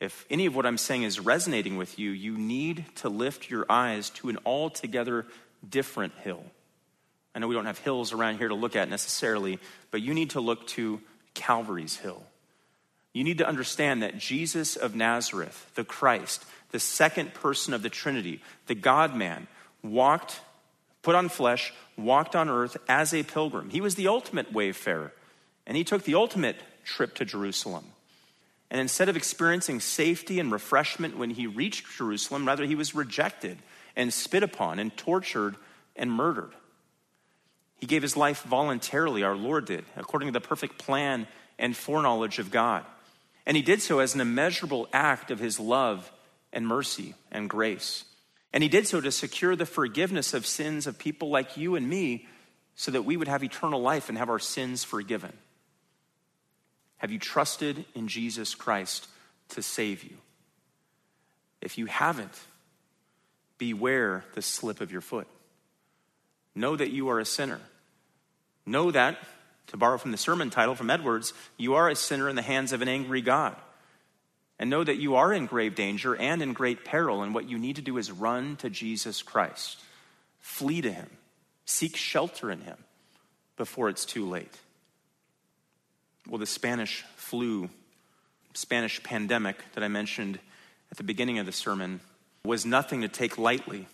if 0.00 0.24
any 0.30 0.46
of 0.46 0.54
what 0.54 0.66
I'm 0.66 0.78
saying 0.78 1.02
is 1.02 1.20
resonating 1.20 1.76
with 1.76 1.98
you, 1.98 2.10
you 2.10 2.36
need 2.36 2.84
to 2.96 3.08
lift 3.08 3.50
your 3.50 3.66
eyes 3.68 4.10
to 4.10 4.28
an 4.28 4.38
altogether 4.46 5.26
different 5.68 6.12
hill. 6.22 6.44
I 7.34 7.38
know 7.38 7.48
we 7.48 7.54
don't 7.54 7.66
have 7.66 7.78
hills 7.78 8.12
around 8.12 8.38
here 8.38 8.48
to 8.48 8.54
look 8.54 8.76
at 8.76 8.90
necessarily, 8.90 9.58
but 9.90 10.02
you 10.02 10.12
need 10.12 10.30
to 10.30 10.40
look 10.40 10.66
to 10.68 11.00
Calvary's 11.34 11.96
hill. 11.96 12.22
You 13.12 13.24
need 13.24 13.38
to 13.38 13.48
understand 13.48 14.02
that 14.02 14.18
Jesus 14.18 14.76
of 14.76 14.94
Nazareth, 14.94 15.70
the 15.74 15.84
Christ, 15.84 16.44
the 16.70 16.80
second 16.80 17.34
person 17.34 17.74
of 17.74 17.82
the 17.82 17.90
Trinity, 17.90 18.40
the 18.66 18.74
God 18.74 19.14
man, 19.14 19.46
walked, 19.82 20.40
put 21.02 21.14
on 21.14 21.28
flesh, 21.28 21.72
walked 21.96 22.34
on 22.34 22.48
earth 22.48 22.76
as 22.88 23.12
a 23.12 23.22
pilgrim. 23.22 23.70
He 23.70 23.80
was 23.80 23.96
the 23.96 24.08
ultimate 24.08 24.52
wayfarer, 24.52 25.12
and 25.66 25.76
he 25.76 25.84
took 25.84 26.04
the 26.04 26.14
ultimate 26.14 26.56
trip 26.84 27.14
to 27.16 27.24
Jerusalem. 27.24 27.84
And 28.70 28.80
instead 28.80 29.08
of 29.08 29.16
experiencing 29.16 29.80
safety 29.80 30.40
and 30.40 30.50
refreshment 30.50 31.18
when 31.18 31.30
he 31.30 31.46
reached 31.46 31.98
Jerusalem, 31.98 32.46
rather 32.46 32.64
he 32.64 32.74
was 32.74 32.94
rejected 32.94 33.58
and 33.94 34.12
spit 34.12 34.42
upon 34.42 34.78
and 34.78 34.96
tortured 34.96 35.56
and 35.94 36.10
murdered. 36.10 36.52
He 37.78 37.86
gave 37.86 38.00
his 38.00 38.16
life 38.16 38.42
voluntarily, 38.44 39.24
our 39.24 39.36
Lord 39.36 39.66
did, 39.66 39.84
according 39.96 40.28
to 40.28 40.32
the 40.32 40.40
perfect 40.40 40.78
plan 40.78 41.26
and 41.58 41.76
foreknowledge 41.76 42.38
of 42.38 42.50
God. 42.50 42.86
And 43.44 43.56
he 43.56 43.62
did 43.62 43.82
so 43.82 43.98
as 43.98 44.14
an 44.14 44.20
immeasurable 44.20 44.88
act 44.92 45.30
of 45.30 45.38
his 45.38 45.58
love 45.58 46.10
and 46.52 46.66
mercy 46.66 47.14
and 47.30 47.50
grace. 47.50 48.04
And 48.52 48.62
he 48.62 48.68
did 48.68 48.86
so 48.86 49.00
to 49.00 49.10
secure 49.10 49.56
the 49.56 49.66
forgiveness 49.66 50.34
of 50.34 50.46
sins 50.46 50.86
of 50.86 50.98
people 50.98 51.30
like 51.30 51.56
you 51.56 51.74
and 51.74 51.88
me 51.88 52.26
so 52.74 52.90
that 52.90 53.02
we 53.02 53.16
would 53.16 53.28
have 53.28 53.42
eternal 53.42 53.80
life 53.80 54.08
and 54.08 54.18
have 54.18 54.28
our 54.28 54.38
sins 54.38 54.84
forgiven. 54.84 55.32
Have 56.98 57.10
you 57.10 57.18
trusted 57.18 57.84
in 57.94 58.08
Jesus 58.08 58.54
Christ 58.54 59.08
to 59.50 59.62
save 59.62 60.04
you? 60.04 60.16
If 61.60 61.78
you 61.78 61.86
haven't, 61.86 62.38
beware 63.58 64.24
the 64.34 64.42
slip 64.42 64.80
of 64.80 64.92
your 64.92 65.00
foot. 65.00 65.26
Know 66.54 66.76
that 66.76 66.90
you 66.90 67.08
are 67.08 67.20
a 67.20 67.24
sinner. 67.24 67.60
Know 68.66 68.90
that 68.90 69.18
to 69.68 69.76
borrow 69.76 69.98
from 69.98 70.10
the 70.10 70.18
sermon 70.18 70.50
title 70.50 70.74
from 70.74 70.90
Edwards, 70.90 71.32
you 71.56 71.74
are 71.74 71.88
a 71.88 71.96
sinner 71.96 72.28
in 72.28 72.36
the 72.36 72.42
hands 72.42 72.72
of 72.72 72.82
an 72.82 72.88
angry 72.88 73.22
God. 73.22 73.56
And 74.58 74.70
know 74.70 74.84
that 74.84 74.98
you 74.98 75.16
are 75.16 75.32
in 75.32 75.46
grave 75.46 75.74
danger 75.74 76.14
and 76.14 76.40
in 76.40 76.52
great 76.52 76.84
peril, 76.84 77.22
and 77.22 77.34
what 77.34 77.48
you 77.48 77.58
need 77.58 77.76
to 77.76 77.82
do 77.82 77.98
is 77.98 78.12
run 78.12 78.56
to 78.56 78.70
Jesus 78.70 79.22
Christ. 79.22 79.78
Flee 80.40 80.80
to 80.82 80.92
him. 80.92 81.10
Seek 81.64 81.96
shelter 81.96 82.50
in 82.50 82.60
him 82.60 82.76
before 83.56 83.88
it's 83.88 84.04
too 84.04 84.28
late. 84.28 84.54
Well, 86.28 86.38
the 86.38 86.46
Spanish 86.46 87.04
flu, 87.16 87.70
Spanish 88.54 89.02
pandemic 89.02 89.56
that 89.74 89.82
I 89.82 89.88
mentioned 89.88 90.38
at 90.90 90.96
the 90.96 91.04
beginning 91.04 91.38
of 91.38 91.46
the 91.46 91.52
sermon 91.52 92.00
was 92.44 92.66
nothing 92.66 93.00
to 93.00 93.08
take 93.08 93.38
lightly. 93.38 93.86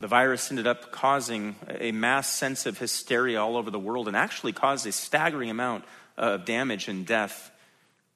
The 0.00 0.08
virus 0.08 0.50
ended 0.50 0.66
up 0.66 0.90
causing 0.90 1.54
a 1.68 1.92
mass 1.92 2.28
sense 2.28 2.66
of 2.66 2.78
hysteria 2.78 3.40
all 3.40 3.56
over 3.56 3.70
the 3.70 3.78
world 3.78 4.08
and 4.08 4.16
actually 4.16 4.52
caused 4.52 4.86
a 4.86 4.92
staggering 4.92 5.50
amount 5.50 5.84
of 6.16 6.44
damage 6.44 6.88
and 6.88 7.06
death. 7.06 7.50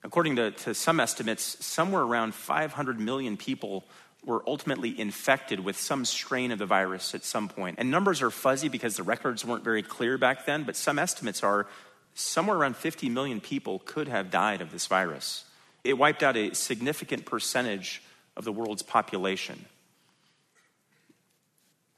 According 0.06 0.36
to, 0.36 0.52
to 0.52 0.72
some 0.72 1.00
estimates, 1.00 1.64
somewhere 1.66 2.02
around 2.02 2.32
500 2.32 3.00
million 3.00 3.36
people 3.36 3.84
were 4.24 4.40
ultimately 4.46 4.98
infected 4.98 5.58
with 5.58 5.76
some 5.76 6.04
strain 6.04 6.52
of 6.52 6.60
the 6.60 6.66
virus 6.66 7.12
at 7.16 7.24
some 7.24 7.48
point. 7.48 7.74
And 7.80 7.90
numbers 7.90 8.22
are 8.22 8.30
fuzzy 8.30 8.68
because 8.68 8.96
the 8.96 9.02
records 9.02 9.44
weren't 9.44 9.64
very 9.64 9.82
clear 9.82 10.16
back 10.16 10.46
then, 10.46 10.62
but 10.62 10.76
some 10.76 11.00
estimates 11.00 11.42
are 11.42 11.66
somewhere 12.14 12.56
around 12.56 12.76
50 12.76 13.08
million 13.08 13.40
people 13.40 13.80
could 13.84 14.06
have 14.06 14.30
died 14.30 14.60
of 14.60 14.70
this 14.70 14.86
virus. 14.86 15.44
It 15.82 15.98
wiped 15.98 16.22
out 16.22 16.36
a 16.36 16.54
significant 16.54 17.26
percentage 17.26 18.00
of 18.36 18.44
the 18.44 18.52
world's 18.52 18.82
population. 18.82 19.64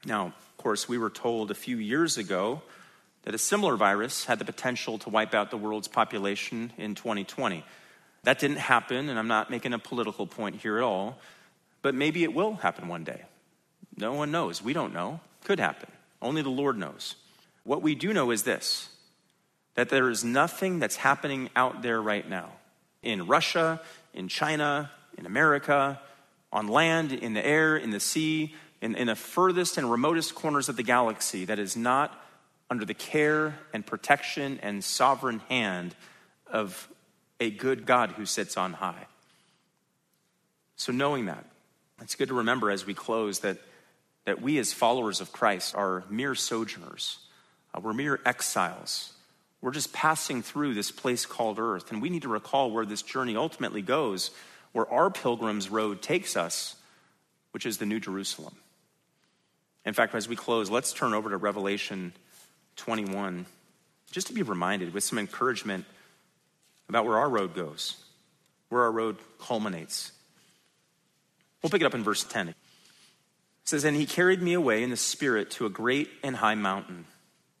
Now, 0.03 0.25
of 0.25 0.57
course, 0.57 0.89
we 0.89 0.97
were 0.97 1.11
told 1.11 1.51
a 1.51 1.55
few 1.55 1.77
years 1.77 2.17
ago 2.17 2.63
that 3.21 3.35
a 3.35 3.39
similar 3.39 3.75
virus 3.75 4.25
had 4.25 4.39
the 4.39 4.45
potential 4.45 4.97
to 4.99 5.09
wipe 5.09 5.35
out 5.35 5.51
the 5.51 5.57
world's 5.57 5.87
population 5.87 6.73
in 6.75 6.95
2020. 6.95 7.63
That 8.23 8.39
didn't 8.39 8.57
happen, 8.57 9.09
and 9.09 9.17
I'm 9.17 9.27
not 9.27 9.49
making 9.49 9.73
a 9.73 9.79
political 9.79 10.27
point 10.27 10.57
here 10.57 10.77
at 10.77 10.83
all, 10.83 11.17
but 11.81 11.95
maybe 11.95 12.23
it 12.23 12.33
will 12.33 12.55
happen 12.55 12.87
one 12.87 13.03
day. 13.03 13.23
No 13.95 14.13
one 14.13 14.31
knows. 14.31 14.61
We 14.61 14.73
don't 14.73 14.93
know. 14.93 15.19
Could 15.43 15.59
happen. 15.59 15.89
Only 16.21 16.41
the 16.41 16.49
Lord 16.49 16.77
knows. 16.77 17.15
What 17.63 17.81
we 17.81 17.95
do 17.95 18.13
know 18.13 18.31
is 18.31 18.43
this 18.43 18.89
that 19.75 19.89
there 19.89 20.09
is 20.09 20.25
nothing 20.25 20.79
that's 20.79 20.97
happening 20.97 21.49
out 21.55 21.81
there 21.81 22.01
right 22.01 22.27
now 22.27 22.51
in 23.01 23.27
Russia, 23.27 23.79
in 24.13 24.27
China, 24.27 24.91
in 25.17 25.25
America, 25.25 26.01
on 26.51 26.67
land, 26.67 27.13
in 27.13 27.33
the 27.33 27.45
air, 27.45 27.77
in 27.77 27.91
the 27.91 27.99
sea, 27.99 28.53
in, 28.81 28.95
in 28.95 29.07
the 29.07 29.15
furthest 29.15 29.77
and 29.77 29.89
remotest 29.89 30.35
corners 30.35 30.67
of 30.67 30.75
the 30.75 30.83
galaxy 30.83 31.45
that 31.45 31.59
is 31.59 31.77
not 31.77 32.19
under 32.69 32.85
the 32.85 32.93
care 32.93 33.57
and 33.73 33.85
protection 33.85 34.59
and 34.61 34.83
sovereign 34.83 35.39
hand 35.49 35.95
of 36.47 36.89
a 37.39 37.49
good 37.49 37.85
God 37.85 38.11
who 38.11 38.25
sits 38.25 38.57
on 38.57 38.73
high. 38.73 39.07
So, 40.75 40.91
knowing 40.91 41.25
that, 41.25 41.45
it's 42.01 42.15
good 42.15 42.29
to 42.29 42.35
remember 42.35 42.71
as 42.71 42.85
we 42.85 42.93
close 42.93 43.39
that, 43.39 43.57
that 44.25 44.41
we, 44.41 44.57
as 44.57 44.71
followers 44.71 45.21
of 45.21 45.31
Christ, 45.31 45.75
are 45.75 46.03
mere 46.09 46.35
sojourners. 46.35 47.19
Uh, 47.73 47.81
we're 47.81 47.93
mere 47.93 48.19
exiles. 48.25 49.13
We're 49.61 49.71
just 49.71 49.91
passing 49.91 50.41
through 50.41 50.73
this 50.73 50.91
place 50.91 51.25
called 51.25 51.59
earth, 51.59 51.91
and 51.91 52.01
we 52.01 52.09
need 52.09 52.21
to 52.21 52.29
recall 52.29 52.71
where 52.71 52.85
this 52.85 53.01
journey 53.01 53.35
ultimately 53.35 53.81
goes, 53.81 54.31
where 54.71 54.89
our 54.89 55.09
pilgrim's 55.09 55.69
road 55.69 56.01
takes 56.01 56.37
us, 56.37 56.75
which 57.51 57.65
is 57.65 57.77
the 57.77 57.85
New 57.85 57.99
Jerusalem. 57.99 58.55
In 59.85 59.93
fact, 59.93 60.15
as 60.15 60.29
we 60.29 60.35
close, 60.35 60.69
let's 60.69 60.93
turn 60.93 61.13
over 61.13 61.29
to 61.29 61.37
Revelation 61.37 62.13
21 62.77 63.45
just 64.11 64.27
to 64.27 64.33
be 64.33 64.43
reminded 64.43 64.93
with 64.93 65.03
some 65.03 65.19
encouragement 65.19 65.85
about 66.89 67.05
where 67.05 67.17
our 67.17 67.29
road 67.29 67.55
goes, 67.55 67.97
where 68.69 68.81
our 68.81 68.91
road 68.91 69.17
culminates. 69.39 70.11
We'll 71.61 71.69
pick 71.69 71.81
it 71.81 71.85
up 71.85 71.95
in 71.95 72.03
verse 72.03 72.23
10. 72.23 72.49
It 72.49 72.55
says, 73.63 73.83
And 73.83 73.95
he 73.95 74.05
carried 74.05 74.41
me 74.41 74.53
away 74.53 74.83
in 74.83 74.89
the 74.89 74.97
Spirit 74.97 75.51
to 75.51 75.65
a 75.65 75.69
great 75.69 76.09
and 76.23 76.35
high 76.35 76.55
mountain, 76.55 77.05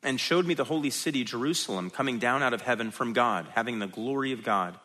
and 0.03 0.19
showed 0.19 0.45
me 0.45 0.53
the 0.53 0.63
holy 0.65 0.89
city, 0.89 1.23
Jerusalem, 1.23 1.89
coming 1.89 2.19
down 2.19 2.43
out 2.43 2.53
of 2.53 2.61
heaven 2.61 2.91
from 2.91 3.13
God, 3.13 3.47
having 3.53 3.79
the 3.79 3.87
glory 3.87 4.31
of 4.31 4.43
God. 4.43 4.77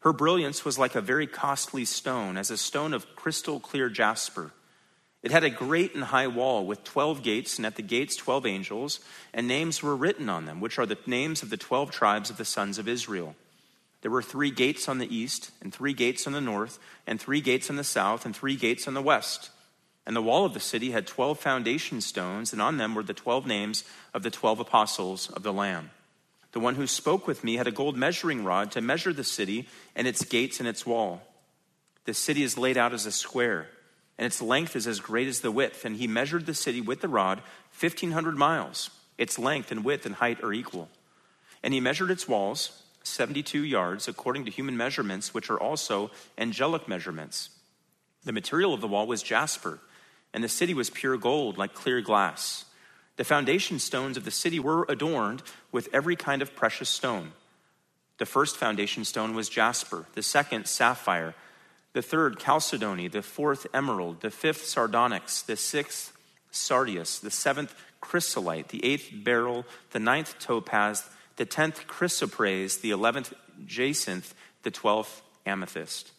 Her 0.00 0.12
brilliance 0.12 0.64
was 0.64 0.78
like 0.78 0.94
a 0.94 1.00
very 1.00 1.26
costly 1.26 1.84
stone, 1.84 2.36
as 2.36 2.50
a 2.50 2.56
stone 2.56 2.94
of 2.94 3.14
crystal 3.16 3.60
clear 3.60 3.88
jasper 3.88 4.52
it 5.22 5.32
had 5.32 5.44
a 5.44 5.50
great 5.50 5.94
and 5.94 6.04
high 6.04 6.28
wall 6.28 6.64
with 6.64 6.84
12 6.84 7.22
gates, 7.22 7.56
and 7.56 7.66
at 7.66 7.76
the 7.76 7.82
gates 7.82 8.14
12 8.16 8.46
angels, 8.46 9.00
and 9.34 9.48
names 9.48 9.82
were 9.82 9.96
written 9.96 10.28
on 10.28 10.44
them, 10.44 10.60
which 10.60 10.78
are 10.78 10.86
the 10.86 10.98
names 11.06 11.42
of 11.42 11.50
the 11.50 11.56
12 11.56 11.90
tribes 11.90 12.30
of 12.30 12.36
the 12.36 12.44
sons 12.44 12.78
of 12.78 12.86
Israel. 12.86 13.34
There 14.02 14.10
were 14.10 14.22
three 14.22 14.50
gates 14.50 14.88
on 14.88 14.98
the 14.98 15.14
east, 15.14 15.50
and 15.60 15.72
three 15.72 15.92
gates 15.92 16.26
on 16.26 16.32
the 16.32 16.40
north, 16.40 16.78
and 17.06 17.20
three 17.20 17.40
gates 17.40 17.68
on 17.68 17.76
the 17.76 17.84
south, 17.84 18.24
and 18.24 18.34
three 18.34 18.56
gates 18.56 18.86
on 18.86 18.94
the 18.94 19.02
west. 19.02 19.50
And 20.06 20.14
the 20.14 20.22
wall 20.22 20.44
of 20.44 20.54
the 20.54 20.60
city 20.60 20.92
had 20.92 21.06
12 21.06 21.38
foundation 21.38 22.00
stones, 22.00 22.52
and 22.52 22.62
on 22.62 22.76
them 22.76 22.94
were 22.94 23.02
the 23.02 23.12
12 23.12 23.46
names 23.46 23.84
of 24.14 24.22
the 24.22 24.30
12 24.30 24.60
apostles 24.60 25.30
of 25.30 25.42
the 25.42 25.52
Lamb. 25.52 25.90
The 26.52 26.60
one 26.60 26.76
who 26.76 26.86
spoke 26.86 27.26
with 27.26 27.44
me 27.44 27.56
had 27.56 27.66
a 27.66 27.72
gold 27.72 27.96
measuring 27.96 28.44
rod 28.44 28.70
to 28.72 28.80
measure 28.80 29.12
the 29.12 29.24
city 29.24 29.68
and 29.94 30.06
its 30.06 30.24
gates 30.24 30.60
and 30.60 30.68
its 30.68 30.86
wall. 30.86 31.22
The 32.04 32.14
city 32.14 32.42
is 32.42 32.56
laid 32.56 32.78
out 32.78 32.94
as 32.94 33.04
a 33.04 33.12
square 33.12 33.68
and 34.18 34.26
its 34.26 34.42
length 34.42 34.74
is 34.74 34.86
as 34.86 34.98
great 34.98 35.28
as 35.28 35.40
the 35.40 35.52
width. 35.52 35.84
And 35.84 35.96
he 35.96 36.06
measured 36.06 36.44
the 36.44 36.54
city 36.54 36.80
with 36.80 37.00
the 37.00 37.08
rod, 37.08 37.40
1,500 37.78 38.36
miles. 38.36 38.90
Its 39.16 39.38
length 39.38 39.70
and 39.70 39.84
width 39.84 40.04
and 40.04 40.16
height 40.16 40.42
are 40.42 40.52
equal. 40.52 40.88
And 41.62 41.72
he 41.72 41.80
measured 41.80 42.10
its 42.10 42.28
walls, 42.28 42.82
72 43.08 43.64
yards, 43.64 44.08
according 44.08 44.44
to 44.44 44.50
human 44.50 44.76
measurements, 44.76 45.34
which 45.34 45.50
are 45.50 45.60
also 45.60 46.10
angelic 46.36 46.86
measurements. 46.86 47.50
The 48.24 48.32
material 48.32 48.74
of 48.74 48.80
the 48.80 48.88
wall 48.88 49.06
was 49.06 49.22
jasper, 49.22 49.80
and 50.32 50.44
the 50.44 50.48
city 50.48 50.74
was 50.74 50.90
pure 50.90 51.16
gold, 51.16 51.58
like 51.58 51.74
clear 51.74 52.00
glass. 52.00 52.64
The 53.16 53.24
foundation 53.24 53.78
stones 53.78 54.16
of 54.16 54.24
the 54.24 54.30
city 54.30 54.60
were 54.60 54.86
adorned 54.88 55.42
with 55.72 55.88
every 55.92 56.14
kind 56.14 56.42
of 56.42 56.54
precious 56.54 56.88
stone. 56.88 57.32
The 58.18 58.26
first 58.26 58.56
foundation 58.56 59.04
stone 59.04 59.34
was 59.34 59.48
jasper, 59.48 60.06
the 60.14 60.22
second, 60.22 60.66
sapphire, 60.66 61.34
the 61.92 62.02
third, 62.02 62.38
chalcedony, 62.38 63.08
the 63.08 63.22
fourth, 63.22 63.66
emerald, 63.72 64.20
the 64.20 64.30
fifth, 64.30 64.66
sardonyx, 64.66 65.42
the 65.42 65.56
sixth, 65.56 66.12
sardius, 66.50 67.18
the 67.18 67.30
seventh, 67.30 67.74
chrysolite, 68.00 68.68
the 68.68 68.84
eighth, 68.84 69.10
beryl, 69.12 69.64
the 69.90 69.98
ninth, 69.98 70.38
topaz, 70.38 71.08
the 71.38 71.46
tenth, 71.46 71.86
chrysoprase, 71.88 72.80
the 72.80 72.90
eleventh, 72.90 73.32
jacinth, 73.64 74.34
the 74.62 74.70
twelfth, 74.70 75.22
amethyst. 75.46 76.12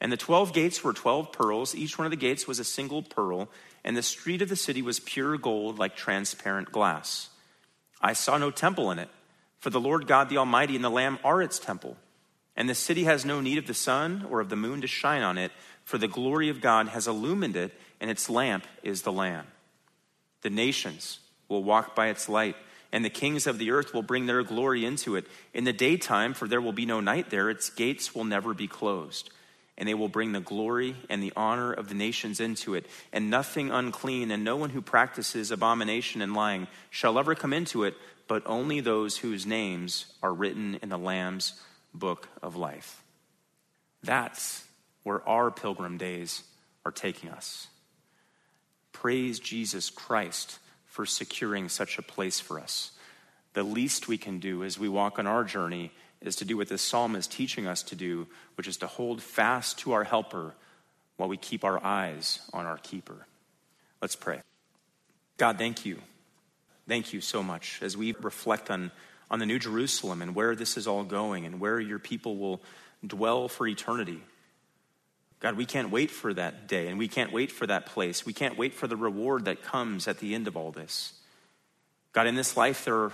And 0.00 0.12
the 0.12 0.16
twelve 0.16 0.52
gates 0.52 0.84
were 0.84 0.92
twelve 0.92 1.32
pearls. 1.32 1.74
Each 1.74 1.98
one 1.98 2.06
of 2.06 2.10
the 2.10 2.16
gates 2.16 2.46
was 2.46 2.58
a 2.58 2.64
single 2.64 3.02
pearl, 3.02 3.48
and 3.84 3.96
the 3.96 4.02
street 4.02 4.40
of 4.40 4.48
the 4.48 4.56
city 4.56 4.80
was 4.80 5.00
pure 5.00 5.36
gold 5.36 5.78
like 5.78 5.96
transparent 5.96 6.70
glass. 6.70 7.30
I 8.00 8.12
saw 8.12 8.38
no 8.38 8.50
temple 8.50 8.90
in 8.90 8.98
it, 8.98 9.08
for 9.58 9.70
the 9.70 9.80
Lord 9.80 10.06
God 10.06 10.28
the 10.28 10.38
Almighty 10.38 10.76
and 10.76 10.84
the 10.84 10.88
Lamb 10.88 11.18
are 11.24 11.42
its 11.42 11.58
temple. 11.58 11.96
And 12.56 12.68
the 12.68 12.74
city 12.74 13.04
has 13.04 13.24
no 13.24 13.40
need 13.40 13.58
of 13.58 13.66
the 13.66 13.74
sun 13.74 14.26
or 14.30 14.40
of 14.40 14.50
the 14.50 14.56
moon 14.56 14.82
to 14.82 14.86
shine 14.86 15.22
on 15.22 15.38
it, 15.38 15.52
for 15.84 15.98
the 15.98 16.08
glory 16.08 16.48
of 16.50 16.60
God 16.60 16.88
has 16.88 17.08
illumined 17.08 17.56
it, 17.56 17.72
and 18.00 18.10
its 18.10 18.28
lamp 18.28 18.66
is 18.82 19.02
the 19.02 19.12
Lamb. 19.12 19.46
The 20.42 20.50
nations 20.50 21.20
will 21.48 21.64
walk 21.64 21.94
by 21.94 22.08
its 22.08 22.28
light, 22.28 22.56
and 22.92 23.04
the 23.04 23.10
kings 23.10 23.46
of 23.46 23.58
the 23.58 23.70
earth 23.70 23.94
will 23.94 24.02
bring 24.02 24.26
their 24.26 24.42
glory 24.42 24.84
into 24.84 25.16
it. 25.16 25.26
In 25.54 25.64
the 25.64 25.72
daytime, 25.72 26.34
for 26.34 26.48
there 26.48 26.60
will 26.60 26.72
be 26.72 26.86
no 26.86 27.00
night 27.00 27.30
there, 27.30 27.50
its 27.50 27.70
gates 27.70 28.14
will 28.14 28.24
never 28.24 28.54
be 28.54 28.66
closed 28.66 29.30
and 29.80 29.88
they 29.88 29.94
will 29.94 30.08
bring 30.08 30.32
the 30.32 30.40
glory 30.40 30.94
and 31.08 31.22
the 31.22 31.32
honor 31.34 31.72
of 31.72 31.88
the 31.88 31.94
nations 31.94 32.38
into 32.38 32.74
it. 32.74 32.84
And 33.14 33.30
nothing 33.30 33.70
unclean 33.70 34.30
and 34.30 34.44
no 34.44 34.54
one 34.54 34.68
who 34.68 34.82
practices 34.82 35.50
abomination 35.50 36.20
and 36.20 36.34
lying 36.34 36.68
shall 36.90 37.18
ever 37.18 37.34
come 37.34 37.54
into 37.54 37.84
it, 37.84 37.94
but 38.28 38.42
only 38.44 38.80
those 38.80 39.16
whose 39.16 39.46
names 39.46 40.04
are 40.22 40.34
written 40.34 40.78
in 40.82 40.90
the 40.90 40.98
Lamb's 40.98 41.54
book 41.94 42.28
of 42.42 42.56
life. 42.56 43.02
That's 44.02 44.62
where 45.02 45.26
our 45.26 45.50
pilgrim 45.50 45.96
days 45.96 46.42
are 46.84 46.92
taking 46.92 47.30
us. 47.30 47.66
Praise 48.92 49.40
Jesus 49.40 49.88
Christ 49.88 50.58
for 51.00 51.06
securing 51.06 51.70
such 51.70 51.96
a 51.96 52.02
place 52.02 52.40
for 52.40 52.60
us. 52.60 52.90
The 53.54 53.62
least 53.62 54.06
we 54.06 54.18
can 54.18 54.38
do 54.38 54.62
as 54.62 54.78
we 54.78 54.86
walk 54.86 55.18
on 55.18 55.26
our 55.26 55.44
journey 55.44 55.92
is 56.20 56.36
to 56.36 56.44
do 56.44 56.58
what 56.58 56.68
this 56.68 56.82
psalm 56.82 57.16
is 57.16 57.26
teaching 57.26 57.66
us 57.66 57.82
to 57.84 57.96
do, 57.96 58.26
which 58.56 58.68
is 58.68 58.76
to 58.76 58.86
hold 58.86 59.22
fast 59.22 59.78
to 59.78 59.92
our 59.92 60.04
helper 60.04 60.52
while 61.16 61.30
we 61.30 61.38
keep 61.38 61.64
our 61.64 61.82
eyes 61.82 62.40
on 62.52 62.66
our 62.66 62.76
keeper. 62.76 63.26
Let's 64.02 64.14
pray. 64.14 64.42
God, 65.38 65.56
thank 65.56 65.86
you. 65.86 66.02
Thank 66.86 67.14
you 67.14 67.22
so 67.22 67.42
much 67.42 67.78
as 67.80 67.96
we 67.96 68.14
reflect 68.20 68.70
on, 68.70 68.90
on 69.30 69.38
the 69.38 69.46
New 69.46 69.58
Jerusalem 69.58 70.20
and 70.20 70.34
where 70.34 70.54
this 70.54 70.76
is 70.76 70.86
all 70.86 71.04
going 71.04 71.46
and 71.46 71.60
where 71.60 71.80
your 71.80 71.98
people 71.98 72.36
will 72.36 72.60
dwell 73.06 73.48
for 73.48 73.66
eternity. 73.66 74.20
God, 75.40 75.56
we 75.56 75.64
can't 75.64 75.90
wait 75.90 76.10
for 76.10 76.34
that 76.34 76.68
day 76.68 76.88
and 76.88 76.98
we 76.98 77.08
can't 77.08 77.32
wait 77.32 77.50
for 77.50 77.66
that 77.66 77.86
place. 77.86 78.26
We 78.26 78.34
can't 78.34 78.58
wait 78.58 78.74
for 78.74 78.86
the 78.86 78.96
reward 78.96 79.46
that 79.46 79.62
comes 79.62 80.06
at 80.06 80.18
the 80.18 80.34
end 80.34 80.46
of 80.46 80.56
all 80.56 80.70
this. 80.70 81.14
God, 82.12 82.26
in 82.26 82.34
this 82.34 82.56
life, 82.56 82.84
there 82.84 83.10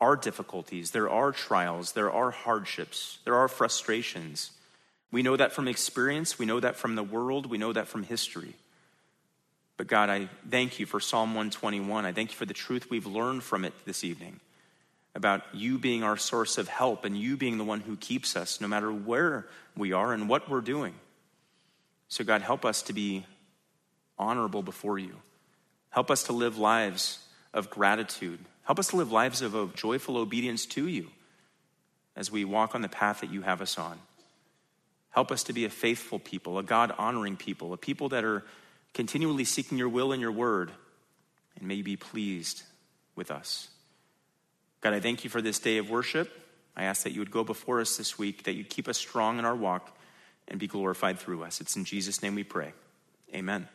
are 0.00 0.16
difficulties, 0.16 0.90
there 0.90 1.08
are 1.08 1.30
trials, 1.30 1.92
there 1.92 2.10
are 2.10 2.30
hardships, 2.30 3.18
there 3.24 3.36
are 3.36 3.48
frustrations. 3.48 4.50
We 5.12 5.22
know 5.22 5.36
that 5.36 5.52
from 5.52 5.68
experience, 5.68 6.38
we 6.38 6.46
know 6.46 6.58
that 6.58 6.76
from 6.76 6.96
the 6.96 7.04
world, 7.04 7.46
we 7.46 7.58
know 7.58 7.72
that 7.72 7.86
from 7.86 8.02
history. 8.02 8.54
But 9.76 9.86
God, 9.86 10.10
I 10.10 10.28
thank 10.48 10.78
you 10.78 10.86
for 10.86 11.00
Psalm 11.00 11.30
121. 11.30 12.04
I 12.04 12.12
thank 12.12 12.30
you 12.30 12.36
for 12.36 12.46
the 12.46 12.54
truth 12.54 12.90
we've 12.90 13.06
learned 13.06 13.42
from 13.42 13.64
it 13.64 13.72
this 13.84 14.02
evening 14.02 14.40
about 15.14 15.42
you 15.52 15.78
being 15.78 16.02
our 16.02 16.16
source 16.16 16.58
of 16.58 16.66
help 16.66 17.04
and 17.04 17.16
you 17.16 17.36
being 17.36 17.58
the 17.58 17.64
one 17.64 17.80
who 17.80 17.96
keeps 17.96 18.34
us 18.34 18.60
no 18.60 18.66
matter 18.66 18.92
where 18.92 19.46
we 19.76 19.92
are 19.92 20.12
and 20.12 20.28
what 20.28 20.50
we're 20.50 20.60
doing. 20.60 20.94
So, 22.14 22.22
God, 22.22 22.42
help 22.42 22.64
us 22.64 22.80
to 22.82 22.92
be 22.92 23.26
honorable 24.16 24.62
before 24.62 25.00
you. 25.00 25.16
Help 25.90 26.12
us 26.12 26.22
to 26.22 26.32
live 26.32 26.56
lives 26.56 27.18
of 27.52 27.70
gratitude, 27.70 28.38
Help 28.62 28.78
us 28.78 28.86
to 28.90 28.96
live 28.96 29.10
lives 29.10 29.42
of, 29.42 29.74
joyful 29.74 30.16
obedience 30.16 30.64
to 30.64 30.86
you 30.86 31.10
as 32.14 32.30
we 32.30 32.44
walk 32.44 32.76
on 32.76 32.82
the 32.82 32.88
path 32.88 33.20
that 33.20 33.32
you 33.32 33.42
have 33.42 33.60
us 33.60 33.78
on. 33.78 33.98
Help 35.10 35.32
us 35.32 35.42
to 35.42 35.52
be 35.52 35.64
a 35.64 35.68
faithful 35.68 36.20
people, 36.20 36.56
a 36.56 36.62
God 36.62 36.94
honoring 36.96 37.36
people, 37.36 37.72
a 37.72 37.76
people 37.76 38.10
that 38.10 38.22
are 38.22 38.44
continually 38.92 39.44
seeking 39.44 39.76
your 39.76 39.88
will 39.88 40.12
and 40.12 40.22
your 40.22 40.30
word, 40.30 40.70
and 41.58 41.66
may 41.66 41.82
be 41.82 41.96
pleased 41.96 42.62
with 43.16 43.32
us. 43.32 43.70
God, 44.82 44.94
I 44.94 45.00
thank 45.00 45.24
you 45.24 45.30
for 45.30 45.42
this 45.42 45.58
day 45.58 45.78
of 45.78 45.90
worship. 45.90 46.30
I 46.76 46.84
ask 46.84 47.02
that 47.02 47.12
you 47.12 47.20
would 47.20 47.32
go 47.32 47.42
before 47.42 47.80
us 47.80 47.96
this 47.96 48.16
week, 48.16 48.44
that 48.44 48.52
you'd 48.52 48.70
keep 48.70 48.86
us 48.86 48.98
strong 48.98 49.40
in 49.40 49.44
our 49.44 49.56
walk 49.56 49.98
and 50.48 50.60
be 50.60 50.66
glorified 50.66 51.18
through 51.18 51.42
us. 51.42 51.60
It's 51.60 51.76
in 51.76 51.84
Jesus' 51.84 52.22
name 52.22 52.34
we 52.34 52.44
pray. 52.44 52.72
Amen. 53.34 53.68